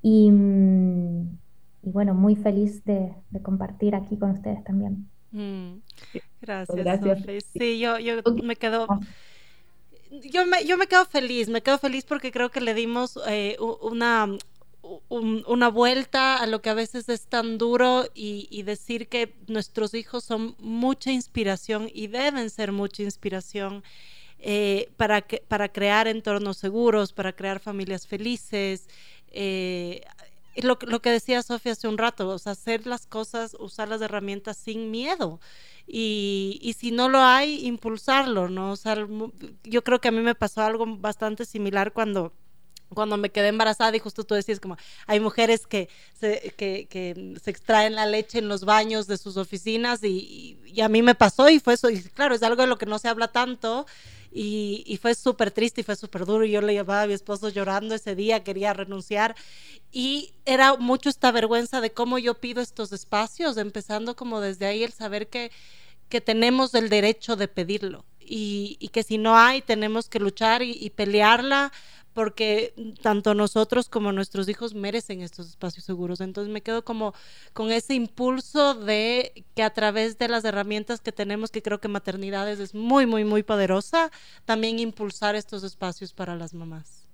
Mm, 0.03 1.23
y, 1.83 1.91
bueno, 1.91 2.15
muy 2.15 2.35
feliz 2.35 2.85
de, 2.85 3.15
compartir 3.43 3.95
aquí 3.95 4.17
con 4.17 4.33
ustedes 4.33 4.65
también. 4.65 5.09
Mm, 5.31 5.79
gracias, 6.41 7.45
Sí, 7.53 7.79
yo, 7.79 7.99
yo 7.99 8.17
me 8.43 8.57
quedo... 8.57 8.89
yo 10.11 10.45
me, 10.47 10.65
yo 10.65 10.77
me 10.77 10.89
quedo 10.89 11.05
feliz, 11.05 11.49
me 11.49 11.63
quedo 11.63 11.79
feliz 11.79 12.05
porque 12.05 12.33
creo 12.33 12.51
que 12.51 12.61
le 12.61 12.75
dimos 12.75 13.17
eh, 13.29 13.57
una, 13.83 14.27
una 15.09 15.69
vuelta 15.69 16.37
a 16.37 16.47
lo 16.47 16.63
que 16.63 16.71
a 16.71 16.75
veces 16.75 17.09
es 17.09 17.27
tan 17.27 17.59
duro 17.59 18.07
y, 18.15 18.63
decir 18.63 19.09
que 19.09 19.35
nuestros 19.47 19.95
hijos 19.95 20.25
son 20.25 20.57
mucha 20.59 21.11
inspiración 21.11 21.91
y 21.93 22.09
deben 22.09 22.51
ser 22.51 22.73
mucha 22.73 23.03
inspiración 23.03 23.83
eh, 24.39 24.91
para, 24.97 25.23
que, 25.23 25.43
para 25.47 25.69
crear 25.71 26.09
entornos 26.09 26.59
seguros, 26.59 27.13
para 27.13 27.33
crear 27.33 27.61
familias 27.61 28.07
felices. 28.07 28.89
Eh, 29.31 30.03
lo, 30.57 30.79
que 30.79 31.11
decía 31.11 31.43
Sofía 31.43 31.73
hace 31.73 31.89
un 31.89 31.99
rato, 31.99 32.29
o 32.29 32.39
sea, 32.39 32.53
hacer 32.53 32.87
las 32.87 33.07
cosas, 33.07 33.57
usar 33.59 33.89
las 33.89 34.01
herramientas 34.01 34.57
sin 34.57 34.91
miedo. 34.91 35.41
Y, 35.87 36.59
y, 36.63 36.75
si 36.75 36.91
no 36.91 37.09
lo 37.09 37.19
hay, 37.21 37.67
impulsarlo, 37.67 38.49
¿no? 38.49 38.75
Yo 39.65 39.85
creo 39.85 40.01
que 40.01 40.09
a 40.09 40.13
mí 40.13 40.21
me 40.21 40.35
pasó 40.35 40.63
algo 40.63 40.85
bastante 40.87 41.45
similar 41.47 41.93
cuando 41.93 42.33
cuando 42.95 43.17
me 43.17 43.31
quedé 43.31 43.49
embarazada 43.49 43.97
y 43.97 44.01
justo 44.01 44.25
tú 44.25 44.35
decías 44.35 44.61
como 44.61 44.77
hay 45.07 45.21
mujeres 45.21 45.67
que 45.67 45.89
se, 46.19 46.55
que, 46.57 46.87
que 46.89 47.35
se 47.43 47.51
extraen 47.51 47.95
la 47.95 48.07
leche 48.07 48.39
en 48.39 48.49
los 48.49 48.65
baños 48.65 49.07
de 49.07 49.19
sus 49.19 49.37
oficinas 49.37 50.03
y, 50.03 50.59
y, 50.65 50.81
a 50.81 50.89
mí 50.89 51.03
me 51.03 51.15
pasó 51.15 51.49
y 51.49 51.61
fue 51.61 51.75
eso, 51.75 51.91
y 51.91 52.03
claro, 52.03 52.35
es 52.35 52.43
algo 52.43 52.63
de 52.63 52.69
lo 52.69 52.79
que 52.79 52.87
no 52.87 52.99
se 52.99 53.09
habla 53.09 53.29
tanto 53.29 53.87
y, 54.31 54.85
y 54.87 54.97
fue 54.99 55.15
súper 55.15 55.51
triste 55.51 55.81
y 55.81 55.85
fue 55.85 55.97
súper 55.97 56.25
duro 56.25 56.45
y 56.45 56.51
yo 56.51 56.61
le 56.61 56.73
llevaba 56.73 57.03
a 57.03 57.07
mi 57.07 57.15
esposo 57.15 57.49
llorando 57.49 57.95
ese 57.95 58.15
día, 58.15 58.45
quería 58.45 58.73
renunciar 58.73 59.35
y 59.91 60.33
era 60.45 60.77
mucho 60.77 61.09
esta 61.09 61.33
vergüenza 61.33 61.81
de 61.81 61.93
cómo 61.93 62.19
yo 62.19 62.35
pido 62.35 62.61
estos 62.61 62.93
espacios, 62.93 63.57
empezando 63.57 64.17
como 64.17 64.41
desde 64.41 64.67
ahí 64.67 64.83
el 64.83 64.93
saber 64.93 65.29
que, 65.29 65.51
que 66.09 66.21
tenemos 66.21 66.75
el 66.75 66.89
derecho 66.89 67.37
de 67.37 67.49
pedirlo 67.49 68.05
y, 68.29 68.77
y 68.79 68.89
que 68.89 69.03
si 69.03 69.19
no 69.19 69.37
hay 69.37 69.63
tenemos 69.63 70.09
que 70.09 70.21
luchar 70.21 70.63
y, 70.63 70.91
pelearla 70.91 71.73
porque 72.15 72.75
tanto 73.03 73.35
nosotros 73.35 73.89
como 73.89 74.13
nuestros 74.13 74.49
hijos 74.49 74.75
merecen 74.75 75.21
estos 75.21 75.49
espacios 75.49 75.85
seguros. 75.85 76.21
Entonces 76.21 76.53
me 76.53 76.63
quedo 76.63 76.85
como 76.85 77.15
con 77.53 77.71
ese 77.71 77.95
impulso 77.95 78.75
de 78.75 79.45
que 79.55 79.63
a 79.63 79.71
través 79.71 80.19
de 80.19 80.29
las 80.29 80.45
herramientas 80.45 81.01
que 81.01 81.13
tenemos, 81.13 81.51
que 81.51 81.63
creo 81.63 81.81
que 81.81 81.89
maternidades 81.89 82.61
es 82.61 82.75
muy, 82.75 83.07
muy, 83.07 83.25
muy 83.25 83.43
poderosa, 83.43 84.11
también 84.45 84.79
impulsar 84.79 85.35
estos 85.35 85.65
espacios 85.65 86.13
para 86.13 86.35
las 86.37 86.55
mamás. 86.55 87.09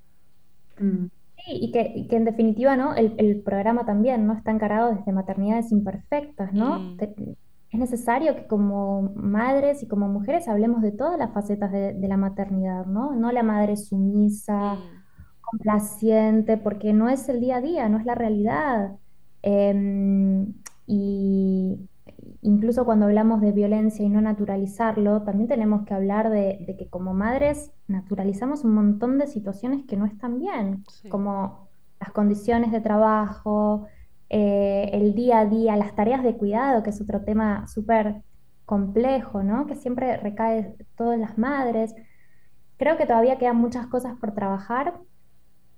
Mm. 0.79 1.07
Sí, 1.45 1.53
y 1.53 1.73
que, 1.73 2.07
que, 2.09 2.17
en 2.17 2.25
definitiva, 2.25 2.75
¿no? 2.77 2.95
El, 2.95 3.15
el, 3.19 3.43
programa 3.43 3.85
también, 3.85 4.27
¿no? 4.27 4.33
Está 4.33 4.51
encarado 4.51 4.95
desde 4.95 5.13
maternidades 5.13 5.71
imperfectas, 5.73 6.55
¿no? 6.55 6.79
Mm. 6.79 6.97
Es 7.75 7.81
necesario 7.81 8.37
que 8.37 8.47
como 8.47 9.13
madres 9.17 9.83
y 9.83 9.89
como 9.89 10.09
mujeres 10.09 10.47
hablemos 10.47 10.81
de 10.81 10.93
todas 10.93 11.19
las 11.19 11.33
facetas 11.33 11.73
de, 11.73 11.93
de 11.93 12.09
la 12.09 12.17
maternidad, 12.17 12.87
¿no? 12.87 13.15
No 13.15 13.33
la 13.33 13.43
madre 13.43 13.77
sumisa, 13.77 14.79
complaciente, 15.41 16.57
porque 16.57 16.93
no 16.93 17.09
es 17.09 17.29
el 17.29 17.41
día 17.41 17.57
a 17.57 17.61
día, 17.61 17.89
no 17.89 17.99
es 17.99 18.07
la 18.07 18.15
realidad. 18.15 18.97
Eh, 19.43 20.47
y 20.87 21.89
incluso 22.43 22.85
cuando 22.85 23.07
hablamos 23.07 23.41
de 23.41 23.51
violencia 23.51 24.05
y 24.05 24.09
no 24.09 24.21
naturalizarlo, 24.21 25.23
también 25.23 25.49
tenemos 25.49 25.85
que 25.85 25.95
hablar 25.95 26.31
de, 26.31 26.65
de, 26.67 26.77
que 26.77 26.89
como 26.89 27.13
madres 27.13 27.73
naturalizamos 27.89 28.63
un 28.63 28.75
montón 28.75 29.19
de 29.19 29.27
situaciones 29.27 29.85
que 29.85 29.97
no 29.97 30.07
están 30.07 30.39
bien, 30.39 30.85
sí. 30.89 31.09
como 31.09 31.69
las 31.99 32.13
condiciones 32.13 32.71
de 32.71 32.81
trabajo, 32.81 33.87
eh, 34.37 34.91
el 34.93 35.15
día 35.15 35.39
a 35.39 35.47
día, 35.47 35.77
las 35.77 35.95
tareas 35.95 36.25
de 36.25 36.37
cuidado, 36.37 36.83
que 36.83 36.91
es 36.91 37.01
otro 37.01 37.23
tema 37.23 37.69
súper 37.69 38.23
complejo, 38.65 39.45
¿no? 39.45 39.67
Que 39.67 39.77
siempre 39.77 40.17
recae 40.17 40.75
todo 40.97 41.13
en 41.13 41.21
las 41.21 41.39
madres. 41.39 41.95
Creo 42.77 42.97
que 42.97 43.07
todavía 43.07 43.39
quedan 43.39 43.59
muchas 43.59 43.87
cosas 43.87 44.19
por 44.19 44.35
trabajar, 44.35 44.95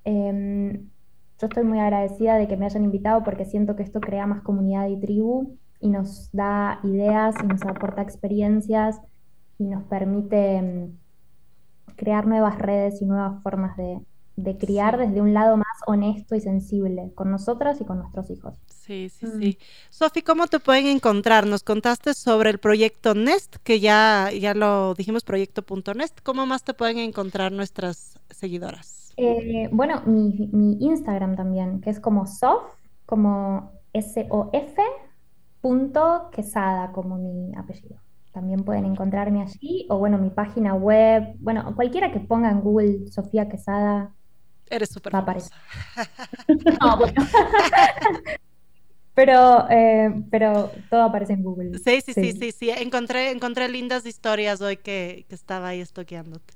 eh, 0.07 0.81
yo 1.39 1.49
estoy 1.49 1.65
muy 1.65 1.81
agradecida 1.81 2.37
de 2.37 2.49
que 2.49 2.57
me 2.57 2.65
hayan 2.65 2.85
invitado 2.85 3.23
porque 3.23 3.45
siento 3.45 3.77
que 3.77 3.83
esto 3.83 4.01
crea 4.01 4.27
más 4.27 4.41
comunidad 4.41 4.89
y 4.89 4.99
tribu 4.99 5.59
y 5.81 5.91
nos 5.91 6.31
da 6.33 6.81
ideas 6.83 7.35
y 7.45 7.47
nos 7.47 7.63
aporta 7.63 8.01
experiencias 8.01 8.99
y 9.59 9.65
nos 9.65 9.85
permite 9.85 10.57
eh, 10.59 10.91
crear 11.97 12.27
nuevas 12.27 12.59
redes 12.59 13.03
y 13.03 13.05
nuevas 13.05 13.43
formas 13.43 13.77
de, 13.77 14.01
de 14.37 14.57
criar 14.57 14.99
sí. 14.99 15.07
desde 15.07 15.21
un 15.21 15.35
lado 15.35 15.57
más 15.57 15.67
honesto 15.87 16.35
y 16.35 16.41
sensible 16.41 17.13
con 17.15 17.31
nosotras 17.31 17.81
y 17.81 17.85
con 17.85 17.99
nuestros 17.99 18.31
hijos. 18.31 18.55
Sí, 18.69 19.09
sí, 19.09 19.27
mm. 19.27 19.39
sí. 19.41 19.59
Sofi, 19.91 20.23
¿cómo 20.23 20.47
te 20.47 20.61
pueden 20.61 20.87
encontrar? 20.87 21.47
Nos 21.47 21.63
contaste 21.63 22.15
sobre 22.15 22.51
el 22.51 22.59
proyecto 22.59 23.15
Nest, 23.15 23.57
que 23.65 23.81
ya, 23.81 24.31
ya 24.31 24.55
lo 24.55 24.95
dijimos, 24.95 25.25
proyecto.nest. 25.25 26.21
¿Cómo 26.23 26.47
más 26.47 26.63
te 26.63 26.75
pueden 26.75 26.99
encontrar 26.99 27.51
nuestras 27.51 28.19
seguidoras? 28.31 29.13
Eh, 29.17 29.69
bueno, 29.73 30.03
mi, 30.07 30.51
mi, 30.53 30.77
Instagram 30.81 31.37
también, 31.37 31.81
que 31.81 31.91
es 31.91 32.01
como 32.01 32.27
sof, 32.27 32.63
como 33.07 33.73
S-O-F, 33.93 34.83
punto 35.63 36.29
quesada, 36.31 36.93
como 36.93 37.17
mi 37.17 37.55
apellido. 37.57 37.97
También 38.33 38.65
pueden 38.65 38.85
encontrarme 38.85 39.41
allí, 39.41 39.87
o 39.89 39.99
bueno, 39.99 40.19
mi 40.19 40.29
página 40.29 40.75
web, 40.75 41.35
bueno, 41.41 41.75
cualquiera 41.75 42.13
que 42.13 42.21
ponga 42.21 42.51
en 42.51 42.61
Google 42.61 43.09
Sofía 43.09 43.49
Quesada. 43.49 44.15
Eres 44.69 44.91
súper 44.91 45.15
va 45.15 45.21
a 45.21 45.23
aparecer. 45.23 45.53
no, 46.81 46.97
bueno. 46.99 47.23
pero, 49.15 49.67
eh, 49.71 50.23
pero 50.31 50.71
todo 50.91 51.03
aparece 51.03 51.35
en 51.35 51.43
Google. 51.43 51.79
Sí, 51.79 52.01
sí, 52.01 52.13
sí, 52.13 52.33
sí, 52.33 52.33
sí. 52.33 52.53
sí. 52.53 52.71
Encontré, 52.71 53.31
encontré 53.31 53.69
lindas 53.69 54.07
historias 54.07 54.61
hoy 54.61 54.77
que, 54.77 55.25
que 55.29 55.35
estaba 55.35 55.69
ahí 55.69 55.81
estoqueándote. 55.81 56.55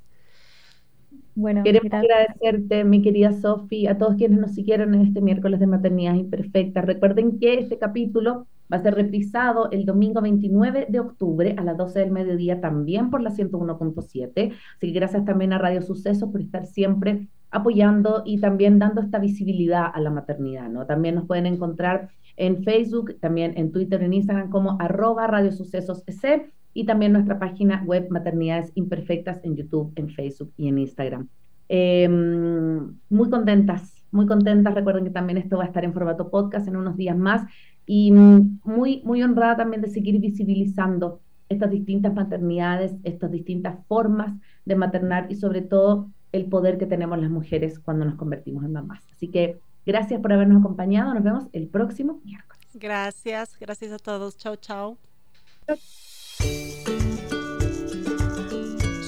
Bueno, 1.33 1.63
Queremos 1.63 1.89
gracias. 1.89 2.11
agradecerte, 2.11 2.83
mi 2.83 3.01
querida 3.01 3.31
Sofi, 3.33 3.87
a 3.87 3.97
todos 3.97 4.15
quienes 4.15 4.39
nos 4.39 4.53
siguieron 4.53 4.93
en 4.93 5.01
este 5.01 5.21
miércoles 5.21 5.59
de 5.59 5.67
Maternidad 5.67 6.15
Imperfecta. 6.15 6.81
Recuerden 6.81 7.39
que 7.39 7.55
este 7.55 7.77
capítulo 7.77 8.47
va 8.71 8.77
a 8.77 8.81
ser 8.81 8.95
reprisado 8.95 9.69
el 9.71 9.85
domingo 9.85 10.21
29 10.21 10.87
de 10.89 10.99
octubre 10.99 11.55
a 11.57 11.63
las 11.63 11.77
12 11.77 11.99
del 11.99 12.11
mediodía 12.11 12.59
también 12.61 13.09
por 13.09 13.21
la 13.21 13.31
101.7. 13.31 14.51
Así 14.51 14.87
que 14.87 14.91
gracias 14.91 15.25
también 15.25 15.53
a 15.53 15.57
Radio 15.57 15.81
Sucesos 15.81 16.29
por 16.29 16.41
estar 16.41 16.65
siempre 16.65 17.27
apoyando 17.51 18.23
y 18.25 18.39
también 18.39 18.79
dando 18.79 19.01
esta 19.01 19.19
visibilidad 19.19 19.85
a 19.93 19.99
la 19.99 20.09
maternidad, 20.09 20.69
¿no? 20.69 20.85
También 20.85 21.15
nos 21.15 21.25
pueden 21.25 21.45
encontrar 21.45 22.09
en 22.37 22.63
Facebook, 22.63 23.19
también 23.19 23.53
en 23.57 23.71
Twitter, 23.71 24.01
en 24.01 24.13
Instagram 24.13 24.49
como 24.49 24.77
arroba 24.79 25.27
Radio 25.27 25.51
Sucesos 25.51 26.03
EC 26.07 26.51
y 26.73 26.85
también 26.85 27.11
nuestra 27.11 27.37
página 27.39 27.83
web 27.85 28.07
Maternidades 28.09 28.71
Imperfectas 28.75 29.41
en 29.43 29.55
YouTube, 29.57 29.91
en 29.95 30.09
Facebook 30.09 30.53
y 30.57 30.69
en 30.69 30.79
Instagram. 30.79 31.27
Eh, 31.67 32.07
muy 32.09 33.29
contentas, 33.29 34.05
muy 34.11 34.25
contentas. 34.25 34.73
Recuerden 34.73 35.03
que 35.03 35.11
también 35.11 35.37
esto 35.37 35.57
va 35.57 35.63
a 35.63 35.67
estar 35.67 35.83
en 35.83 35.93
formato 35.93 36.29
podcast 36.29 36.67
en 36.67 36.77
unos 36.77 36.97
días 36.97 37.17
más 37.17 37.43
y 37.85 38.11
muy, 38.11 39.01
muy 39.03 39.23
honrada 39.23 39.57
también 39.57 39.81
de 39.81 39.89
seguir 39.89 40.19
visibilizando 40.19 41.21
estas 41.49 41.69
distintas 41.69 42.13
maternidades, 42.13 42.93
estas 43.03 43.31
distintas 43.31 43.85
formas 43.87 44.33
de 44.65 44.75
maternar 44.75 45.27
y 45.29 45.35
sobre 45.35 45.61
todo 45.61 46.09
el 46.31 46.45
poder 46.45 46.77
que 46.77 46.85
tenemos 46.85 47.19
las 47.19 47.29
mujeres 47.29 47.79
cuando 47.79 48.05
nos 48.05 48.15
convertimos 48.15 48.63
en 48.63 48.73
mamás. 48.73 49.03
Así 49.11 49.27
que 49.27 49.59
gracias 49.85 50.21
por 50.21 50.33
habernos 50.33 50.59
acompañado. 50.59 51.13
Nos 51.13 51.23
vemos 51.23 51.47
el 51.53 51.67
próximo 51.67 52.21
miércoles. 52.23 52.67
Gracias, 52.73 53.57
gracias 53.59 53.91
a 53.91 53.99
todos. 53.99 54.37
Chao, 54.37 54.55
chao. 54.55 54.97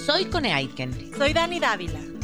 Soy 0.06 0.26
Cone 0.26 0.54
Aiken. 0.54 0.94
Soy 1.18 1.34
Dani 1.34 1.60
Dávila. 1.60 2.13